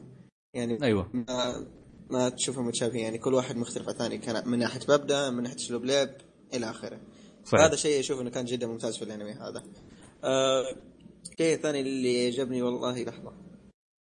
[0.55, 1.11] يعني أيوه.
[1.15, 1.67] ما
[2.11, 3.05] ما تشوفهم متشابهين.
[3.05, 6.11] يعني كل واحد مختلف عن الثاني كان من ناحية مبدأ من ناحية أسلوب لعب
[6.55, 7.01] إلى آخره.
[7.45, 7.65] صحيح.
[7.65, 9.63] هذا شيء أشوف إنه كان جدا ممتاز في الأنمي هذا.
[10.25, 10.65] آه
[11.41, 13.33] الثاني اللي عجبني والله لحظة.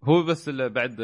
[0.05, 0.97] هو بس بعد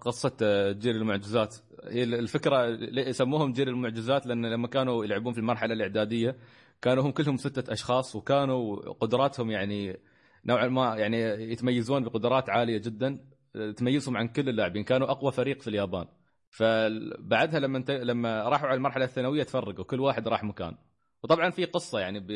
[0.00, 0.36] قصه
[0.72, 1.56] جيل المعجزات.
[1.84, 2.66] هي الفكرة
[3.08, 6.36] يسموهم جيل المعجزات لأن لما كانوا يلعبون في المرحلة الإعدادية
[6.82, 10.00] كانوا هم كلهم ستة أشخاص وكانوا قدراتهم يعني
[10.46, 11.18] نوعا ما يعني
[11.52, 13.18] يتميزون بقدرات عالية جدا
[13.76, 14.84] تميزهم عن كل اللاعبين.
[14.84, 16.06] كانوا أقوى فريق في اليابان.
[16.50, 17.84] فبعدها لما.
[17.88, 20.76] لما راحوا على المرحلة الثانوية تفرقوا كل واحد راح مكان.
[21.22, 22.26] وطبعا في قصة يعني ب...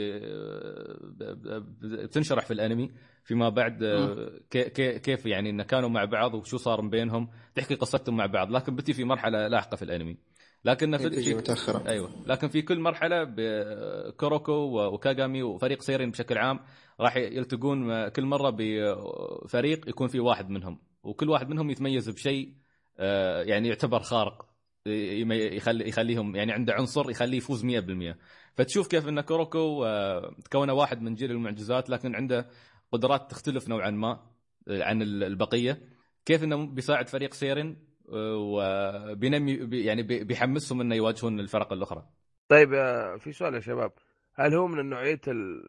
[1.82, 2.90] بتنشرح في الأنمي
[3.24, 7.28] فيما بعد آه، كي- كي- كيف يعني إن كانوا مع بعض وشو صار من بينهم.
[7.54, 10.16] تحكي قصتهم مع بعض لكن بتي في مرحلة لاحقة في الأنمي.
[10.64, 11.88] لكن في, في متأخرة.
[11.88, 12.10] أيوه.
[12.26, 14.52] لكن في كل مرحلة بكوروكو
[14.94, 16.60] وكاغامي وفريق سيرين بشكل عام
[17.00, 20.78] راح يلتقون كل مرة بفريق يكون في واحد منهم.
[21.02, 22.54] وكل واحد منهم يتميز بشيء
[22.98, 24.46] آه، يعني يعتبر خارق
[24.86, 28.16] يخلي يخليهم يعني عنده عنصر يخليه يفوز 100%
[28.56, 32.48] فتشوف كيف إن كوروكو آه، تكون واحد من جيل المعجزات لكن عنده
[32.92, 34.20] قدرات تختلف نوعا ما
[34.68, 35.82] عن ال- البقية.
[36.24, 37.76] كيف إنه بيساعد فريق سيرن
[38.12, 42.06] آه، وبينمي بي- يعني بي- بيحمسهم إنه يواجهون الفرق الأخرى.
[42.48, 43.92] طيب آه، في سؤال يا شباب.
[44.34, 45.68] هل هو من نوعية ال...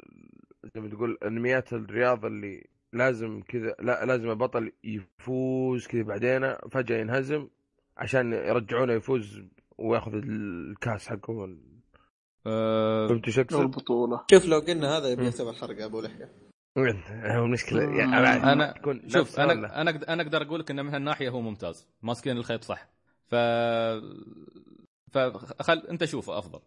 [0.76, 6.98] زي ما تقول أنميات الرياضه اللي لازم كذا لا لازم البطل يفوز كذا بعدين فجأة
[6.98, 7.48] ينهزم
[7.98, 9.42] عشان يرجعونه يفوز
[9.78, 11.58] وياخذ الكاس حقه
[12.48, 14.22] وال- آه، فهمت إيش اقصد؟ البطولة.
[14.32, 16.32] شوف لو قلنا هذا بيعتبر حرق أبو لحية.
[16.78, 17.86] هو المشكلة.
[17.86, 17.96] مم.
[18.00, 21.42] يعني أنا أنا تكون شوف أنا؟ أنا أنا أقدر أقول لك ان من هالناحية هو
[21.42, 21.88] ممتاز.
[22.02, 22.90] ماسكين الخيط صح.
[23.28, 23.36] ف
[25.12, 26.60] فخل أنت شوفه أفضل.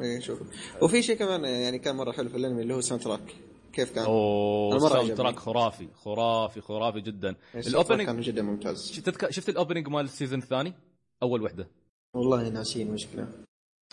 [0.00, 0.42] اي شوف.
[0.82, 3.34] وفي شيء كمان يعني كان مرة حلو في الأنمي اللي هو soundtrack
[3.72, 5.16] كيف كان؟ أوه عجبني.
[5.16, 7.36] track خرافي خرافي خرافي جدا.
[7.52, 8.92] track ال opening كان جدا ممتاز.
[8.92, 10.74] شفت شفت ال opening مال ال season الثاني؟
[11.22, 11.68] أول وحدة.
[12.14, 13.28] والله ناسين مشكلة.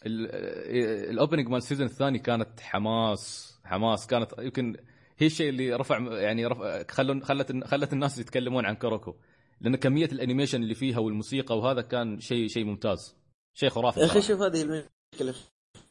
[0.06, 4.78] ال opening مال ال season الثاني كانت حماس حماس كانت يمكن
[5.18, 9.16] هي الشيء اللي رفع يعني رفع خلوا خلت خلت الناس يتكلمون عن كوروكو
[9.62, 13.16] لأن كمية ال animation اللي فيها والموسيقى وهذا كان شيء شيء ممتاز
[13.54, 14.22] شيء خرافي يا أخي.
[14.22, 15.36] شوف هذه المشكلة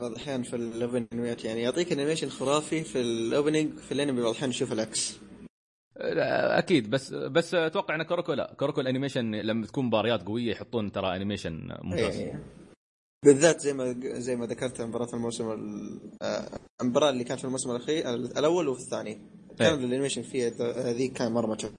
[0.01, 4.20] بعض الأحيان في ال opening ات يعني يعطيك animation خرافي في ال opening في الانمي
[4.20, 5.18] بعض الأحيان نشوف العكس
[5.97, 10.93] أكيد بس بس أتوقع إن كوروكو لا كوروكو ال animation لما تكون مباريات قوية يحطون
[10.93, 12.43] ترى animation ممتاز إيه.
[13.25, 16.49] بالذات زي ما زي ما ذكرت مباراة الموسم ال- آه،
[16.83, 19.15] المباراة اللي كانت في الموسم الأخير الأول وفي الثاني
[19.59, 19.85] كان إيه.
[19.85, 20.51] ال animation فيها
[20.91, 21.71] هذيك كان مرة متعب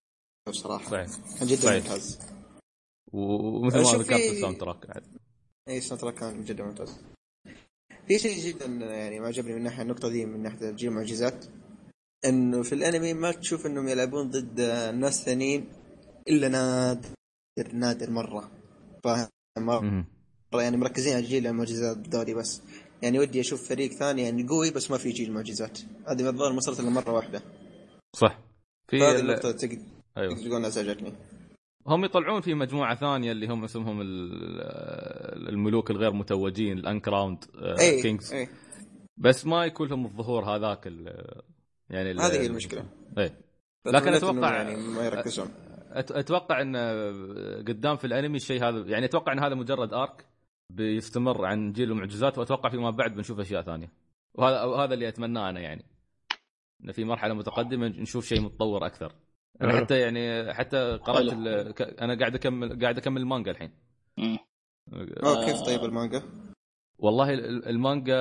[0.50, 1.84] بصراحة صحيح كان جدا صحيح.
[1.84, 2.20] ممتاز
[3.14, 5.04] ومثل ما ذكرت في- ال soundtrack بعد.
[5.70, 6.96] اي ال soundtrack كان جدا ممتاز
[8.08, 11.46] في شيء جدا يعني ما عجبني من ناحيه النقطة دي من ناحية تسجيل المعجزات
[12.26, 14.62] إنه في الأنمي ما تشوف إنهم يلعبون ضد
[14.96, 15.68] ناس ثانيين
[16.28, 17.10] إلا نادر
[17.74, 18.52] نادر مرة
[19.04, 20.06] فاهم.
[20.54, 22.62] يعني مركزين على جيل المعجزات ذولي بس.
[23.02, 25.80] يعني ودي أشوف فريق ثاني يعني قوي بس ما في جيل معجزات.
[26.08, 27.42] هذه الظاهر ما صارت الا مرة واحدة.
[28.16, 28.40] صح.
[28.88, 29.78] في فهذه ال- النقطة تقدر
[30.18, 30.36] أيوه.
[30.36, 31.14] تقول ازعجتني
[31.88, 37.46] هم يطلعون في مجموعة ثانية اللي هم اسمهم ال- الملوك الغير متوجين ال uncrowned
[37.80, 38.48] اي kings اي
[39.18, 41.42] بس ما يكون لهم الظهور هذاك ال-
[41.90, 42.86] يعني هذه هي المشكلة.
[43.18, 43.40] إيه.
[43.86, 45.48] لكن أتوقع- يعني ما يركزون.
[45.92, 46.76] أتوقع إن
[47.68, 50.26] قدام في الأنمي الشيء هذا يعني أتوقع إن هذا مجرد ارك
[50.70, 53.92] بيستمر عن جيل المعجزات وأتوقع فيما بعد بنشوف أشياء ثانية
[54.34, 55.86] وهذا وهذا اللي أتمناه أنا يعني
[56.84, 59.14] ان في مرحلة متقدمة نشوف شيء متطور أكثر
[59.62, 59.86] أنا حلو.
[59.86, 61.40] حتى يعني حتى قرأت حلو.
[61.42, 63.72] ال- ك- أنا قاعد اكمل قاعد أكمل المانجا الحين.
[65.24, 66.24] أوه كيف طيب المانجا؟
[66.98, 68.16] والله ال- المانجا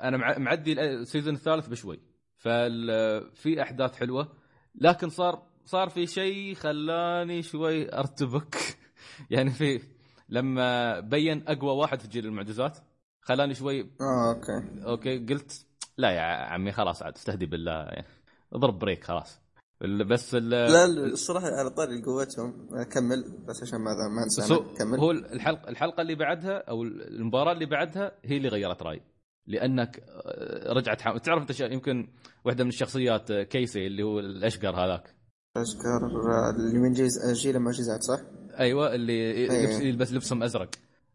[0.00, 2.00] أنا مع- معدي ال season الثالث بشوي
[2.36, 4.32] ففي أحداث حلوة
[4.74, 8.56] لكن صار صار في شيء خلاني شوي أرتبك
[9.30, 9.80] يعني في
[10.28, 12.78] لما بين أقوى واحد في جيل المعجزات
[13.22, 15.66] خلاني شوي آه أوكي أوكي قلت
[15.98, 18.06] لا يا عمي خلاص عاد استهدي بالله يعني
[18.52, 19.40] اضرب brake خلاص
[19.80, 24.56] بس ال- لا الصراحة على طاري قوتهم كمل بس عشان ما ما أنسى.
[24.78, 29.02] كمل هو الحلقة الحلقة اللي بعدها أو المباراة اللي بعدها هي اللي غيرت رأيي
[29.46, 31.18] لأنك آه، رجعت حم...
[31.18, 32.08] تعرف أنت يمكن
[32.44, 35.14] واحدة من الشخصيات آه، كيسي اللي هو الأشقر هذاك
[35.56, 36.06] اشكر
[36.50, 38.20] اللي من جيل جيل المعجزات صح؟
[38.58, 39.78] أيوه اللي إيه.
[39.82, 40.70] يلبس, لبسهم أزرق.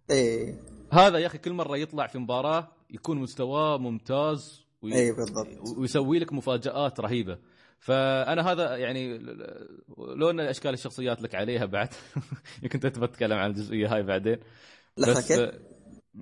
[0.10, 0.60] إيه.
[0.92, 4.94] هذا يا أخي كل مرة يطلع في مباراة يكون مستواه ممتاز وي...
[4.94, 5.78] إيه بالضبط.
[5.78, 7.38] ويسوي لك مفاجآت رهيبة.
[7.80, 9.18] فأنا هذا يعني
[9.98, 11.90] لو أن أشكال الشخصيات لك عليها بعد
[12.64, 14.38] يمكن انت تبغى تتكلم عن الجزئية هاي بعدين.
[14.98, 15.32] بس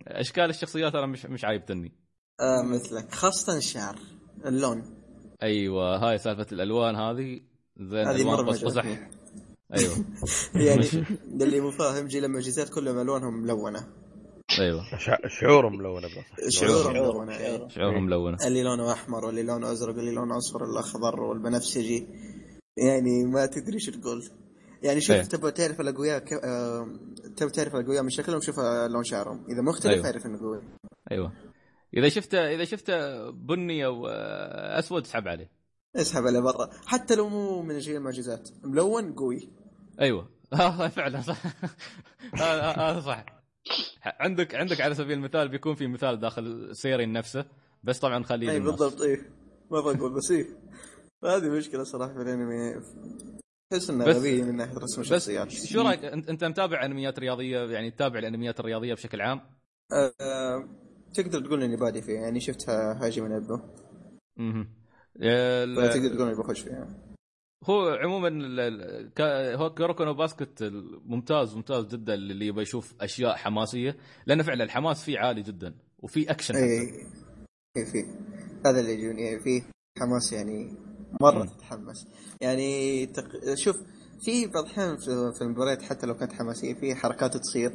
[0.07, 1.91] أشكال الشخصيات أنا مش مش عايبتني
[2.39, 3.13] آه مثلك.
[3.13, 3.99] خاصة الشعر
[4.45, 4.83] اللون.
[5.43, 7.41] أيوه هاي سالفة الألوان هذه
[7.77, 9.09] زين هذه ألوان مرة قزح.
[9.73, 10.05] أيوه.
[10.67, 10.87] يعني
[11.41, 13.87] اللي مو فاهم جيل المعجزات كلهم ألوانهم ملونة.
[14.59, 14.97] أيوه.
[14.97, 16.49] شع- شعورهم ملونة بس.
[16.53, 17.67] شعورهم شعور- ملونة إيه.
[17.67, 18.37] شعورهم ملونة.
[18.47, 22.07] اللي لونه أحمر واللي لونه أزرق واللي لونه أصفر الاخضر والبنفسجي.
[22.77, 24.23] يعني ما تدري إيش تقول.
[24.83, 25.21] يعني شوف إيه.
[25.23, 26.33] تبغى تعرف الأقوياء ك...
[26.33, 26.87] آه...
[27.37, 28.59] تبغى تعرف الأقوياء من شكلهم شوف
[28.89, 29.45] لون شعرهم.
[29.49, 30.05] إذا مختلف أيوه.
[30.05, 30.61] اعرف إنه قوي.
[31.11, 31.31] أيوه.
[31.97, 35.51] إذا شفته إذا شفته بني أو آه، أسود اسحب عليه.
[35.95, 36.69] اسحب عليه برا.
[36.85, 38.49] حتى لو مو من جيل المعجزات.
[38.63, 39.49] ملون قوي.
[39.99, 40.29] أيوه.
[40.53, 41.37] آه، فعلا صح.
[42.33, 43.25] هذا هذا صح.
[44.05, 47.45] عندك عندك على سبيل المثال بيكون في مثال داخل سيرين نفسه
[47.83, 48.59] بس طبعا خليه اي.
[48.59, 49.17] بالضبط إيه.
[49.71, 50.45] ما بقول بس إيه.
[51.25, 52.81] هذه مشكلة صراحة في الأنمي.
[53.71, 55.51] تحس إنه بس- غبي من ناحية رسم بس الشخصيات.
[55.51, 59.41] شو رأيك؟ أنت متابع أنميات رياضية؟ يعني تتابع الأنميات الرياضية بشكل عام؟
[60.21, 60.69] آه...
[61.13, 63.53] تقدر تقول إني بادي فيه يعني شفت هاجيمي نو إيبو
[64.39, 64.67] أها
[65.89, 66.87] فتقدر تقول إني بخش فيها.
[67.65, 68.29] هو عموما
[69.55, 70.63] هو كوروكو نو باسكت
[71.05, 76.31] ممتاز ممتاز جدا اللي يبغى يشوف أشياء حماسية لأن فعلا الحماس فيه عالي جدا وفي
[76.31, 77.05] أكشن اي حتى.
[77.77, 78.05] اي في
[78.65, 79.61] هذا اللي يجوني إيه، في
[79.99, 80.73] حماس يعني
[81.21, 81.45] مرة.
[81.45, 82.07] تتحمس
[82.41, 83.27] يعني تق...
[83.55, 83.75] شوف
[84.25, 87.71] في بعض الأحيان في, المباريات حتى لو كانت حماسية في حركات تصير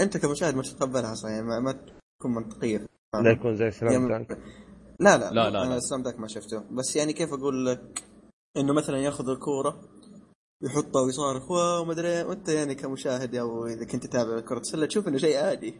[0.00, 2.86] أنت كمشاهد ما تتقبلها صح يعني ما, ما تكون منطقية
[3.22, 4.38] لا يكون زي سلام يعني- دانك
[5.00, 5.80] لا لا لا، لا، أنا لا.
[5.80, 8.02] سلام داك ما شفته بس يعني كيف أقول لك
[8.56, 9.80] إنه مثلا ياخذ الكورة
[10.62, 15.08] يحطها ويصارخ واو ما أدري وأنت يعني كمشاهد أو إذا كنت تتابع كره السله تشوف
[15.08, 15.74] إنه شيء عادي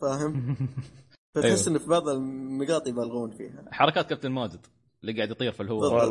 [0.00, 0.56] فاهم؟
[1.34, 1.68] فتحس أيوه.
[1.68, 4.66] إنه في بعض النقاط يبالغون فيها حركات كابتن ماجد
[5.02, 6.10] اللي قاعد يطير في الهواء بالضبط.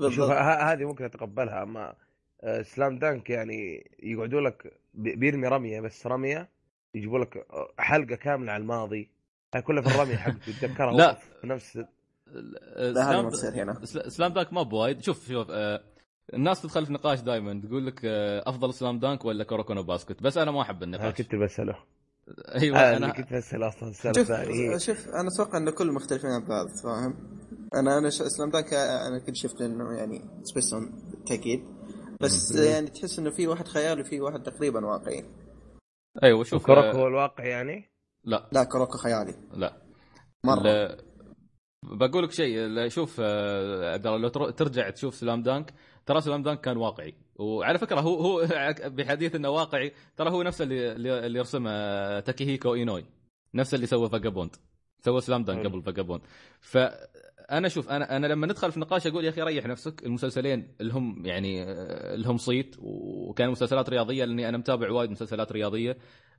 [0.00, 1.94] والله شوف هذه ممكن أتقبلها أما
[2.42, 6.48] آه، Slam Dunk يعني يقعدوا لك بي- بيرمي رمية بس رمية
[6.94, 9.10] يجيبوا لك آه، حلقة كاملة على الماضي
[9.54, 11.14] هاي كلها في الرمية حقته يتذكرها لا.
[11.40, 11.84] في نفس
[12.76, 13.84] لا هذا ما تصير هنا.
[13.84, 15.80] سل- Slam Dunk ما بوايد شوف شوف آه
[16.34, 20.22] الناس تدخل في نقاش دائما تقول لك آه أفضل Slam Dunk ولا كوروكو نو باسكت.
[20.22, 21.76] بس أنا ما أحب أنا النقاش كنت بسأله.
[22.54, 24.32] أيوه آه، أنا كنت بسأله أصلا شوف
[24.82, 27.38] شوف أنا أتوقع إن كل مختلفين عن بعض فاهم؟
[27.74, 31.64] أنا أنا ش- Slam Dunk أنا كنت شفت إنه يعني سبيس اون بالتاكيد
[32.20, 32.56] بس.
[32.56, 35.24] يعني تحس إنه في واحد خيالي وفي واحد تقريبا واقعي.
[36.22, 37.90] أيوه شوف كروك آه، هو الواقع يعني؟
[38.24, 38.48] لا.
[38.52, 39.34] لا كروكو خيالي.
[39.52, 39.82] لا.
[40.44, 40.62] مرة.
[40.62, 40.98] لا
[41.82, 45.74] بقول لك شيء شوف آه، عبد الله لو تر- ترجع تشوف Slam Dunk
[46.06, 47.14] ترى Slam Dunk كان واقعي.
[47.36, 48.46] وعلى فكرة هو هو
[48.96, 50.92] بحديث إنه واقعي ترى هو نفسه اللي
[51.26, 53.04] اللي يرسمه آه، تاكيهيكو إينوي.
[53.54, 54.56] نفسه اللي سوى فاجابوند
[55.04, 55.66] سوى Slam Dunk.
[55.66, 56.20] قبل فاجابوند
[56.60, 60.92] فانا شوف أنا أنا لما ندخل في نقاش أقول يا أخي ريح نفسك المسلسلين اللي
[60.92, 65.96] هم يعني آه، اللي هم صيت وكانوا مسلسلات رياضية لأني أنا متابع وايد مسلسلات رياضية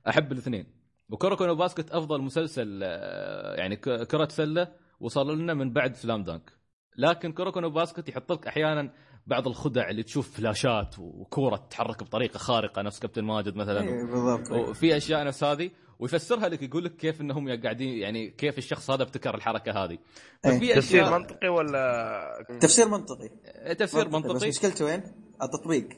[0.08, 0.66] أحب الاثنين.
[1.10, 4.68] وكوروكو باسكت أفضل مسلسل آه، يعني كرة سلة
[5.02, 6.52] وصل لنا من بعد Slam Dunk.
[6.96, 8.92] لكن كوروكو نو باسكت يحط لك أحيانا
[9.26, 13.80] بعض الخدع اللي تشوف فلاشات وكورة تتحرك بطريقة خارقة نفس كابتن ماجد مثلا.
[13.80, 14.50] إيه، بالضبط.
[14.50, 15.70] وفي أشياء نفس هذه.
[15.98, 19.98] ويفسرها لك يقول لك كيف إنهم قاعدين يعني كيف الشخص هذا ابتكر الحركة هذه.
[20.46, 20.58] إيه.
[20.58, 23.28] ففي تفسير منطقي ولا؟ تفسير منطقي.
[23.74, 24.48] تفسير بس منطقي.
[24.48, 25.02] مشكلته وين؟
[25.42, 25.88] التطبيق.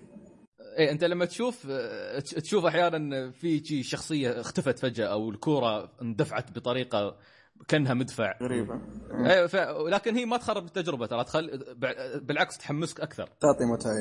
[0.78, 1.66] إيه أنت لما تشوف
[2.18, 7.16] تش- تشوف أحيانا في شخصية اختفت فجأة أو الكورة اندفعت بطريقة
[7.68, 8.34] كانها مدفع.
[8.42, 8.80] غريبة.
[9.26, 9.56] إيه ف...
[9.88, 11.74] لكن هي ما تخرب التجربة ترى تخل...
[12.22, 13.26] بالعكس تحمسك أكثر.
[13.40, 13.92] تعطي متعه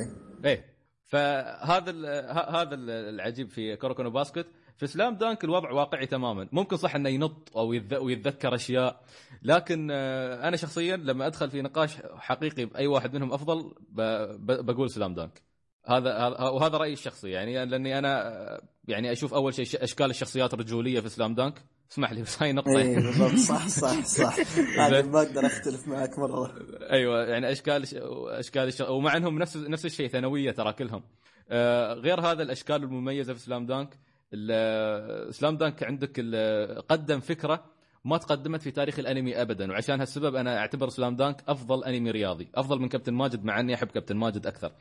[0.45, 0.73] إيه.
[1.05, 2.05] فهذا ال...
[2.05, 4.47] ه- هذا ال- العجيب في كوروكونو باسكت.
[4.77, 6.49] في Slam Dunk الوضع واقعي تماما.
[6.51, 7.97] ممكن صح إنه ينط أو يتذ...
[7.97, 9.03] ويتذكر أشياء.
[9.43, 14.01] لكن آه، أنا شخصيا لما أدخل في نقاش حقيقي بأي واحد منهم أفضل ب...
[14.45, 14.65] ب...
[14.65, 15.41] بقول Slam Dunk.
[15.85, 17.29] هذا هذا- وهذا رأيي الشخصي.
[17.29, 21.63] يعني لأني أنا آه، يعني أشوف أول شيء أشكال الشخصيات الرجوليه في Slam Dunk.
[21.91, 22.77] اسمح لي بس هاي نقطة.
[22.77, 23.35] اي بالضبط.
[23.35, 24.35] صح صح صح.
[24.79, 26.55] هذا ما أقدر أختلف معك مرة.
[26.91, 27.85] أيوه يعني اشكال
[28.29, 28.81] اشكال الش...
[28.81, 31.03] ومع إنهم نفس نفس الشيء ثانوية ترى كلهم.
[31.49, 33.99] آه غير هذا الأشكال المميزة في سلام دانك
[35.31, 36.19] سلام دانك عندك
[36.89, 37.65] قدم فكرة
[38.05, 42.49] ما تقدمت في تاريخ الأنمي ابدا وعشان هالسبب أنا أعتبر سلام دانك أفضل أنمي رياضي
[42.55, 44.71] أفضل من كابتن ماجد مع إني أحب كابتن ماجد أكثر.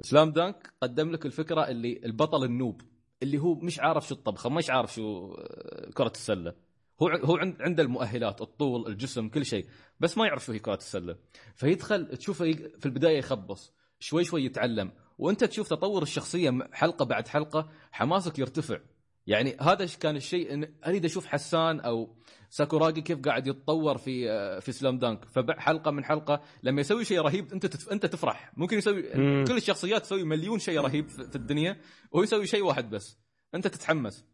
[0.00, 2.82] سلام دانك قدم لك الفكرة اللي البطل النوب.
[3.22, 6.54] اللي هو مش عارف شو الطبخة مش عارف شو آه، كرة السلة.
[7.02, 9.66] هو هو عند عنده المؤهلات الطول الجسم كل شيء
[10.00, 11.16] بس ما يعرف شو هي كرة السلة.
[11.54, 14.92] فيدخل تشوفه في البداية يخبص شوي شوي يتعلم.
[15.18, 18.78] وانت تشوف تطور الشخصية حلقة بعد حلقة حماسك يرتفع.
[19.26, 22.16] يعني هذا كان الشيء إن أريد أشوف حسان أو
[22.50, 25.24] ساكوراجي كيف قاعد يتطور في آه، في سلام دانك.
[25.24, 27.88] فحلقة من حلقة لما يسوي شيء رهيب انت تتف...
[27.92, 28.52] انت تفرح.
[28.56, 29.44] ممكن يسوي مم.
[29.48, 31.76] كل الشخصيات تسوي مليون شيء رهيب في الدنيا
[32.12, 33.18] وهو يسوي شيء واحد بس.
[33.54, 34.24] انت تتحمس.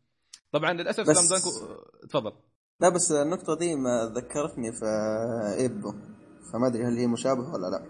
[0.53, 1.43] طبعا للأسف بس- Slam Dunk
[2.11, 2.33] تفضل.
[2.81, 4.87] لا بس النقطة دي ما ذكرتني في
[5.63, 5.91] إيبو.
[6.53, 7.87] فما أدري هل هي مشابهة ولا لا.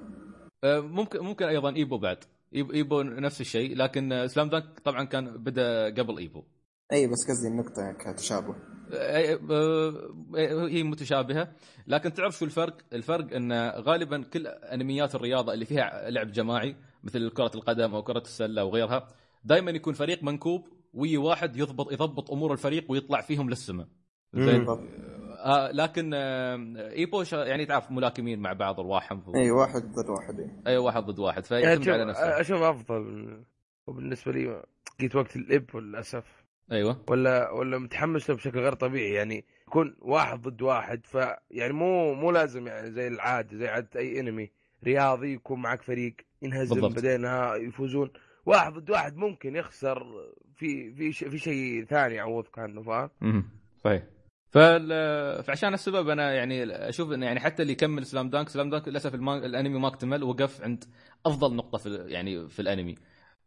[0.65, 2.19] آه، ممكن ممكن أيضا إيبو بعد.
[2.55, 6.45] إيبو نفس الشيء لكن آه، Slam Dunk طبعا كان بدأ قبل إيبو.
[6.93, 8.55] أي بس قصدي النقطة كتشابه.
[8.93, 11.49] آه، آه، هي متشابهه
[11.87, 17.31] لكن تعرف شو الفرق؟ الفرق إن غالبا كل أنميات الرياضة اللي فيها لعب جماعي مثل
[17.31, 19.09] كرة القدم أو كرة السلة وغيرها
[19.45, 23.87] دائما يكون فريق منكوب ويجي واحد يضبط يضبط أمور الفريق ويطلع فيهم للسماء.
[24.35, 24.67] زين؟
[25.39, 26.57] آه لكن آه
[26.93, 30.51] ايبو يعني تعرف ملاكمين مع بعض ارواحهم أي واحد ضد واحد.
[30.67, 30.77] إي.
[30.77, 32.41] واحد ضد واحد يعني فيعتمد أشوف, على نفسه.
[32.41, 33.45] أشوف أفضل.
[33.87, 34.63] وبالنسبة لي
[35.01, 36.46] جيت وقت الإب للأسف.
[36.73, 37.05] أيوه.
[37.09, 39.13] ولا ولا متحمس له بشكل غير طبيعي.
[39.13, 41.15] يعني يكون واحد ضد واحد ف
[41.51, 44.51] يعني مو مو لازم يعني زي العادة زي عادة أي انمي
[44.85, 46.95] رياضي يكون معك فريق ينهزم بالضبط.
[46.95, 47.25] بعدين
[47.69, 48.11] يفوزون.
[48.47, 50.07] واحد ضد واحد ممكن يخسر
[50.57, 53.45] في في في شيء ثاني يعوضك عنه فاهم؟
[53.85, 54.03] صحيح.
[54.51, 54.89] فال...
[55.43, 59.15] فعشان السبب أنا يعني أشوف انه يعني حتى اللي يكمل سلام دانك سلام دانك للأسف
[59.15, 59.45] المان...
[59.45, 60.85] الانمي ما اكتمل وقف عند
[61.27, 62.95] أفضل نقطة في يعني في الانمي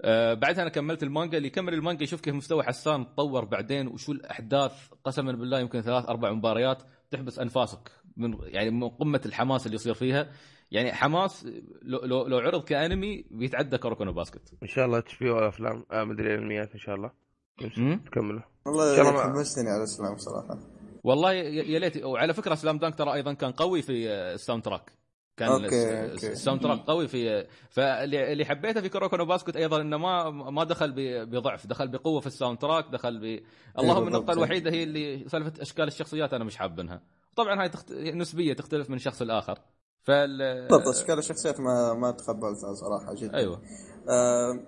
[0.01, 1.37] آه بعدها أنا كملت المانجا.
[1.37, 4.89] اللي يكمل المانجا يشوف كيف مستوى حسان تطور بعدين وشو الأحداث.
[5.03, 9.93] قسما بالله يمكن ثلاث أربع مباريات تحبس أنفاسك من يعني من قمة الحماس اللي يصير
[9.93, 10.29] فيها.
[10.71, 11.47] يعني حماس
[11.81, 14.53] لو لو, لو عرض كأنمي بيتعدى كوروكونو باسكت.
[14.63, 15.85] إن شاء الله اتش بي أفلام.
[15.91, 17.11] آه مدري انميات إن شاء الله.
[18.05, 18.43] تكمله.
[18.65, 20.59] والله حمستني على Slam صراحة.
[21.03, 22.03] والله يا يا ليت.
[22.03, 24.98] وعلى فكرة Slam Dunk ترى أيضا كان قوي في آه، ال soundtrack.
[25.39, 26.31] كان okay، الس- okay.
[26.31, 30.93] ال soundtrack قوي في فاللي اللي حبيته في كوروكونو باسكت أيضا إنه ما ما دخل
[31.25, 33.23] بضعف دخل بقوة في ال soundtrack دخل ب
[33.79, 34.07] اللهم بالضبط.
[34.15, 37.01] النقطة الوحيدة هي اللي سالفة أشكال الشخصيات أنا مش حابنها
[37.35, 37.91] طبعا هاي تخت...
[37.91, 39.59] نسبية تختلف من شخص لآخر.
[40.03, 40.37] فال
[40.69, 43.33] بالضبط أشكال الشخصيات ما ما تقبلتها صراحة جدا.
[43.37, 43.61] أيوه.
[44.09, 44.59] آه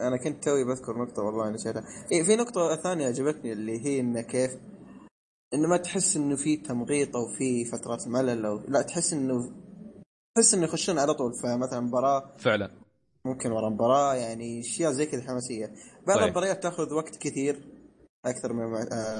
[0.00, 1.84] أنا كنت توي بذكر نقطة والله نسيتها.
[2.12, 4.50] إيه في نقطة ثانية عجبتني اللي هي إنه كيف
[5.54, 9.50] إنه ما تحس إنه في تمغيط أو في فترات ملل أو لا تحس إنه
[10.34, 12.36] تحس إنه يخشون على طول فمثلا مباراة.
[12.38, 12.70] فعلا.
[13.24, 15.66] ممكن ورا مباراة يعني أشياء زي كذا حماسية.
[16.06, 16.22] بعض صحيح.
[16.22, 17.60] المباريات تأخذ وقت كثير
[18.24, 18.74] أكثر من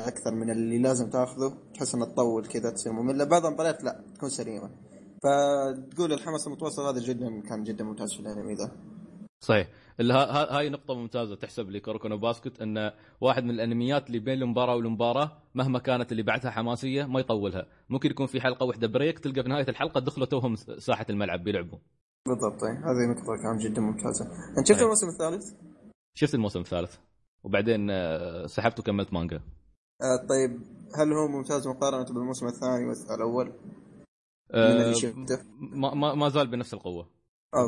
[0.07, 1.59] أكثر من اللي لازم تأخذه.
[1.75, 3.25] تحس انها تطول كذا تصير مملة.
[3.25, 4.71] بعض المباريات لا تكون سليمة.
[5.23, 8.71] فتقول الحماس المتواصل هذا جدا كان جدا ممتاز في الأنمي ذا.
[9.41, 9.69] صحيح
[10.01, 14.43] اللي ها- ها- هاي نقطة ممتازة تحسب لكوروكونو باسكت انه واحد من الأنميات اللي بين
[14.43, 19.19] المباراة والمباراة مهما كانت اللي بعدها حماسية ما يطولها، ممكن يكون في حلقة واحدة break
[19.19, 21.79] تلقى في نهاية الحلقة دخلوا توهم ساحة الملعب بيلعبوا.
[22.29, 22.73] بالضبط إيه.
[22.73, 24.25] هذه نقطة كانت جدا ممتازة
[24.59, 24.85] أنت شفت أي.
[24.85, 25.55] الموسم الثالث؟
[26.15, 26.97] شفت الموسم الثالث
[27.45, 29.37] وبعدين آه، سحبت وكملت مانجا.
[30.03, 30.61] آه طيب
[30.99, 33.53] هل هو ممتاز مقارنة بالموسم الثاني والأول؟
[34.55, 34.95] آه،
[35.95, 37.18] ما, ما زال بنفس القوة.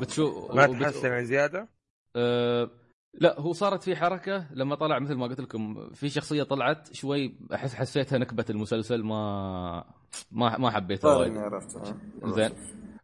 [0.01, 1.69] بتشوف ما تحسن يعني زيادة؟
[2.17, 2.71] أه
[3.15, 7.35] لا هو صارت في حركة لما طلع مثل ما قلت لكم في شخصية طلعت شوي
[7.55, 9.85] أحس حسيتها نكبة المسلسل ما
[10.33, 11.37] ما ما حبيتها صار وايد.
[11.37, 12.31] آه.
[12.31, 12.51] زين.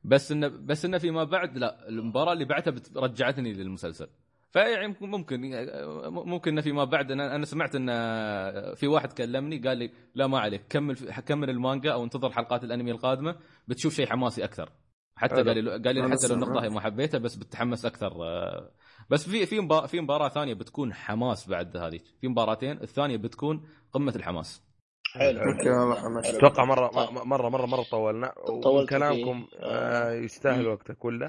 [0.04, 4.08] بس انه بس انه فيما بعد لا المباراة اللي بعدها رجعتني للمسلسل.
[4.52, 5.68] فيعني ممكن ممكن
[6.08, 7.86] ممكن انه فيما بعد أنا أنا سمعت إن
[8.74, 10.96] في واحد كلمني قال لي لا ما عليك كمل
[11.26, 13.36] كمل المانجا أو انتظر حلقات الأنمي القادمة
[13.68, 14.70] بتشوف شيء حماسي أكثر.
[15.16, 15.34] حتى.
[15.34, 16.34] قال لي قال لي حتى لو.
[16.34, 18.70] النقطه هي ما حبيتها بس بتحمس أكثر آه،
[19.10, 22.00] بس في في في مباراة ثانية بتكون حماس بعد هذه.
[22.20, 24.62] في مباراتين الثانية بتكون قمة الحماس.
[25.14, 25.40] حلو.
[26.24, 27.10] أتوقع مره طيب.
[27.10, 28.32] مره مره مره طولنا.
[28.46, 28.96] طولت ومن فيه.
[28.96, 30.66] كلامكم آه، يستاهل.
[30.66, 31.26] وقته كله.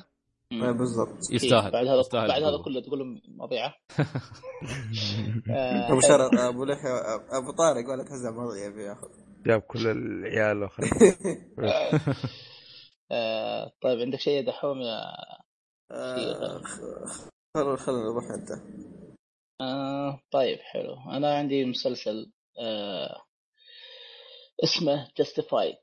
[0.51, 1.17] آه، بالضبط.
[1.31, 1.71] يستاهل.
[1.71, 2.57] بعد هذا يستاهل بعد هذا.
[2.65, 3.73] كله تقول لهم مضيعة.
[5.91, 9.07] أبو شرف أبو لحيه أبو طارق ولا تهزم مضيع بياخذ
[9.45, 10.69] جاب كل العيال
[13.11, 15.01] آه، طيب عندك شيء يا دحوم يا
[15.91, 18.49] آه، خ- خل خلنا نروح انت
[19.61, 23.21] آه طيب حلو أنا عندي مسلسل آه
[24.63, 25.77] اسمه جاستيفايد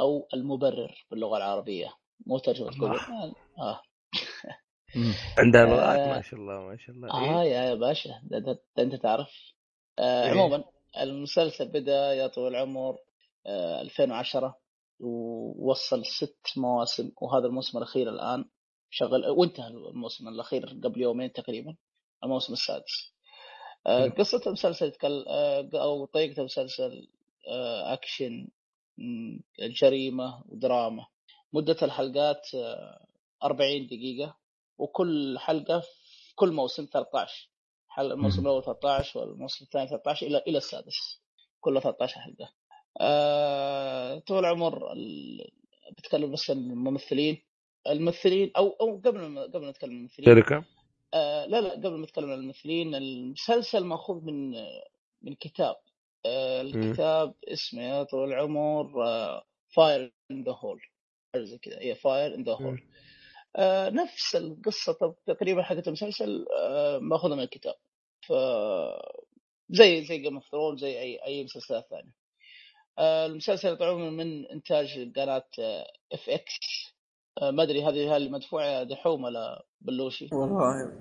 [0.00, 1.94] أو المبرر باللغة العربية
[2.26, 2.88] مو ترجمة الله.
[2.88, 3.82] جوجل آه.
[5.38, 5.66] عندها آه.
[5.66, 8.82] لغات ما شاء الله ما شاء الله آه إيه؟ يا يا باشا ده, ده, ده
[8.82, 9.30] أنت تعرف
[9.98, 10.30] آه إيه.
[10.30, 10.64] عموما
[11.00, 12.98] المسلسل بدأ يا طويل العمر
[13.46, 14.58] آه 2010
[15.00, 18.44] ووصل ست مواسم وهذا الموسم الأخير الآن
[18.90, 21.76] شغل وانتهى الموسم الأخير قبل يومين تقريبا
[22.24, 23.12] الموسم السادس.
[23.86, 24.08] آه.
[24.08, 25.24] قصة المسلسل تكل...
[25.28, 27.08] آه أو طريقة المسلسل
[27.48, 28.48] آه أكشن
[29.60, 31.06] جريمة ودراما.
[31.52, 33.06] مدة الحلقات آه
[33.44, 34.36] 40 دقيقة
[34.78, 37.50] وكل حلقة في كل موسم 13
[37.88, 38.40] حلقة الموسم.
[38.40, 41.22] الأول 13 والموسم الثاني 13 إلى إلى السادس.
[41.60, 42.52] كله 13 حلقة.
[43.00, 45.50] آه طول العمر ال...
[45.98, 47.42] بتكلم بس الممثلين.
[47.86, 50.26] الممثلين أو أو قبل ما قبل ما نتكلم عن الممثلين.
[50.26, 50.64] شركة؟
[51.14, 54.50] آه لا لا قبل ما نتكلم عن الممثلين المسلسل مأخوذ من
[55.22, 55.76] من كتاب.
[56.26, 58.92] آه الكتاب اسمه يا طويل العمر
[59.68, 60.82] Fire in the Hole
[61.36, 62.82] زي كذا هي Fire in the Hole
[63.94, 67.74] نفس القصة تقريبا حقت المسلسل آه مأخوذة من الكتاب.
[68.20, 68.32] ف
[69.70, 72.25] زي زي Game of Thrones زي اي أي مسلسلات ثانية.
[72.98, 75.44] المسلسل طبعا من إنتاج قناة
[76.12, 76.94] FX
[77.42, 80.92] ما أدري هذه هل مدفوعة دحوم ولا بلوشي؟ والله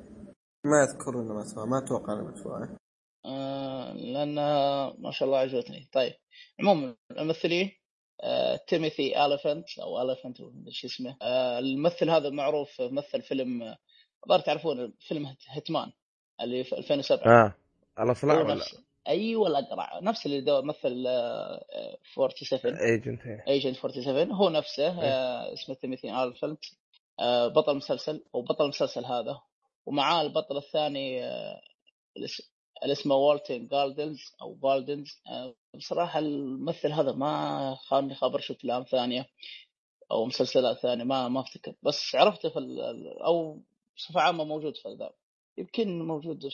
[0.66, 2.78] ما أذكر إنه مدفوع ما أتوقع إنه مدفوع.
[3.26, 5.90] آه، لأنها ما شاء الله عجبتني.
[5.92, 6.14] طيب
[6.60, 7.72] عموما الممثلين
[8.24, 10.38] آه، تيموثي اليفنت أو اليفنت
[10.70, 11.18] شو اسمه.
[11.22, 13.78] آه، الممثل هذا معروف مثل فيلم آه،
[14.24, 15.92] الظاهر تعرفون فيلم Hit- Hitman
[16.42, 17.56] اللي في 2007 آه
[18.00, 18.66] الاصلع هو ولا؟
[19.08, 25.54] أيوه الاقرع نفس اللي دو- مثل آه، آه، 47 Agent Agent 47 هو نفسه آه،
[25.54, 26.60] اسمه تيموثي الفنت
[27.20, 29.42] آه، بطل المسلسل أو بطل المسلسل هذا.
[29.86, 31.62] ومعاه البطل الثاني آه،
[32.84, 35.22] اللي اسمه والتن جوجنز أو جوجنز
[35.76, 39.26] بصراحة الممثل هذا ما خاني خبر شفت أفلام ثانية
[40.12, 41.74] أو مسلسلات ثانية ما ما أفتكر.
[41.84, 42.60] بس عرفته في
[43.26, 43.60] أو
[43.98, 45.10] بصفة عامة موجود في ذا
[45.58, 46.50] يمكن موجود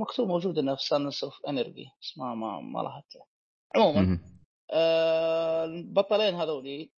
[0.00, 3.20] مكتوب موجود إنه في Sons of Anarchy بس ما ما ما لاحظته.
[3.76, 4.18] عموما.
[4.70, 6.90] آه، البطلين هذولي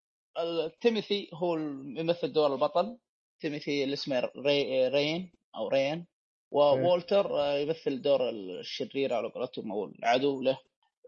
[0.81, 1.57] تيموثي هو
[1.97, 2.99] يمثل دور البطل.
[3.41, 6.07] تيموثي اللي اسمه ري رين أو رين.
[6.51, 10.59] وولتر آه، يمثل دور الشرير على قولتهم أو العدو له.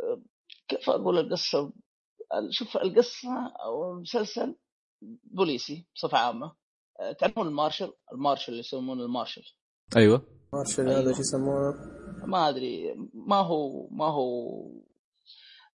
[0.03, 0.23] آه،
[0.69, 1.73] كيف أقول القصة؟
[2.35, 4.57] ال- شوف القصة أو المسلسل
[5.25, 6.53] بوليسي بصفة عامة.
[7.01, 9.43] آه، تعرفون ال marshal ال marshal اللي يسمونه المارشل
[9.97, 11.01] أيوه مارشل أيوه.
[11.01, 11.75] هذا شو يسمونه؟
[12.27, 14.51] ما أدري ما هو ما هو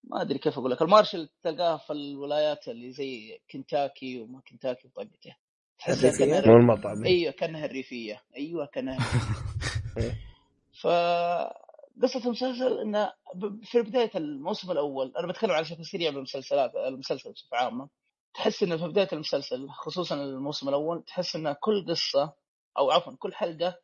[0.04, 5.36] ما أدري كيف أقول لك المارشل تلقاه في الولايات اللي زي كنتاكي وما كنتاكي وطقته
[5.78, 8.98] تحسها؟ كانها مو المطعم أيوه كانها الريفيه أيوه كانها.
[10.80, 10.86] ف
[12.02, 17.32] قصة المسلسل انه ب- في بداية الموسم الأول أنا بتكلم على شكل سريع بالمسلسلات المسلسل
[17.32, 17.88] بصفة عامة
[18.34, 22.32] تحس انه في بداية المسلسل خصوصا الموسم الأول تحس انه كل قصة
[22.78, 23.76] أو عفوا كل حلقة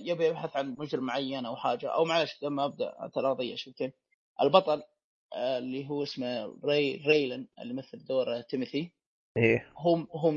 [0.00, 3.92] يبي يبحث عن مجرم معين أو حاجة أو معلش قبل ما أبدأ ترى اضيع شويتين
[4.42, 4.82] البطل
[5.34, 8.92] آه، اللي هو اسمه ري ريلن اللي مثل دور تيموثي.
[9.36, 9.72] إيه.
[9.76, 10.34] هم هم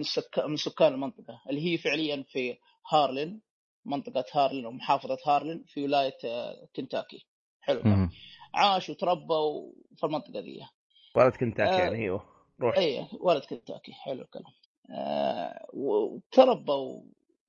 [0.47, 2.57] من سكان المنطقة اللي هي فعليا في
[2.91, 3.41] هارلين
[3.85, 7.25] منطقة هارلين أو محافظه هارلين في ولاية آه، كنتاكي.
[7.61, 8.09] حلو مم.
[8.53, 10.59] عاشوا وتربوا في المنطقة ذي
[11.15, 11.79] ولد كنتاكي آه.
[11.79, 12.23] يعني أيوه
[12.61, 12.77] روح.
[12.77, 13.91] اي ولد كنتاكي.
[13.93, 14.53] حلو الكلام.
[14.91, 17.01] آه وتربى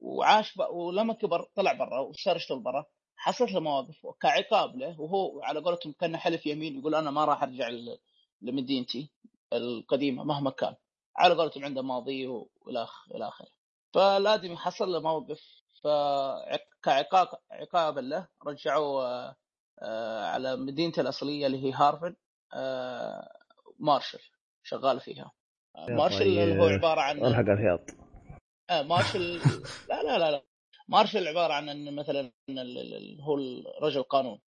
[0.04, 2.84] وعاش ولما كبر طلع برا وصار يشتغل برا
[3.16, 7.42] حصلت له مواقف كعقاب له وهو على قولتهم كان حلف يمين يقول أنا ما راح
[7.42, 7.70] أرجع
[8.42, 9.10] لمدينتي
[9.52, 10.74] القديمة مهما كان.
[11.16, 13.48] على قولتهم عنده ماضي وإلى إلى آخره.
[13.94, 15.40] فالادمي حصل له موقف
[15.82, 19.34] فكعقاب عقابا له رجعوه
[19.82, 22.16] آه، على مدينته الأصلية اللي هي هارفن
[22.54, 23.28] آه،
[23.78, 24.20] مارشل
[24.62, 25.32] شغال فيها.
[25.88, 26.38] مارشل طيب.
[26.38, 27.80] اللي هو عبارة عن الحق الرياض
[28.70, 29.20] آه مارشل
[29.90, 30.42] لا لا لا لا.
[30.88, 32.32] مارشل عبارة عن إن مثلا
[33.20, 34.40] هو الرجل قانون.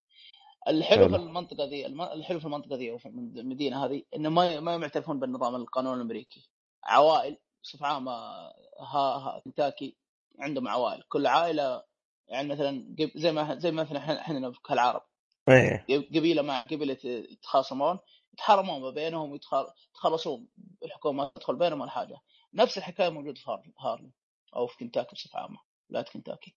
[0.67, 1.09] الحلو حلو.
[1.09, 4.75] في المنطقة ذي الم- الحلو في المنطقة ذي أو في المدينة هذه إنه ما ما
[4.75, 6.49] يعترفون بالنظام القانون الأمريكي.
[6.83, 9.97] عوائل بصفة عامة ها ها كنتاكي
[10.39, 11.03] عندهم عوائل.
[11.09, 11.83] كل عائلة
[12.27, 15.01] يعني مثلا زي ما زي ما مثلا إحنا كالعرب.
[15.49, 15.85] إيه.
[15.89, 17.99] قبيلة مع قبيلة يتخاصمون
[18.33, 20.47] يتحارمون ما بينهم يتخلصون.
[20.83, 22.17] الحكومة تدخل بينهم ولا حاجة.
[22.57, 24.11] نفس الحكاية موجودة في هارلم هارلم
[24.55, 25.59] أو في كنتاكي بصفة عامة
[25.89, 26.55] ولايه كنتاكي.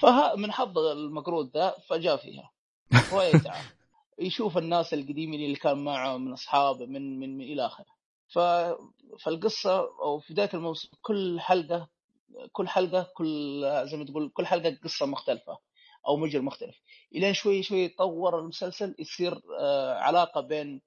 [0.00, 2.52] فمن حظ المقرود ذا فجاء فيها.
[3.12, 3.62] هو يسعى
[4.18, 7.86] يشوف الناس القديمين اللي كان معه من أصحابه من من, من إلى آخره.
[8.28, 8.38] ف
[9.24, 11.88] فالقصة أو في بداية الموسم كل حلقه
[12.52, 15.58] كل حلقة كل زي ما تقول كل حلقة قصة مختلفة
[16.08, 16.76] أو مجرم مختلف.
[17.14, 20.82] إلين شوي شوي يتطور المسلسل يصير آه، علاقة بين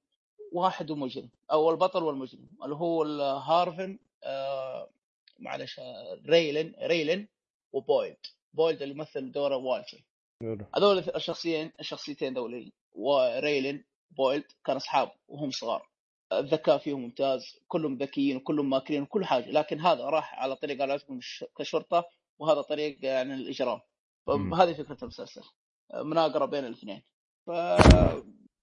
[0.52, 3.04] واحد ومجرم أو البطل والمجرم اللي هو
[3.38, 4.90] هارفن آه،
[5.40, 7.28] معلش آه، ريلين ريلين
[7.74, 8.18] وبويد
[8.54, 10.04] بويد اللي يمثل دوره والتن
[10.76, 15.90] هذول الشخصيين الشخصيتين ذولي وريلين بويد كانوا أصحاب وهم صغار.
[16.34, 20.82] الذكاء فيهم ممتاز كلهم ذكيين وكلهم ماكرين وكل حاجة لكن هذا راح على طريق
[21.18, 22.10] الش- كشرطة
[22.40, 23.80] وهذا طريق يعني الإجرام.
[24.28, 25.42] فهذه فكرة المسلسل.
[25.94, 27.02] مناقرة بين الاثنين.
[27.48, 27.52] ف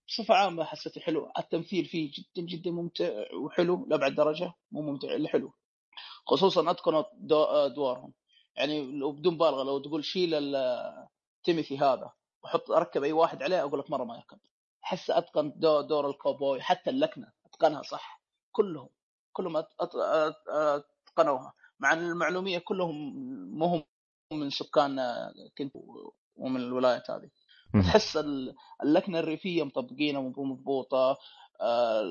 [0.09, 5.29] بصفة عامة حسيته حلو، التمثيل فيه جدا جدا ممتع وحلو لأبعد درجة، مو ممتع إلا
[5.29, 5.53] حلو.
[6.27, 8.13] خصوصا أتقنوا دو- أدوارهم.
[8.57, 10.57] يعني لو بدون مبالغة لو تقول شيل
[11.45, 12.13] تيميثي هذا
[12.45, 14.39] وحط ركب أي واحد عليه أقول لك مرة ما يركب.
[14.85, 18.23] أحس أتقن دور, الكوبوي حتى اللكنة أتقنها صح
[18.53, 18.89] كلهم
[19.33, 22.97] كلهم أت- أت- أت- أتقنوها مع إن المعلومية كلهم
[23.59, 23.85] مو هم
[24.33, 25.01] من سكان
[25.59, 25.73] كنت
[26.37, 27.31] ومن الولايات هذه.
[27.73, 31.17] تحس ال- اللكنة الريفية مطبقينها مضبوطه
[31.61, 32.03] آه،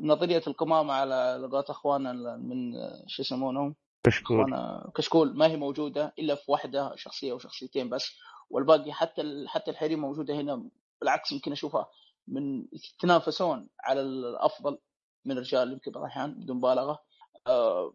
[0.00, 2.72] نظرية القمامة على لغات أخواننا من
[3.06, 3.74] شو يسمونهم؟
[4.04, 4.54] كشكول.
[4.94, 8.06] كشكول ما هي موجودة إلا في واحدة شخصية أو شخصيتين بس
[8.50, 10.64] والباقي حتى حتى الحريم موجودة هنا.
[11.00, 11.86] بالعكس يمكن أشوفها
[12.28, 14.78] من يتنافسون على الأفضل
[15.24, 16.98] من الرجال يمكن بعض الأحيان بدون مبالغة.
[17.46, 17.94] آه،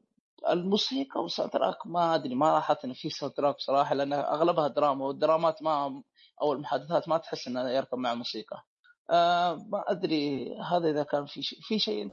[0.50, 5.64] الموسيقى وال soundtrack ما أدري ما لاحظت انه في soundtrack بصراحه لأن أغلبها دراما والدرامات
[5.64, 6.04] ما
[6.42, 8.66] أو المحادثات ما تحس إنه يركب مع موسيقى
[9.10, 12.06] آه ما أدري هذا إذا كان في شيء في شيء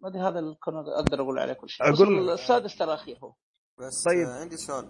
[0.00, 1.94] ما أدري هذا اللي كنا أقدر أقول عليه كل شيء.
[1.94, 3.34] أقول السادس ترى أخير هو.
[3.78, 4.26] بس طيب.
[4.26, 4.28] طيب.
[4.28, 4.84] آه عندي سؤال.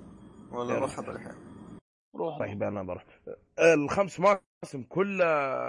[0.52, 0.80] والله.
[0.80, 1.52] مرحبا الحين.
[2.16, 2.38] روح.
[2.38, 3.04] طيب أنا بروح
[3.58, 5.60] الخمس مواسم كلها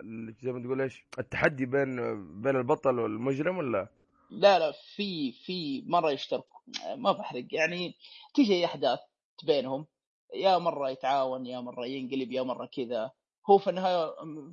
[0.00, 1.96] اللي زي ما تقول إيش التحدي بين
[2.42, 3.88] بين البطل والمجرم ولا؟
[4.30, 6.60] لا لا في في مرة يشتركوا.
[6.96, 7.46] ما بحرق.
[7.50, 7.94] يعني
[8.34, 8.98] تيجي أحداث
[9.46, 9.86] بينهم.
[10.34, 13.10] يا مرة يتعاون يا مرة ينقلب يا مرة كذا.
[13.50, 14.06] هو في النهاية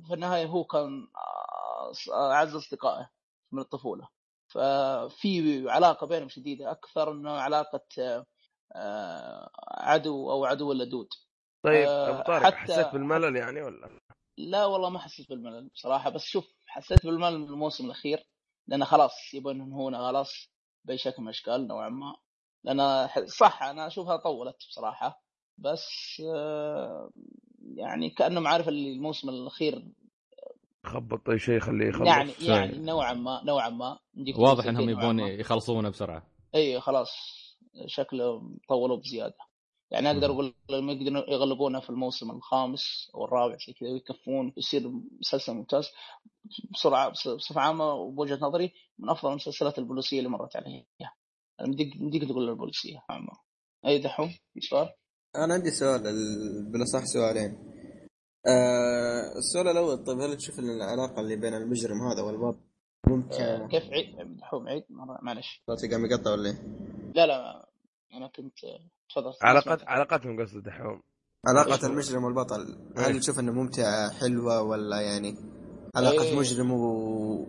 [0.08, 1.08] في النهاية هو كان
[2.12, 3.10] آه، أعز أصدقائه
[3.52, 4.08] من الطفولة.
[4.48, 8.26] ففي علاقة بينهم شديدة أكثر انه علاقة آه،
[8.76, 11.08] آه، عدو أو عدو اللدود
[11.64, 14.00] طيب آه، أبو طارق حتى- حسيت بالملل يعني ولا؟
[14.38, 18.26] لا والله ما حسيت بالملل بصراحة بس شوف حسيت بالملل من الموسم الأخير
[18.66, 20.50] لأن خلاص يبون ينهونه خلاص
[20.84, 22.16] بأي شكل من الأشكال نوعا ما.
[22.64, 25.22] لأن صح أنا أشوفها طولت بصراحة.
[25.60, 27.10] بس آه،
[27.74, 29.84] يعني كانهم عارف اللي الموسم الأخير.
[30.84, 32.06] خبط أي شيء خليه يخلص.
[32.06, 32.48] يعني سوري.
[32.54, 33.98] يعني نوعا ما نوعا ما
[34.36, 35.28] واضح إنهم يبون ما.
[35.28, 36.26] يخلصونه بسرعة.
[36.54, 37.10] إي خلاص
[37.86, 39.36] شكله طولوا بزيادة.
[39.90, 40.30] يعني أقدر.
[40.30, 45.88] أقول لما يقدرون يغلقونه في الموسم الخامس أو الرابع زي كذا ويكفون يصير مسلسل ممتاز
[46.70, 50.86] بسرعة بص- بصفة عامة وبوجهة نظري من أفضل المسلسلات البوليسية اللي مرت علي.
[51.60, 53.32] مديك مديك تقول البوليسية عامة.
[53.86, 54.88] أي دحوم؟ في سؤال
[55.36, 57.58] أنا عندي سؤال ال- بالأصح سؤالين.
[58.46, 62.58] آه السؤال الأول طيب هل تشوف إن العلاقة اللي بين المجرم هذا والبطل
[63.06, 65.62] آه، ممكن كيف عيد؟ دحوم عيد؟ مرة- معلش.
[65.66, 66.56] صوتي قام يقطع ولا إيه؟
[67.14, 67.66] لا لا
[68.14, 68.80] أنا كنت آه،
[69.10, 69.32] تفضل.
[69.42, 71.02] علاقات علاقاتهم قصد دحوم
[71.46, 73.20] علاقة المجرم والبطل هل إيه.
[73.20, 75.34] تشوف إنه ممتعة حلوة ولا يعني
[75.96, 76.38] علاقة إيه.
[76.38, 77.46] مجرم و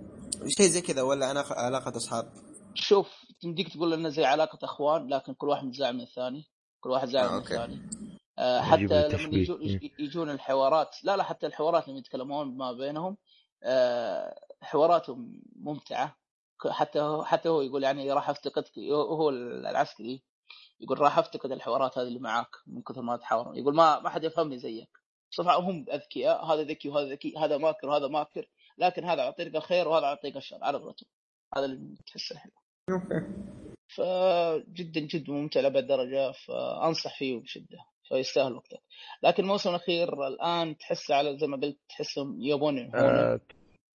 [0.47, 2.33] شيء زي كذا ولا أنا علاقة أصحاب؟
[2.73, 3.07] شوف
[3.41, 6.43] تمديك تقول إنه زي علاقة أخوان لكن كل واحد متزعل من الثاني.
[6.81, 7.37] كل واحد زعل آه، من.
[7.37, 7.89] الثاني
[8.39, 9.41] آه، عجيب حتى لما التشبيه.
[9.41, 13.17] يجون يج- يجون الحوارات لا لا حتى الحوارات لما يتكلمون ما بينهم
[13.63, 16.17] آه، حواراتهم ممتعة.
[16.69, 20.23] حتى هو حتى هو يقول يعني راح أفتقدك هو العسكري
[20.79, 23.57] يقول راح أفتقد الحوارات هذه اللي معاك من كثر ما تحاورون.
[23.57, 24.89] يقول ما ما حد يفهمني زيك.
[25.31, 29.55] صراحة هم أذكياء هذا ذكي وهذا ذكي هذا ماكر وهذا ماكر لكن هذا على طريق
[29.55, 31.09] الخير وهذا على طريق الشر على قولتهم
[31.57, 32.51] هذا اللي تحسه حلو.
[33.95, 37.77] فجدا جدا ممتع لأبعد درجة فأنصح فيه بشدة
[38.09, 38.81] فيستاهل وقتك.
[39.23, 43.39] لكن الموسم الأخير الآن تحس على زي ما قلت تحسهم يبون آه،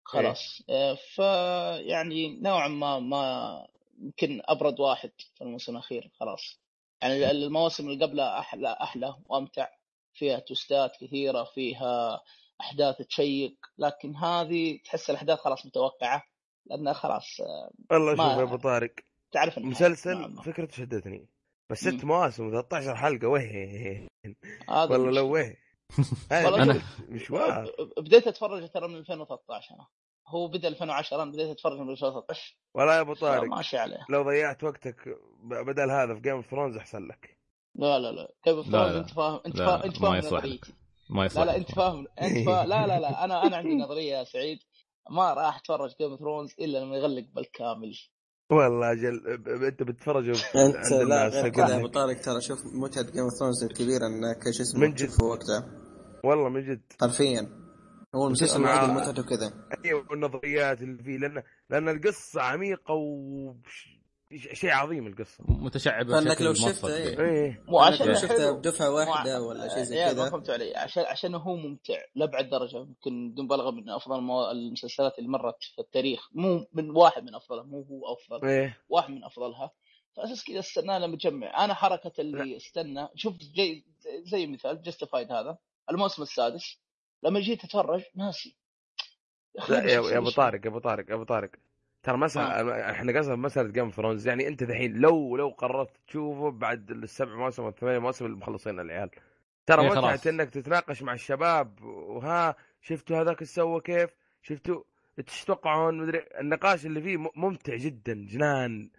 [0.05, 0.63] خلاص.
[0.71, 3.67] آه، فيعني نوعا ما ما
[3.99, 6.61] يمكن أبرد واحد في الموسم الأخير خلاص.
[7.03, 9.69] يعني المواسم اللي قبلها أحلى أحلى وأمتع.
[10.17, 12.23] فيها twist ات كثيرة فيها
[12.61, 16.23] أحداث تشيق لكن هذه تحس الأحداث خلاص متوقعة
[16.67, 18.95] لأنها خلاص آه، والله شوف يا أبو طارق
[19.33, 20.43] تعرف النهاية مسلسل نوعاً ما.
[20.43, 21.29] فكرته شدتني.
[21.71, 21.79] بس.
[21.81, 24.07] ست مواسم 13 حلقة ويه
[24.71, 25.37] هذا والله لو
[26.33, 27.01] هذا شوف.
[27.09, 27.71] مشوار.
[27.99, 29.87] بديت أتفرج ترى من 2013 أنا
[30.29, 34.07] هو بدأ 2010 أنا بديت أتفرج من 2013 والله يا أبو طارق ماشي عليه.
[34.09, 37.39] لو ضيعت وقتك بدل هذا في Game of Thrones أحسن لك.
[37.75, 38.33] لا لا لا.
[38.43, 38.99] كيف لا، لا.
[38.99, 40.17] أنت فاهم أنت فاهم أنت فاهم.
[40.17, 40.75] نظريتي.
[41.11, 42.69] ما يصلح لا لا أنت فاهم أنت فاهم.
[42.69, 44.59] لا لا لا أنا أنا عندي نظرية يا سعيد.
[45.11, 47.95] ما راح أتفرج Game of Thrones إلا لما يغلق بالكامل.
[48.51, 49.27] والله أجل
[49.65, 51.69] انت بتتفرج انت لا غير كذا.
[51.69, 51.87] يا أبو.
[51.87, 55.07] طارق ترى شوف متعة Game of Thrones الكبيرة انك شو اسمه من جد.
[55.09, 55.71] تشوفه وقتها.
[56.25, 56.81] والله من جد.
[57.01, 57.49] حرفيا.
[58.15, 59.53] هو المسلسل الوحيد اللي متعته كذا
[59.85, 62.95] أيوه والنظريات اللي فيه لأن لأن القصة عميقة
[64.33, 65.45] وشيء عظيم القصة.
[65.49, 67.19] متشعبه فإنك بشكل لو شفته إيه.
[67.21, 67.63] إيه.
[67.69, 68.51] مو عشان شفته.
[68.51, 70.31] بدفعة واحدة مو- ولا شيء زي ما كذا.
[70.31, 72.77] فهمت علي عشان عشان هو ممتع لأبعد درجة.
[72.77, 74.51] يمكن بدون مبالغه من أفضل المو...
[74.51, 76.29] المسلسلات اللي مرت في التاريخ.
[76.33, 78.49] مو من واحد من أفضلها مو هو أفضل.
[78.49, 78.79] إيه.
[78.89, 79.71] واحد من أفضلها.
[80.17, 83.85] فأساس كذا استناه لما يجمع أنا حركة اللي استنى شوف زي
[84.23, 85.59] زي مثال جستفايد هذا.
[85.91, 86.79] الموسم السادس.
[87.23, 88.57] لما جيت أتفرج ناسي.
[89.71, 90.37] يا أبو شيء.
[90.37, 91.51] طارق يا أبو طارق يا أبو طارق.
[92.07, 96.91] ترى مسألة إحنا قصدنا مسألة جيم ثرونز يعني أنت دحين لو لو قررت تشوفه بعد
[96.91, 99.11] السبع مواسم والثمانية مواسم اللي مخلصين العيال.
[99.67, 100.27] ترى إيه متعة خلاص.
[100.27, 104.11] إنك تتناقش مع الشباب وها شفتوا هذاك سوى كيف؟
[104.43, 104.83] شفتوا؟
[105.19, 108.91] إيش تتوقعون؟ مدري النقاش اللي فيه ممتع جدا جنان.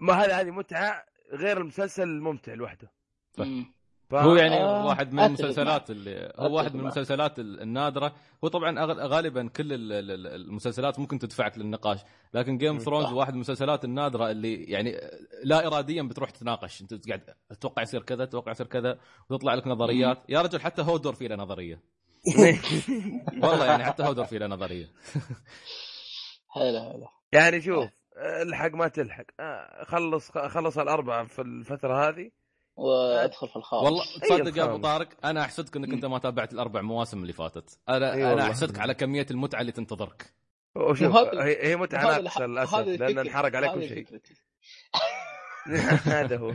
[0.00, 2.92] ما هذه هذه متعة غير المسلسل الممتع لوحده.
[3.38, 3.74] مم.
[4.10, 4.14] ف...
[4.14, 6.80] هو يعني آه، واحد من المسلسلات اللي هو واحد من.
[6.80, 8.14] المسلسلات ال- النادرة.
[8.44, 11.98] هو طبعا غالبا كل ال- ال- ال- المسلسلات ممكن تدفعك للنقاش
[12.34, 12.78] لكن جيم.
[12.78, 13.12] ثرونز.
[13.12, 15.00] واحد من المسلسلات النادرة اللي يعني
[15.44, 16.82] لا اراديا بتروح تتناقش.
[16.82, 17.20] أنت قاعد
[17.50, 18.98] تتوقع يصير كذا تتوقع يصير كذا
[19.30, 20.18] وتطلع لك نظريات.
[20.28, 21.80] يا رجل حتى هودور فيه له نظرية.
[23.42, 24.86] والله يعني حتى هودور فيه له نظرية.
[26.56, 27.08] هلا هلا.
[27.32, 27.90] يعني شوف
[28.42, 29.24] الحق ما تلحق.
[29.40, 32.30] آه، خلص خلص الأربعة في الفترة هذه.
[32.76, 34.76] وأدخل في الخامس والله تصدق يا أبو.
[34.76, 38.42] طارق أنا أحسدك إنك أنت ما تابعت الأربع مواسم اللي فاتت أنا إي أنا.
[38.42, 40.34] أحسدك على كمية المتعة اللي تنتظرك
[40.76, 43.18] وشوف هي هي متعة ناقصه للأسف لأن.
[43.18, 44.06] انحرق عليك كل هذه شيء.
[46.20, 46.54] هذا هو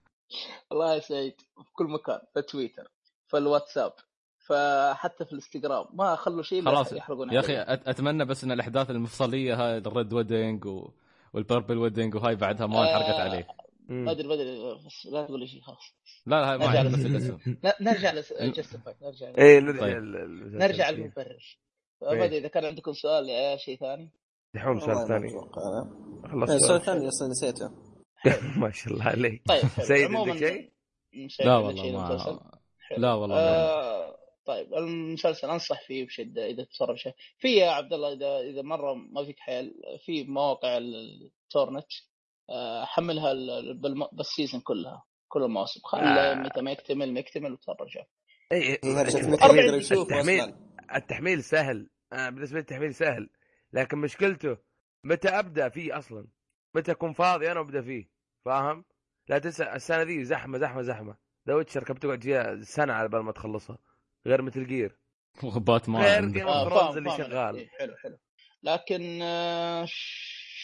[0.70, 2.90] والله يا سعيد في كل مكان في تويتر
[3.26, 3.92] في الواتساب
[4.38, 9.54] فحتى في الإنستغرام ما خلوا شيء خلاص يحرقون يا أخي أتمنى بس إن الأحداث المفصلية
[9.54, 10.90] هاي ال Red Wedding و...
[11.32, 13.22] وال Purple Wedding وهاي بعدها ما انحرقت آه.
[13.22, 13.46] عليه
[13.88, 15.94] ما أدري ما أدري بس لا تقول لي شيء خلاص
[16.26, 20.96] لا لا هاي ما نرجع نرجع لجستفاي نرجع إيه نرجع طيب.
[20.96, 21.02] إيه.
[21.02, 21.58] للمبرر
[22.02, 22.18] إيه.
[22.18, 24.10] ما أدري إذا كان عندكم سؤال يا شيء ثاني
[24.54, 25.28] دحوم سؤال ثاني.
[26.32, 27.70] خلصت إيه، السؤال الثاني أصلا نسيته
[28.62, 29.62] ما شاء الله عليك طيب.
[29.62, 30.72] سيد عندك شيء؟
[31.40, 32.58] لا والله؟ ما.
[32.96, 38.12] لا والله آه طيب المسلسل أنصح فيه بشدة إذا تتفرج شيء في يا عبد الله
[38.12, 39.74] إذا إذا مرة ما فيك حيل
[40.04, 41.86] في مواقع ال torrent
[42.84, 45.80] حملها ال- بالم- بال season كلها كل المواسم.
[45.84, 46.34] خلي آه.
[46.34, 48.06] متى ما يكتمل ما يكتمل وتفرجها
[48.52, 50.54] اي أربعين يقدر يشوف التحميل
[50.94, 51.90] التحميل سهل.
[52.12, 53.30] آه بالنسبة لي التحميل سهل.
[53.72, 54.56] لكن مشكلته
[55.04, 56.26] متى أبدأ فيه أصلا؟
[56.74, 58.08] متى أكون فاضي أنا وأبدأ فيه؟
[58.44, 58.84] فاهم؟
[59.28, 61.16] لا تنسى السنة ذي زحمة زحمة زحمة.
[61.48, 63.78] The Witcher كم تقعد فيها سنة على بال ما تخلصها
[64.26, 64.98] غير مثل جير
[65.42, 66.34] باتمان غير عندك.
[66.38, 67.10] Game آه، of اللي.
[67.10, 67.56] شغال.
[67.56, 68.18] إيه، حلو حلو.
[68.62, 69.84] لكن آه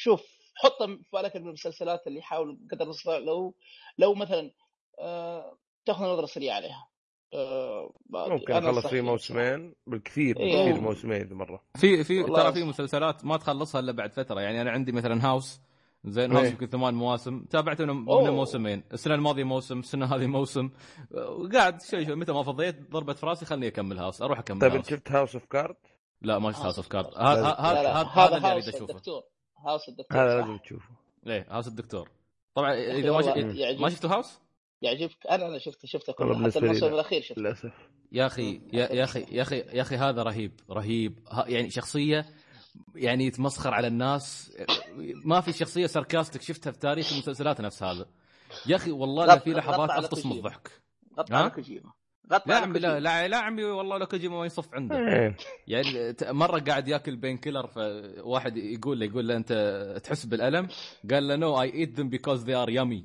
[0.03, 3.55] شوف حط في بالك من المسلسلات اللي يحاول قدر المستطاع لو
[3.99, 4.51] لو مثلا
[4.99, 6.89] آه تاخذ نظرة سريعة عليها.
[7.35, 10.57] آه ممكن فيه فيها موسمين بالكثير إيه.
[10.57, 11.63] بالكثير موسمين إذا مرة.
[11.77, 14.41] في في ترى في مسلسلات ما تخلصها إلا بعد فترة.
[14.41, 15.61] يعني أنا عندي مثلا House
[16.05, 16.51] زين House إيه.
[16.51, 17.45] يمكن ثمان مواسم.
[17.45, 18.05] تابعته من.
[18.31, 18.85] موسمين.
[18.93, 20.71] السنة الماضية موسم السنة هذه موسم.
[21.11, 24.85] وقاعد شوي شوي متى ما فضيت ضربت في راسي خلني أكمل House أروح أكمل طيب
[24.85, 25.77] شفت House of Cards؟
[26.23, 29.25] لا ما شفت House of Cards هذا هذا هذا اللي أشوفه.
[29.67, 30.41] House الدكتور هذا.
[30.41, 30.89] لازم تشوفه.
[31.27, 32.11] إيه House الدكتور.
[32.55, 33.57] طبعا إذا ما, والله ش...
[33.57, 34.39] يعجب- ما شفتوا House؟
[34.83, 35.27] يعجبك.
[35.31, 36.95] أنا أنا شفته شفته كله حتى الموسم لا.
[36.95, 37.41] الأخير شفته.
[37.41, 37.73] للأسف.
[38.13, 41.19] يا أخي يا, يا أخي يا أخي يا أخي هذا رهيب رهيب.
[41.47, 42.27] يعني شخصية
[42.95, 44.53] يعني يتمسخر على الناس.
[45.25, 48.07] ما في شخصية sarcastic شفتها في تاريخ المسلسلات نفس هذا.
[48.67, 50.33] يا أخي والله في لحظات افطس من.
[50.33, 50.71] الضحك.
[51.19, 51.93] غطى؟ على كوجيما.
[52.33, 53.01] غطى لا عمي لا.
[53.01, 55.37] لا لا عمي والله لو كوجيما ما يصف عنده إيه.
[55.67, 59.53] يعني ت- مرة قاعد ياكل painkiller فواحد يقول له يقول له أنت
[60.05, 60.69] تحس بالألم
[61.11, 63.05] قال له no I eat them because they are yummy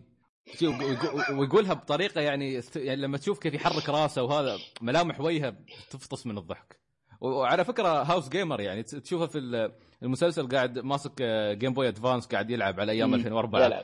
[1.38, 5.54] ويقولها بطريقة يعني است- يعني لما تشوف كيف يحرك راسه وهذا ملامح وجهه
[5.90, 6.80] تفطس من الضحك
[7.22, 9.72] و- وعلى فكرة House gamer يعني تشوفه في ال-
[10.04, 11.22] المسلسل قاعد ماسك
[11.58, 13.16] Game Boy Advance قاعد يلعب على أيام مم.
[13.16, 13.84] 2004 يلعب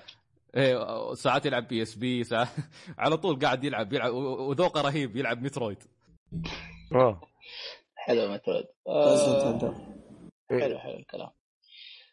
[0.55, 2.47] إيه ساعات يلعب PSP ساعات
[2.97, 5.77] على طول قاعد يلعب يلعب وذوقه رهيب يلعب Metroid.
[6.95, 7.21] آه.
[7.95, 8.65] حلو Metroid.
[8.87, 9.73] آه.
[10.49, 11.29] حلو حلو الكلام.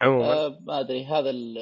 [0.02, 0.32] عموما.
[0.32, 1.58] آه ما أدري هذا ال-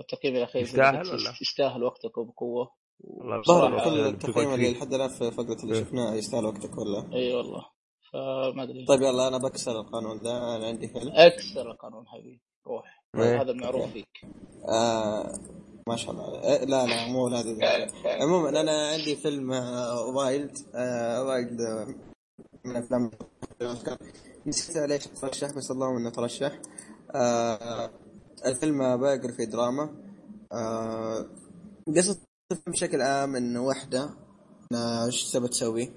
[0.00, 2.70] التقييم الاخير يستاهل يست- ولا؟ يستاهل وقتك وبقوة.
[3.00, 4.78] والله كل التقييم اللي فيه.
[4.78, 5.84] لحد الآن في فقرة اللي إيه.
[5.84, 7.64] شفناها يستاهل وقتك ولا؟ إي والله.
[8.12, 8.84] فما أدري.
[8.84, 13.04] طيب يلا أنا بكسر القانون ده أنا عندي فيلم أكسر القانون حبيبي روح.
[13.16, 13.40] إيه.
[13.42, 14.08] هذا المعروف فيك.
[14.68, 15.32] آه
[15.88, 16.24] ما شاء الله.
[16.24, 17.90] آه لا لا مو هذه.
[18.04, 21.94] عموما أنا عندي فيلم آه Wild آه Wild آه
[22.64, 23.10] من أفلام
[24.46, 26.60] نسيت ليش ترشح بس اللهم إنه ترشح.
[28.46, 29.84] الفيلم biography دراما.
[31.96, 32.18] قصة
[32.52, 34.10] الفيلم بشكل عام إنه واحدة
[35.06, 35.92] إيش تبى تسوي؟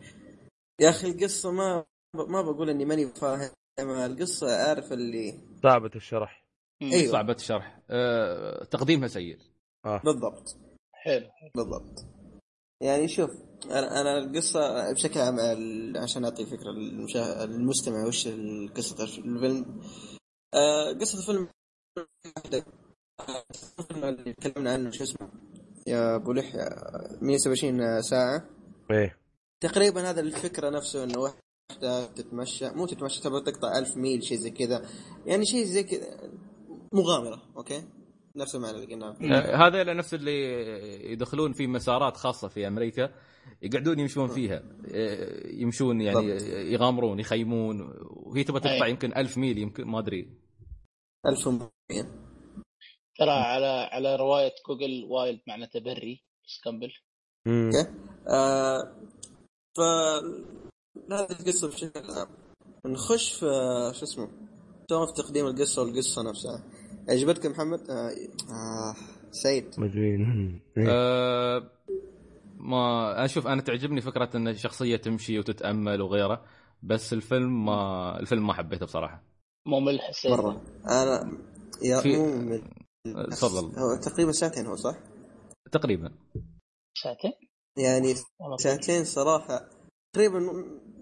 [0.82, 1.86] يا أخي القصة ما
[2.16, 3.50] ما بقول إني ماني فاهم.
[3.80, 6.46] القصة عارف اللي صعبة الشرح.
[6.82, 6.92] مم.
[6.92, 7.12] أيوة.
[7.12, 7.80] صعبة الشرح.
[7.90, 9.38] أه تقديمها سيء.
[9.84, 10.58] بالضبط.
[10.94, 12.06] حلو بالضبط.
[12.82, 13.32] يعني شوف
[13.66, 15.38] أنا أنا القصة بشكل عام
[15.98, 17.46] عشان أعطي فكرة للمشا...
[17.46, 18.28] للمستمع وش
[18.76, 19.82] قصة الفيلم.
[20.54, 21.48] آه قصة الفيلم
[23.20, 25.30] آه، اللي تكلمنا عنه شو اسمه
[25.88, 26.70] يا أبو لحية
[27.22, 28.50] 127 ساعة.
[28.92, 29.18] إيه.
[29.64, 34.52] تقريبا هذا الفكرة نفسه إنه واحدة تتمشى مو تتمشى تبغى تقطع ألف ميل شيء زي
[34.52, 34.86] كذا.
[35.26, 36.32] يعني شيء زي كذا
[36.94, 37.84] مغامرة أوكي؟
[38.36, 39.18] نفس المعنى اللي قلناه.
[39.22, 43.14] أه هذا نفس اللي يدخلون في مسارات خاصة في أمريكا
[43.62, 44.64] يقعدون يمشون فيها.
[44.88, 46.28] أه يمشون يعني
[46.74, 47.94] يغامرون يخيمون.
[48.10, 48.90] وهي تبغى تقطع أي.
[48.90, 50.38] يمكن ألف ميل يمكن ما أدري.
[51.26, 51.72] 1100
[53.20, 56.94] ترى على على رواية جوجل Wild معناته بري بس كمل.
[57.48, 57.90] أوكي.
[58.30, 58.96] آه
[59.78, 59.80] ف
[61.12, 62.28] هذه القصة بشكل عام.
[62.86, 63.46] نخش في
[63.94, 64.30] شو اسمه
[64.88, 66.64] تو في تقديم القصة والقصة نفسها.
[67.10, 68.10] عجبتك محمد؟ آه,
[68.50, 68.96] آه
[69.32, 69.66] سعيد.
[70.78, 70.86] إيه.
[70.90, 71.70] أه
[72.58, 76.46] ما أشوف أنا تعجبني فكرة إن شخصيه تمشي وتتأمل وغيره
[76.84, 79.24] بس الفيلم ما الفيلم ما حبيته بصراحة.
[79.68, 80.32] ممل حسيت.
[80.32, 80.62] مرة.
[80.90, 81.38] أنا
[81.84, 82.62] يا في- مو من
[83.16, 83.80] أه، تفضل.
[83.80, 84.96] هو تقريبا ساعتين هو صح؟
[85.72, 86.12] تقريبا.
[87.04, 87.32] ساعتين
[87.78, 88.14] يعني
[88.60, 89.70] ساعتين صراحة.
[90.14, 90.40] تقريبا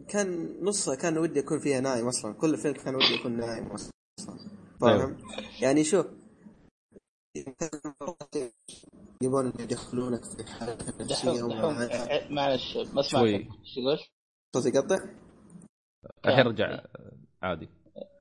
[0.09, 2.33] كان نصها كان ودي أكون فيها نايم أصلا.
[2.33, 3.91] كل فيلم كان ودي أكون نايم أصلا.
[4.81, 5.17] فاهم؟
[5.61, 6.05] يعني شوف
[9.21, 13.01] يبون يدخلونك في حالة نفسية ومعاناة ع- معلش ما.
[13.01, 13.99] سمعت إيش تقول؟
[14.55, 14.97] صوتي يقطع؟
[16.25, 16.81] الحين رجع
[17.41, 17.69] عادي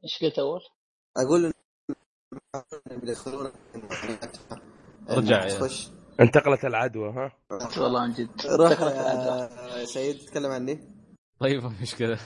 [0.04, 0.60] إيش قلت أول؟
[1.16, 1.52] أقول
[5.10, 5.48] رجع.
[5.48, 5.88] تخش
[6.20, 7.32] انتقلت العدوى ها
[7.78, 8.30] والله من جد.
[9.80, 10.99] يا سعيد تتكلم عني
[11.40, 12.18] طيب مشكلة.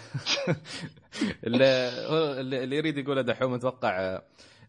[1.47, 4.23] اللي هو اللي اللي يريد يقوله دحوم أتوقع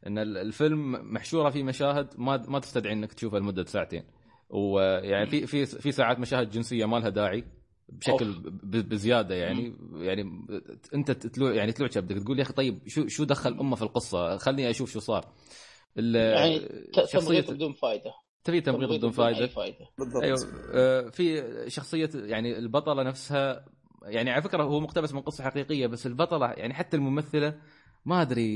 [0.08, 4.04] إن ال- الفيلم محشورة في مشاهد ما ما تستدعي إنك تشوفها لمدة ساعتين.
[4.50, 7.44] ويعني في في في ساعات مشاهد جنسية ما لها داعي
[7.90, 9.76] بشكل بزيادة يعني.
[9.94, 10.46] يعني
[10.94, 14.38] أنت تلوع يعني تلوع كبدك تقول يا أخي طيب شو شو دخل أمه في القصة؟
[14.38, 15.26] خلني أشوف شو صار.
[15.98, 18.12] ال- يعني ت- شخصيه تمغيط بدون فائده
[18.44, 20.24] تبي تمغيط بدون فائده فائده بالضبط.
[20.24, 20.38] أيوه.
[20.74, 23.66] آه، في شخصية يعني البطلة نفسها
[24.06, 27.60] يعني على فكرة هو مقتبس من قصة حقيقية بس البطلة يعني حتى الممثلة
[28.06, 28.48] ما أدري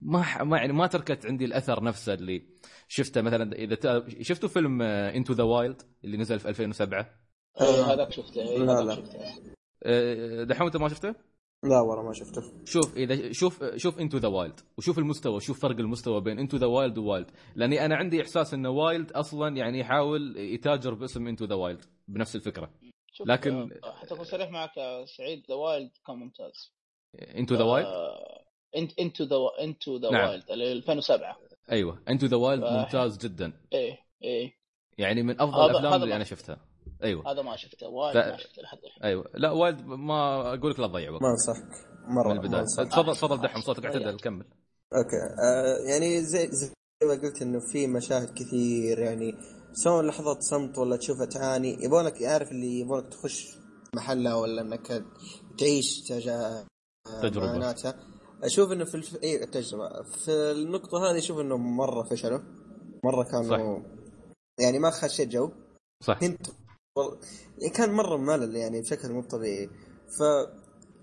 [0.00, 2.42] ما ح- ما يعني ما تركت عندي الأثر نفسه اللي
[2.88, 3.76] شفته مثلا إذا
[4.22, 7.10] شفتوا فيلم Into the Wild اللي نزل في 2007
[7.60, 8.94] اي هذاك شفته اي لا، هذاك لا.
[8.94, 9.18] شفته
[9.86, 11.14] آه، دحوم أنت ما شفته؟
[11.62, 15.78] لا والله ما شفته شوف إذا شوف شوف Into the Wild وشوف المستوى شوف فرق
[15.78, 19.78] المستوى بين Into the Wild و Wild لأني أنا عندي إحساس إن Wild أصلا يعني
[19.78, 22.70] يحاول يتاجر باسم Into the Wild بنفس الفكرة
[23.16, 26.72] شوف، لكن- آه، حتى أكون صريح معك يا سعيد the Wild كان ممتاز
[27.36, 27.88] Into the Wild
[28.76, 30.08] انت Into the Into the.
[30.08, 31.36] Wild 2007
[31.72, 32.78] أيوه Into the Wild آه.
[32.82, 33.52] ممتاز جدا.
[33.72, 34.52] إيه إيه.
[34.98, 36.66] يعني من أفضل الأفلام اللي أنا شفتها.
[37.02, 37.30] أيوه.
[37.32, 38.30] هذا ما شفته Wild لا.
[38.30, 39.02] ما شفته لحد الحين.
[39.02, 39.30] أيوه.
[39.34, 41.22] لا Wild ما أقول لك لا تضيع وقت.
[41.22, 41.68] ما أنصحك.
[42.08, 42.62] مرة من ما البدايه.
[42.90, 44.44] تفضل تفضل دحم صوتك اعتدل كمل.
[44.94, 45.16] أوكي.
[45.44, 46.72] آه يعني زي زي
[47.02, 49.32] ما قلت إنه في مشاهد كثير يعني
[49.74, 53.58] سواء لحظات صمت ولا تشوفها تعاني يبونك عارف اللي يبونك تخش
[53.96, 55.04] محلها ولا إنك
[55.58, 56.66] تعيش تجاه
[57.22, 57.46] تجربة.
[57.46, 57.94] معاناتها.
[58.42, 59.22] أشوف إنه في الف...
[59.22, 60.02] اي التجربة.
[60.02, 62.38] في النقطة هذه أشوف إنه مرة فشلوا.
[63.04, 63.80] مرة كانوا
[64.60, 65.50] يعني ما خشيت جو.
[66.02, 66.20] صح.
[66.20, 66.46] كنت
[67.58, 69.70] يعني كان مرة ملل يعني بشكل مو طبيعي.
[70.18, 70.22] ف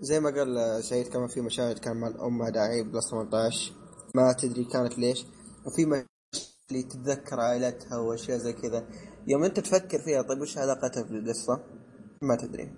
[0.00, 3.72] زي ما قال سعيد كمان في مشاهد كان مع الأم ما داعي plus 18
[4.14, 5.24] ما تدري كانت ليش.
[5.66, 6.06] وفي مشاهد
[6.70, 8.86] اللي تتذكر عائلتها وأشياء زي كذا.
[9.26, 11.64] يوم أنت تفكر فيها طيب وش علاقتها بالقصة؟
[12.22, 12.74] ما تدري.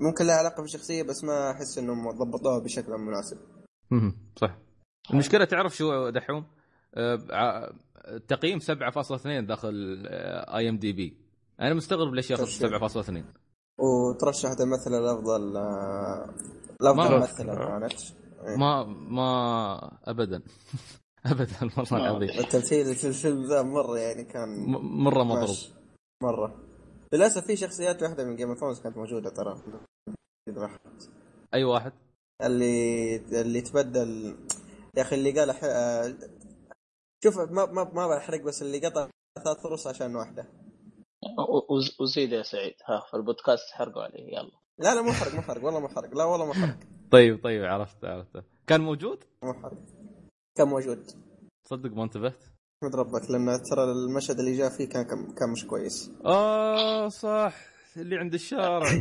[0.00, 3.38] ممكن لها علاقة بالشخصية بس ما أحس إنهم ضبطوها بشكل مناسب.
[4.36, 4.58] صح.
[5.10, 6.46] المشكلة تعرف شو دحوم؟
[7.30, 7.70] ع-
[8.08, 10.02] التقييم 7.2 داخل
[10.56, 11.16] اي ام دي بي
[11.60, 13.24] أنا مستغرب ليش ياخذ طيب، 7.2
[13.78, 16.34] وترشحت الممثله الأفضل آه،
[16.82, 17.92] الأفضل ممثله كانت
[18.48, 18.56] إيه.
[18.56, 20.42] ما ما ابدا.
[21.32, 22.30] ابدا والله العظيم.
[22.44, 24.48] التمثيل في الفيلم ذا مرة يعني كان
[24.82, 25.56] مرة مضروب.
[26.22, 26.62] مرة.
[27.12, 29.60] للأسف في شخصيات واحدة من Game of Thrones كانت موجودة ترى.
[31.54, 31.92] أي واحد؟
[32.42, 34.36] اللي اللي تبدل
[34.96, 35.50] يا أخي اللي قال.
[35.50, 36.14] آه،
[37.24, 39.08] شوف ما ما ما بحرق بس اللي قطع
[39.44, 40.46] ثلاث فرص عشان واحدة.
[42.00, 42.74] وزيد يا سعيد.
[42.84, 44.50] ها في البودكاست حرقوا عليه يلا.
[44.78, 46.14] لا لا مو حرق مو حرق والله مو حرق.
[46.14, 46.78] لا والله مو حرق.
[47.10, 48.44] طيب طيب عرفت عرفت.
[48.66, 49.78] كان موجود؟ مو حرق.
[50.56, 51.06] كان موجود
[51.64, 52.44] تصدق ما انتبهت؟
[52.82, 56.10] احمد ربك لأن ترى المشهد اللي جاء فيه كان كان, كان مش كويس.
[56.24, 57.54] آه صح.
[57.96, 58.88] اللي عند الشارع.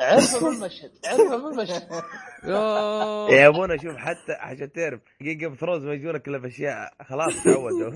[0.00, 1.88] عرفوا من المشهد عرفوا من المشهد.
[2.44, 3.28] يا.
[3.30, 7.92] يا أبونا شوف حتى عشان تعرف جيم ثرونز ما يجونك إلا باشياء خلاص تعودوا.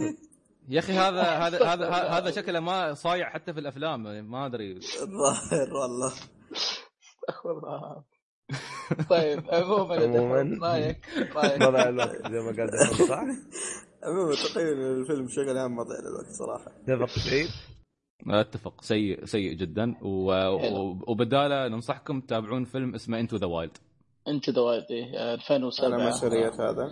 [0.68, 4.72] يا أخي هذا هذا هذا هذا شكله ما صايع حتى في الأفلام ما أدري.
[5.02, 6.12] الظاهر والله.
[6.52, 8.02] استغفر الله
[9.10, 10.42] طيب عموما يا عموماً.
[10.42, 13.20] دحوم، رأيك؟ رايك مضى الوقت زي ما قال دحوم صح؟
[14.06, 16.72] عموما تقريبا الفيلم بشكل عام مضيع للوقت صراحة.
[16.86, 17.48] تفق سعيد؟
[18.26, 18.82] اتفق.
[18.82, 19.94] سيء سيء جدا.
[20.02, 20.32] و...
[21.12, 23.78] وبداله ننصحكم تتابعون فيلم اسمه Into the Wild
[24.28, 26.90] Into the Wild أنا 2007 مسؤوليات هذا.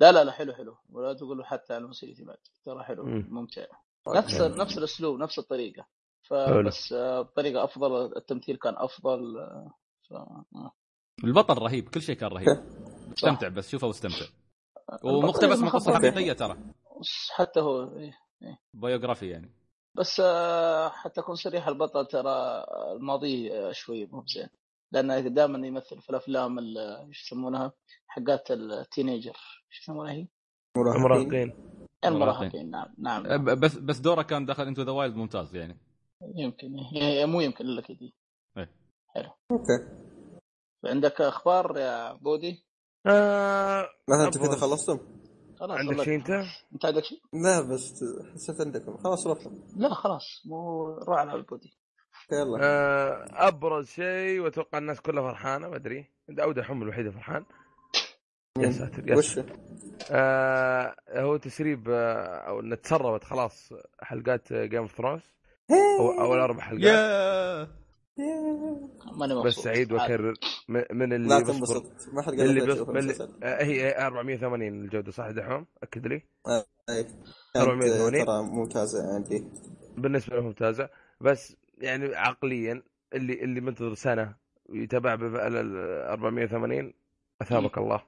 [0.00, 0.76] لا لا لا حلو حلو.
[0.90, 3.26] ولا تقولوا حتى على مسؤوليتي بعد ترى حلو مم.
[3.30, 3.66] ممتع.
[4.08, 5.86] نفس نفس الأسلوب نفس الطريقة.
[6.30, 6.62] حلو.
[6.62, 9.70] فبس آه، بطريقه أفضل التمثيل كان أفضل آه،
[10.08, 10.14] ف...
[11.24, 11.26] آه.
[11.26, 12.48] البطل رهيب كل شيء كان رهيب.
[13.18, 14.26] استمتع بس شوفه واستمتع.
[15.04, 15.94] ومقتبس من قصة.
[15.94, 16.56] حقيقية ترى.
[17.34, 18.12] حتى هو إيه.
[18.74, 19.50] biography يعني.
[19.94, 22.64] بس آه، حتى اكون صريح البطل ترى
[22.96, 24.48] الماضي آه، شوي مو بزين.
[24.92, 27.72] لأنه دائما يمثل في الأفلام ال- إيش يسمونها؟
[28.08, 29.36] حقات ال teenager
[29.72, 30.26] إيش يسمونها هي؟
[30.76, 31.54] مراهقين مراهقين
[32.04, 33.44] المراهقين نعم نعم.
[33.44, 35.76] بس بس دوره كان دخل Into the Wild ممتاز يعني.
[36.36, 38.14] يمكن هي- مو يمكن إلا كذي.
[39.52, 39.88] أوكي.
[40.84, 42.66] عندك أخبار يا بودي؟
[43.06, 44.98] آه مثلا أنتم أبغى- كذا خلصتم؟
[45.60, 46.02] خلاص عندك.
[46.02, 46.30] شيء أنت؟
[46.72, 48.04] أنت عندك شيء؟ لا بس
[48.34, 48.96] حسيت عندكم.
[48.96, 50.42] خلاص روحوا لا خلاص.
[50.46, 51.78] مو روح على البودي.
[52.32, 52.58] يلا.
[52.62, 56.10] آه أبرز شيء وأتوقع الناس كلها فرحانة ما أدري.
[56.30, 57.44] أو دحوم الوحيدة فرحان.
[58.58, 59.56] يا ساتر يا وش؟ ساتر.
[60.10, 65.22] آه هو تسريب آه أو إن تسربت خلاص حلقات Game of Thrones
[66.00, 67.68] أو أول أربع حلقات.
[68.18, 69.46] ماني مبسوط.
[69.46, 70.34] بس سعيد واكرر
[70.68, 71.84] من اللي لا تنبسط.
[72.12, 72.70] ما حد قال اللي من.
[72.70, 73.30] المسلسل.
[73.42, 76.14] آه هي 480 الجودة صح دحوم؟ أكد لي.
[76.48, 76.64] أي.
[76.88, 77.08] كانت
[77.56, 78.24] 480.
[78.26, 79.44] ترى ممتازة عندي.
[79.96, 80.88] بالنسبة له ممتازة.
[81.20, 82.82] بس يعني عقليا
[83.14, 84.34] اللي اللي منتظر سنة
[84.68, 86.94] ويتابع ب 480
[87.42, 88.02] أثابك الله.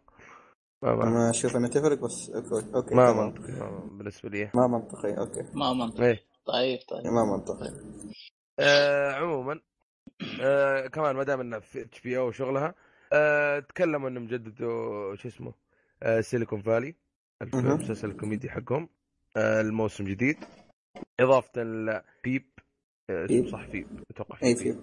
[0.83, 3.13] ما ما, ما أشوف انها تفرق بس أوكي أوكي ما.
[3.13, 4.51] منطقي ما- بالنسبة لي.
[4.55, 5.43] ما منطقي أوكي.
[5.55, 6.07] ما منطقي.
[6.07, 6.21] إيه.
[6.47, 7.13] طيب طيب.
[7.13, 7.71] ما منطقي.
[8.59, 9.61] آه عموما
[10.41, 12.75] آه كمان ما دام انه في إتش بي أو وشغلها
[13.13, 15.55] آه تكلموا انهم جددوا شو اسمه
[16.03, 16.95] آه سيليكون فالي.
[17.43, 18.89] المسلسل الكوميدي حقهم
[19.37, 20.37] آه الموسم جديد
[21.21, 22.51] إضافة لبيب
[23.11, 23.49] آه اسمه بيب.
[23.49, 24.63] صح بيب أتوقع اي بيب.
[24.63, 24.83] في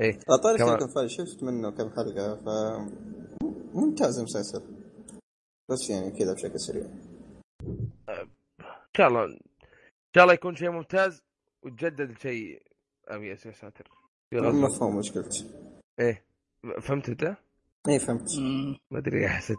[0.00, 0.68] إيه طارق كمان.
[0.68, 2.48] سيليكون فالي شفت منه كم حلقة ف
[3.74, 4.62] ممتاز المسلسل
[5.70, 6.86] بس يعني كذا بشكل سريع
[8.08, 8.28] إن
[8.96, 9.38] شاء الله إن
[10.16, 11.22] شاء الله يكون شيء ممتاز
[11.62, 12.62] وتجدد شيء
[13.08, 13.90] أبي يا ساتر
[14.34, 15.50] في غزو مفهوم مشكلتي.
[16.00, 16.24] إيه.
[16.80, 17.36] فهمت أنت؟
[17.88, 18.28] اي فهمت.
[18.90, 19.58] ما أدري حسيت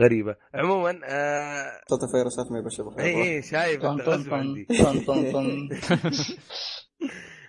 [0.00, 0.36] غريبة.
[0.54, 4.64] عموما آه صوت الفيروسات ما يبشر اي اي شايف طن أنت طن عندي.
[4.64, 5.68] طن طن طن.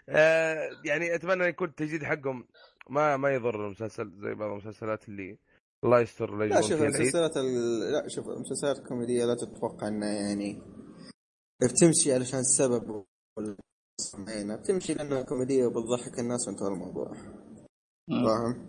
[0.10, 2.48] آه يعني أتمنى يكون التجديد حقهم
[2.90, 5.40] ما ما يضر المسلسل زي بعض المسلسلات اللي
[5.84, 7.80] الله يستر لا شوف المسلسلات ال...
[7.92, 10.62] لا شوف المسلسلات الكوميدية لا تتوقع إنها يعني
[11.62, 13.06] بتمشي علشان سبب
[13.38, 13.56] ولا
[14.18, 17.14] معينة بتمشي لأنها كوميدية وبتضحك الناس وانتهى الموضوع.
[18.10, 18.68] فاهم؟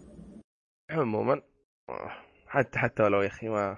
[0.91, 1.43] عموما
[1.89, 2.11] آه،
[2.47, 3.77] حتى حتى ولو يا أخي ما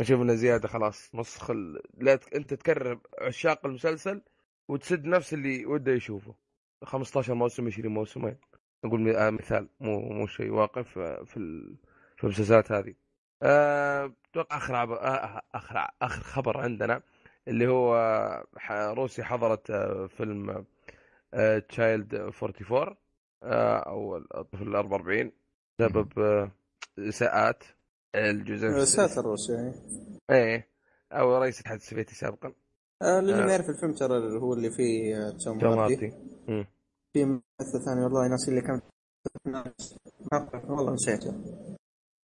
[0.00, 2.34] أشوف إنه زيادة خلاص نص خل لا ت...
[2.34, 4.22] أنت تكرر عشاق المسلسل
[4.68, 6.34] وتسد نفس اللي وده يشوفه.
[6.84, 8.36] 15 موسم 20 موسمين.
[8.84, 11.76] نقول آه، مثال مو مو شيء واقع في في, ال...
[12.16, 12.94] في المسلسلات هذه.
[13.42, 14.90] آه، أتوقع آخر عب...
[14.90, 17.02] آه، اخر آخر خبر عندنا
[17.48, 17.94] اللي هو
[18.70, 20.64] روسيا حضرت آه، فيلم
[21.68, 22.96] Child 44
[23.42, 25.32] آه، أو الطفل ال 44
[25.78, 26.50] بسبب آه،
[26.98, 27.64] إساءات
[28.14, 29.74] الجزء ساتر الروسي يعني.
[30.30, 30.68] إيه.
[31.12, 32.52] أو رئيس الاتحاد السوفيتي سابقا.
[33.02, 33.44] آه، للي آه.
[33.46, 36.12] ما يعرف الفيلم ترى هو اللي فيه آه، توم توم هاردي.
[37.12, 38.80] في ممثل ثاني والله ناسي اللي كان
[39.46, 39.64] ما
[40.32, 41.44] أعرف، والله نسيته.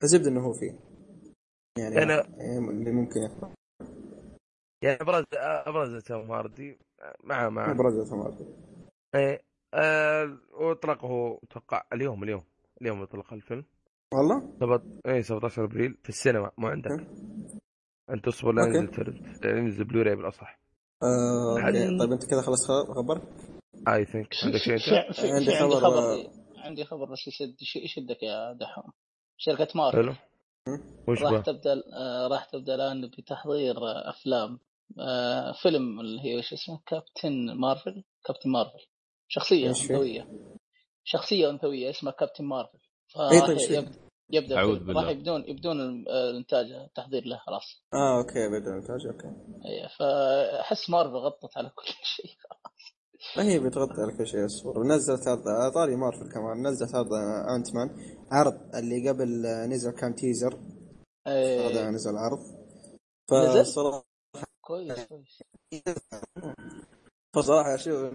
[0.04, 0.80] الزبده إنه هو فيه.
[1.78, 3.20] يعني أنا- يعني اللي ممكن
[4.84, 6.78] يعني أبرز أبرز توم هاردي
[7.24, 8.46] مع مع أبرز توم هاردي.
[9.16, 9.42] إيه
[9.74, 11.40] آه، وأطلقه.
[11.44, 12.44] أتوقع اليوم اليوم
[12.82, 13.66] اليوم أطلق الفيلم.
[14.14, 15.06] والله؟ سبت...
[15.08, 16.92] إيه 17 أبريل في السينما مو عندك.
[18.10, 18.62] انت اصبر لا.
[18.66, 20.60] ينزل ينزل بلوراي بالأصح.
[21.04, 21.56] آه،
[22.00, 23.22] طيب أنت كذا خلص خبر؟
[23.88, 28.92] I think عندك شيء عندي خبر، آه، عندي خبر بس يسد يش- يشدك يا دحوم.
[29.38, 30.14] شركة مارفل حلو.
[31.08, 33.76] وش راح؟ تبدأ آه، راح تبدأ الآن بتحضير
[34.10, 34.60] أفلام.
[35.00, 38.86] آه، فيلم اللي هي وش اسمه؟ كابتن مارفل كابتن مارفل
[39.28, 40.28] شخصية؟ أنثوية.
[41.04, 42.78] شخصية أنثوية اسمها كابتن مارفل.
[43.32, 43.92] اي فراح طيب؟ يبدأ
[44.30, 44.86] يبدا الفيلم.
[44.86, 45.02] بالله.
[45.02, 47.84] راح يبدون يبدون ال- الإنتاج التحضير له خلاص.
[47.94, 49.28] آه أوكي بدون انتاج أوكي.
[49.66, 51.86] إيه، فاحس مارفل غطت على كل
[52.16, 52.32] شيء
[53.38, 54.84] ما هي بتغطي على كل شيء أصبر.
[54.84, 56.68] نزلت عرض طاري مارفل كمان.
[56.68, 57.14] نزلت عرض
[57.58, 57.90] Ant-Man
[58.32, 60.60] عرض اللي قبل نزل كان teaser
[61.28, 62.40] إيه، هذا نزل عرض.
[63.34, 64.06] نزل؟ فصراحه
[64.62, 65.44] كويس كويس.
[67.36, 68.14] فصراحة شوف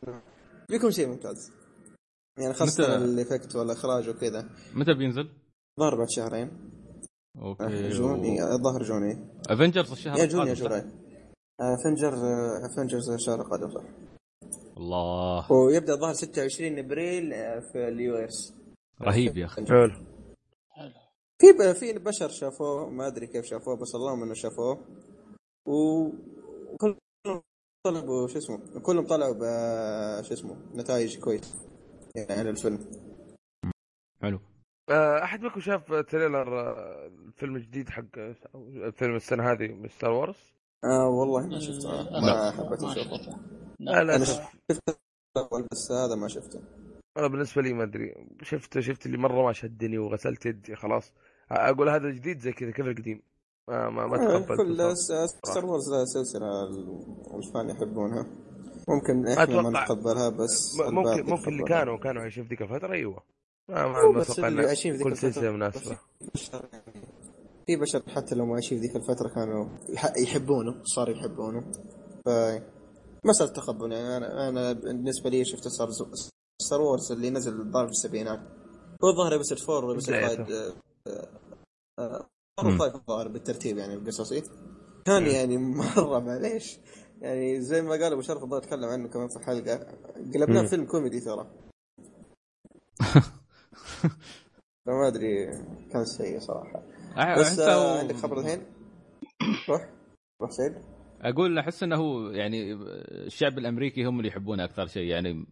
[0.70, 1.52] بيكون شيء ممتاز.
[2.38, 4.48] يعني متى- ال effect والإخراج وكذا.
[4.74, 5.28] متى بينزل؟
[5.80, 6.50] ظهر بعد شهرين.
[7.38, 9.32] أوكي June إيه، الظاهر June إيه.
[9.50, 10.84] Avengers الشهر يا June يا القادم، صح؟ July
[11.60, 12.14] Avenger
[12.66, 13.82] Avengers الشهر القادم صح.
[14.76, 15.52] الله.
[15.52, 18.54] ويبدأ الظاهر 26 إبريل آه، في ال US.
[19.02, 19.66] رهيب يا أخي.
[19.66, 19.88] حلو.
[20.70, 20.92] حلو.
[21.40, 24.84] في ب- في بشر شافوه ما أدري كيف شافوه بس اللهم انه شافوه.
[25.66, 26.06] و
[27.86, 29.42] طلبوا شو اسمه كلهم طلعوا ب
[30.22, 31.54] شو اسمه نتائج كويس
[32.16, 32.78] يعني على الفيلم
[34.22, 34.40] حلو
[34.90, 38.18] آه، أحد منكم شاف trailer آه، الفيلم الجديد حق
[38.54, 40.54] أو فيلم السنة هذه من Star Wars؟
[40.84, 42.20] آه والله ما شفته لا.
[42.20, 43.38] ما حبيت أشوفه شفته.
[43.80, 44.16] لا لا.
[44.16, 44.40] أنا شوف
[44.72, 45.00] شفت
[45.36, 46.62] الأول بس هذا ما شفته
[47.16, 51.12] أنا بالنسبة لي ما أدري شفت شفت اللي مرة ما شدني وغسلت يدي خلاص
[51.50, 53.22] أقول هذا جديد زي كذا كيف القديم
[53.70, 57.04] ما ما, ما آه، تقبلت كل ستار وورز لها سلسلة ال-
[57.36, 58.26] ال fans يحبونها.
[58.88, 61.64] ممكن إحنا ما نتقبلها بس ممكن ممكن اللي.
[61.64, 63.22] كانوا كانوا عايشين في ذيك الفترة أيوه.
[63.68, 64.48] ما ما بس أتوقع
[65.04, 65.96] كل سلسلة مناسبه
[66.52, 67.06] يعني.
[67.66, 71.60] في بشر حتى لو ما عايشين في ذيك الفترة كانوا يح- يحبونه صاروا يحبونه.
[72.26, 72.28] ف
[73.24, 74.16] مسألة تقبل يعني.
[74.16, 75.88] أنا أنا بالنسبة لي شفت Star
[76.62, 78.40] Star Wars اللي نزل الظاهر في السبعينات.
[79.04, 80.14] هو الظاهر episode 4 ولا episode
[82.62, 82.78] بدايته.
[82.78, 82.90] 5 مم.
[82.90, 84.42] 5 الظاهر بالترتيب يعني القصصي
[85.04, 86.78] كان يعني مرة معليش
[87.20, 89.86] يعني زي ما قال أبو شرف الله يتكلم عنه كمان في حلقة
[90.34, 90.66] قلبناه.
[90.66, 91.46] فيلم كوميدي ترى
[94.86, 95.46] فما أدري
[95.92, 96.82] كان سيء صراحة
[97.16, 98.62] أح- بس آه عندك خبر الحين؟
[99.68, 99.88] روح
[100.42, 100.72] روح سعيد
[101.20, 105.46] أقول أحس إنه هو يعني الشعب الأمريكي هم اللي يحبونه أكثر شيء يعني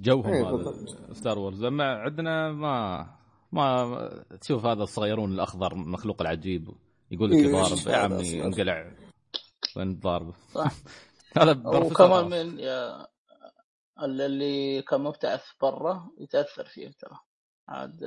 [0.00, 0.74] جوهم إيه، هذا.
[1.12, 3.06] ستار وورز اما عندنا ما
[3.52, 6.68] ما تشوف هذا الصغيرون الأخضر المخلوق العجيب
[7.10, 8.92] يقول لك إيه، يضارب إيش يا هذا عمي؟ انقلع
[9.76, 10.72] وين ضاربه صح.
[11.38, 12.24] هذا وكمان.
[12.30, 13.06] من يا
[14.02, 17.18] اللي كان مبتعث برا يتأثر فيه ترى
[17.68, 18.04] عاد.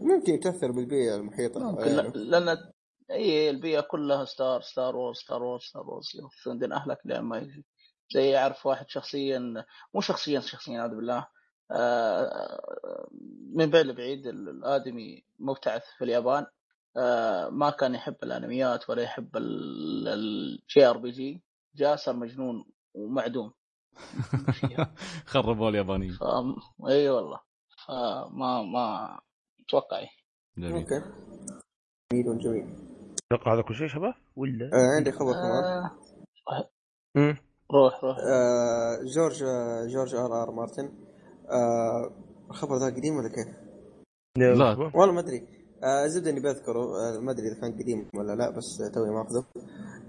[0.00, 1.96] ممكن تاثر بالبيئة المحيطة ممكن يعني.
[2.14, 2.72] لا- لأن
[3.10, 7.64] اي البيئة كلها ستار ستار وورز ستار وورز ستار وورز دين أهلك لين ما يجي
[8.10, 9.64] زي يعرف واحد شخصيا
[9.94, 11.26] مو شخصيا شخصيا اعوذ بالله
[13.54, 16.46] من بعيد لبعيد ال- الآدمي مبتعث في اليابان.
[16.96, 21.42] آه، ما كان يحب الأنميات ولا يحب ال JRPG.
[21.74, 22.64] جاء صار مجنون
[22.94, 23.52] ومعدوم.
[25.26, 26.12] خربوا اليابانيين.
[26.12, 26.22] ف...
[26.88, 27.40] إي والله.
[27.86, 29.18] فما ما
[29.60, 30.04] أتوقع.
[30.58, 30.72] جميل.
[30.72, 31.02] أوكي.
[32.12, 32.76] جميل جميل
[33.32, 37.38] أتوقع هذا كل شيء شباب؟ ولا؟ آه عندي خبر كمان؟ آه،.
[37.72, 38.18] روح روح.
[38.18, 41.03] آه جورج آه جورج آر آر مارتن.
[41.50, 42.10] آه
[42.50, 43.48] الخبر ذا قديم ولا كيف؟
[44.38, 44.90] لا.
[44.94, 45.46] والله ما أدري.
[45.84, 49.44] آه زبدة اني بذكره آه ما أدري إذا كان قديم ولا لا بس توي ماخذه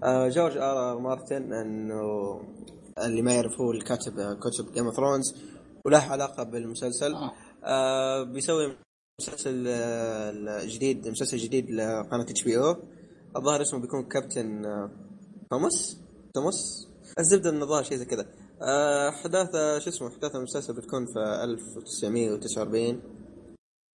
[0.03, 2.01] آه جورج آر آر مارتن إنه
[3.05, 5.35] اللي ما يعرف هو الكاتب آه، كتب Game of Thrones
[5.85, 7.13] وله علاقة بالمسلسل.
[7.13, 7.31] آه.
[7.63, 8.77] آه بيسوي
[9.21, 12.75] مسلسل آه، جديد مسلسل جديد لقناة HBO
[13.37, 14.91] الظاهر اسمه بيكون كابتن آه،
[15.51, 15.97] توماس؟
[16.33, 16.87] توماس؟
[17.19, 18.21] الزبدة انه الظاهر شيء زي كذا.
[18.21, 23.01] آه، احداث آه، شو اسمه احداث المسلسل بتكون في 1949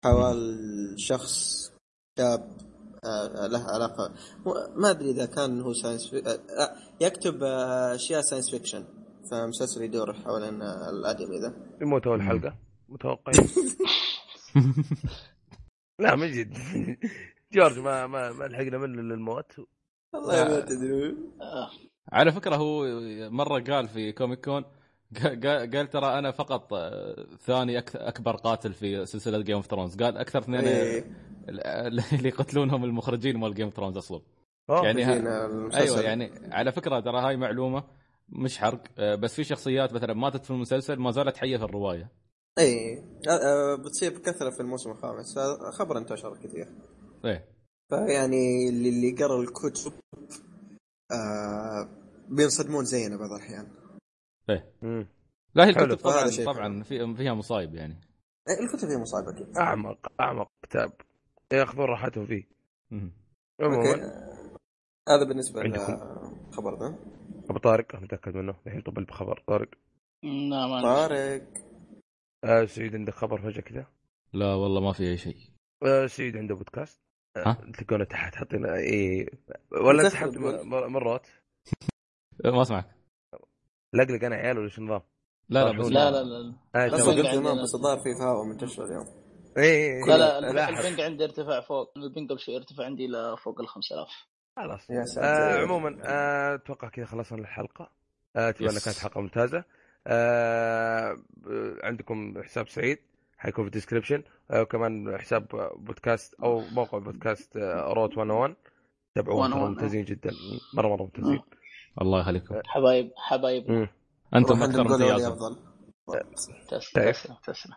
[0.04, 0.58] حوال
[0.98, 1.70] شخص
[2.18, 2.70] شاب
[3.04, 4.14] آه، له علاقة.
[4.76, 6.16] ما أدري إذا كان هو science fi...
[6.26, 8.84] آه، يكتب آه، أشياء ساينس فيكشن
[9.30, 12.56] فمسلسل يدور حوالين الادمي ذا يموت اول حلقة.
[12.88, 13.32] متوقع
[16.00, 16.58] لا من جد
[17.54, 19.52] جورج ما ما ما لحقنا منه إلا الموت.
[20.14, 21.16] والله ما تدري.
[22.12, 22.86] على فكرة هو
[23.30, 24.64] مرة قال في Comic Con
[25.74, 30.38] قال, ترى أنا فقط آه، ثاني أكبر قاتل في سلسلة Game of Thrones قال أكثر
[30.38, 31.04] اثنين إيه.
[31.48, 34.20] اللي يقتلونهم المخرجين مال Game of Thrones أصلا.
[34.68, 35.06] يعني.
[35.74, 37.84] أيوه يعني على فكرة ترى هاي معلومة
[38.28, 42.12] مش حرق آه، بس في شخصيات مثلا ماتت في المسلسل ما زالت حية في الرواية
[42.58, 42.98] اي
[43.28, 45.38] آه، آه، بتصير بكثرة في الموسم الخامس
[45.72, 46.68] خبر انتشر كثير
[47.24, 47.44] إيه
[47.88, 49.92] فيعني اللي قرأ الكتب
[51.12, 51.88] آه
[52.28, 53.72] بينصدمون زينا بعض الأحيان.
[54.50, 54.74] إيه.
[55.54, 58.00] لا هي الكتب طبعا طبعا في فيها مصايب يعني.
[58.48, 59.58] إيه، الكتب هي مصعبه أكيد.
[59.58, 60.92] أعمق أعمق كتاب.
[61.52, 62.48] ياخذون راحتهم فيه.
[63.60, 63.94] عموما.
[65.08, 65.62] هذا بالنسبة.
[65.62, 66.98] للخبر ذا.
[67.50, 68.54] أبو طارق أنا متأكد منه.
[68.66, 69.68] الحين طب بخبر طارق.
[70.22, 70.82] لا ما.
[70.82, 71.42] طارق.
[72.44, 73.86] آه سعيد عندك خبر فجاه كذا
[74.32, 75.36] لا والله ما في أي شيء.
[75.82, 77.00] آه سعيد عنده بودكاست؟
[77.78, 79.26] تلقونه تحت حاطين اي
[79.72, 81.26] ولا بس- سحبت م- م- مرات.
[82.44, 82.86] ما أسمعك.
[83.94, 85.02] لقلق أنا عيال ولا شو النظام؟
[85.48, 87.08] لا لا بس لا لا لا آه بس تمام.
[87.10, 87.62] البنج قلت زمان عندنا.
[87.62, 89.06] بس الظاهر في فهاوة منتشر اليوم.
[89.58, 90.68] اي لا لا.
[90.68, 94.08] البنج عندي ارتفاع فوق البنج قبل شوي ارتفع عندي إلى فوق ال 5000
[94.56, 94.90] خلاص.
[94.90, 97.90] يا آه ساتر عموما آه، أتوقع كذا خلصنا الحلقة.
[98.36, 98.84] آه، أتمنى yes.
[98.84, 99.64] كانت حلقة ممتازة.
[100.06, 101.16] آه
[101.82, 102.98] عندكم حساب سعيد.
[103.40, 105.46] حيكون في ال description آه وكمان حساب
[105.76, 108.54] بودكاست أو موقع بودكاست آه، Route 101
[109.14, 109.70] تابعوهم ترى 101.
[109.70, 110.30] ممتازين جدا.
[110.74, 111.40] مرة مرة ممتازين.
[112.00, 113.88] الله يخليكم حبايب حبايب.
[114.34, 115.56] أنتم أكثر امتيازا أفضل.
[116.68, 117.12] تسلم طيب.
[117.12, 117.74] تسلم تسلم.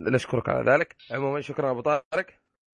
[0.00, 0.96] نشكرك على ذلك.
[1.10, 2.26] عموما شكرا أبو طارق.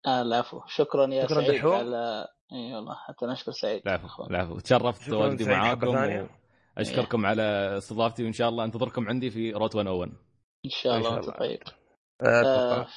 [0.08, 0.62] آه العفو.
[0.68, 1.74] شكرا يا شكراً سعيد دحوم.
[1.74, 3.82] على إي والله حتى نشكر سعيد.
[3.88, 4.60] العفو العفو.
[4.60, 6.30] تشرفت تواجدي معاكم ثانية.
[6.78, 10.12] وأشكركم على استضافتي وإن شاء الله أنتظركم عندي في روت 101
[10.66, 11.40] إن شاء إن الله شاء وانت الله.
[11.40, 11.81] طيب آه، آه،
[12.22, 12.88] أتوقع.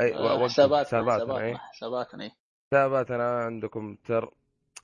[0.00, 1.56] أي آه، وقت حساباتنا حساباتنا إي.
[1.58, 2.30] حساباتنا
[2.72, 4.30] حساباتنا عندكم تر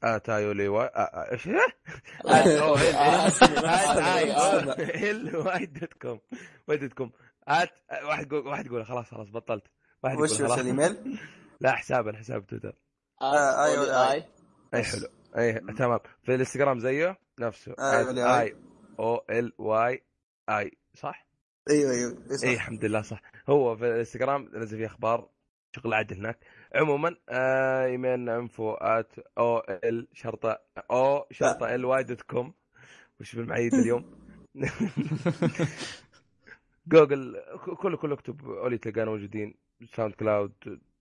[0.05, 1.57] آه تايو لي واي آه، آه، إيش؟ هي؟
[2.27, 6.20] آه، أوه، هل- آه، هل- آه، هل- هل وايد دوت كوم
[6.69, 7.12] وايد دوت كوم.
[7.49, 7.70] آت
[8.05, 9.65] واحد يقول واحد يقول خلاص خلاص بطلت.
[10.03, 11.19] واحد يقول وش الإيميل؟
[11.61, 12.75] لا حساب الحساب تويتر.
[13.23, 14.25] آه، ولا آي.
[14.75, 15.09] آي حلو.
[15.39, 15.99] أي اي تمام.
[16.23, 17.75] في الإنستغرام زيه نفسه.
[17.79, 18.57] آي.
[18.99, 20.03] أو ال واي
[20.49, 21.27] اي صح؟
[21.70, 22.17] أيوه أيوه.
[22.45, 23.20] إي الحمد لله صح.
[23.51, 25.29] هو في الإنستغرام نزل فيه أخبار
[25.77, 26.39] شغل عدل هناك.
[26.75, 30.59] عموما آه، ايميلنا انفو ات أو ال شرطة
[30.91, 32.55] أو شرطة ال واي دوت كوم
[33.20, 34.05] وش بالمعيد اليوم؟
[36.87, 37.43] جوجل
[37.83, 39.55] كله كله اكتب Oly تلقانا موجودين.
[39.94, 40.52] SoundCloud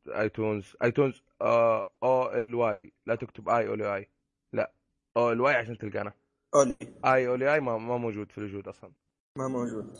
[0.07, 4.09] iTunes iTunes آه، O L Y لا تكتب اي Oly اي
[4.53, 4.71] لا
[5.17, 6.13] O L Y عشان تلقانا.
[6.55, 6.75] Oly.
[7.05, 8.91] اي Oly اي ما, ما موجود في الوجود أصلا.
[9.37, 9.93] ما موجود.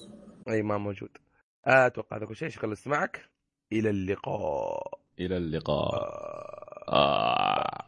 [0.50, 1.18] أي ما موجود.
[1.66, 3.30] أتوقع هذا كل شيء شكرا لاستماعك
[3.72, 6.90] إلى اللقاء إلى اللقاء آه.
[6.90, 7.78] آه.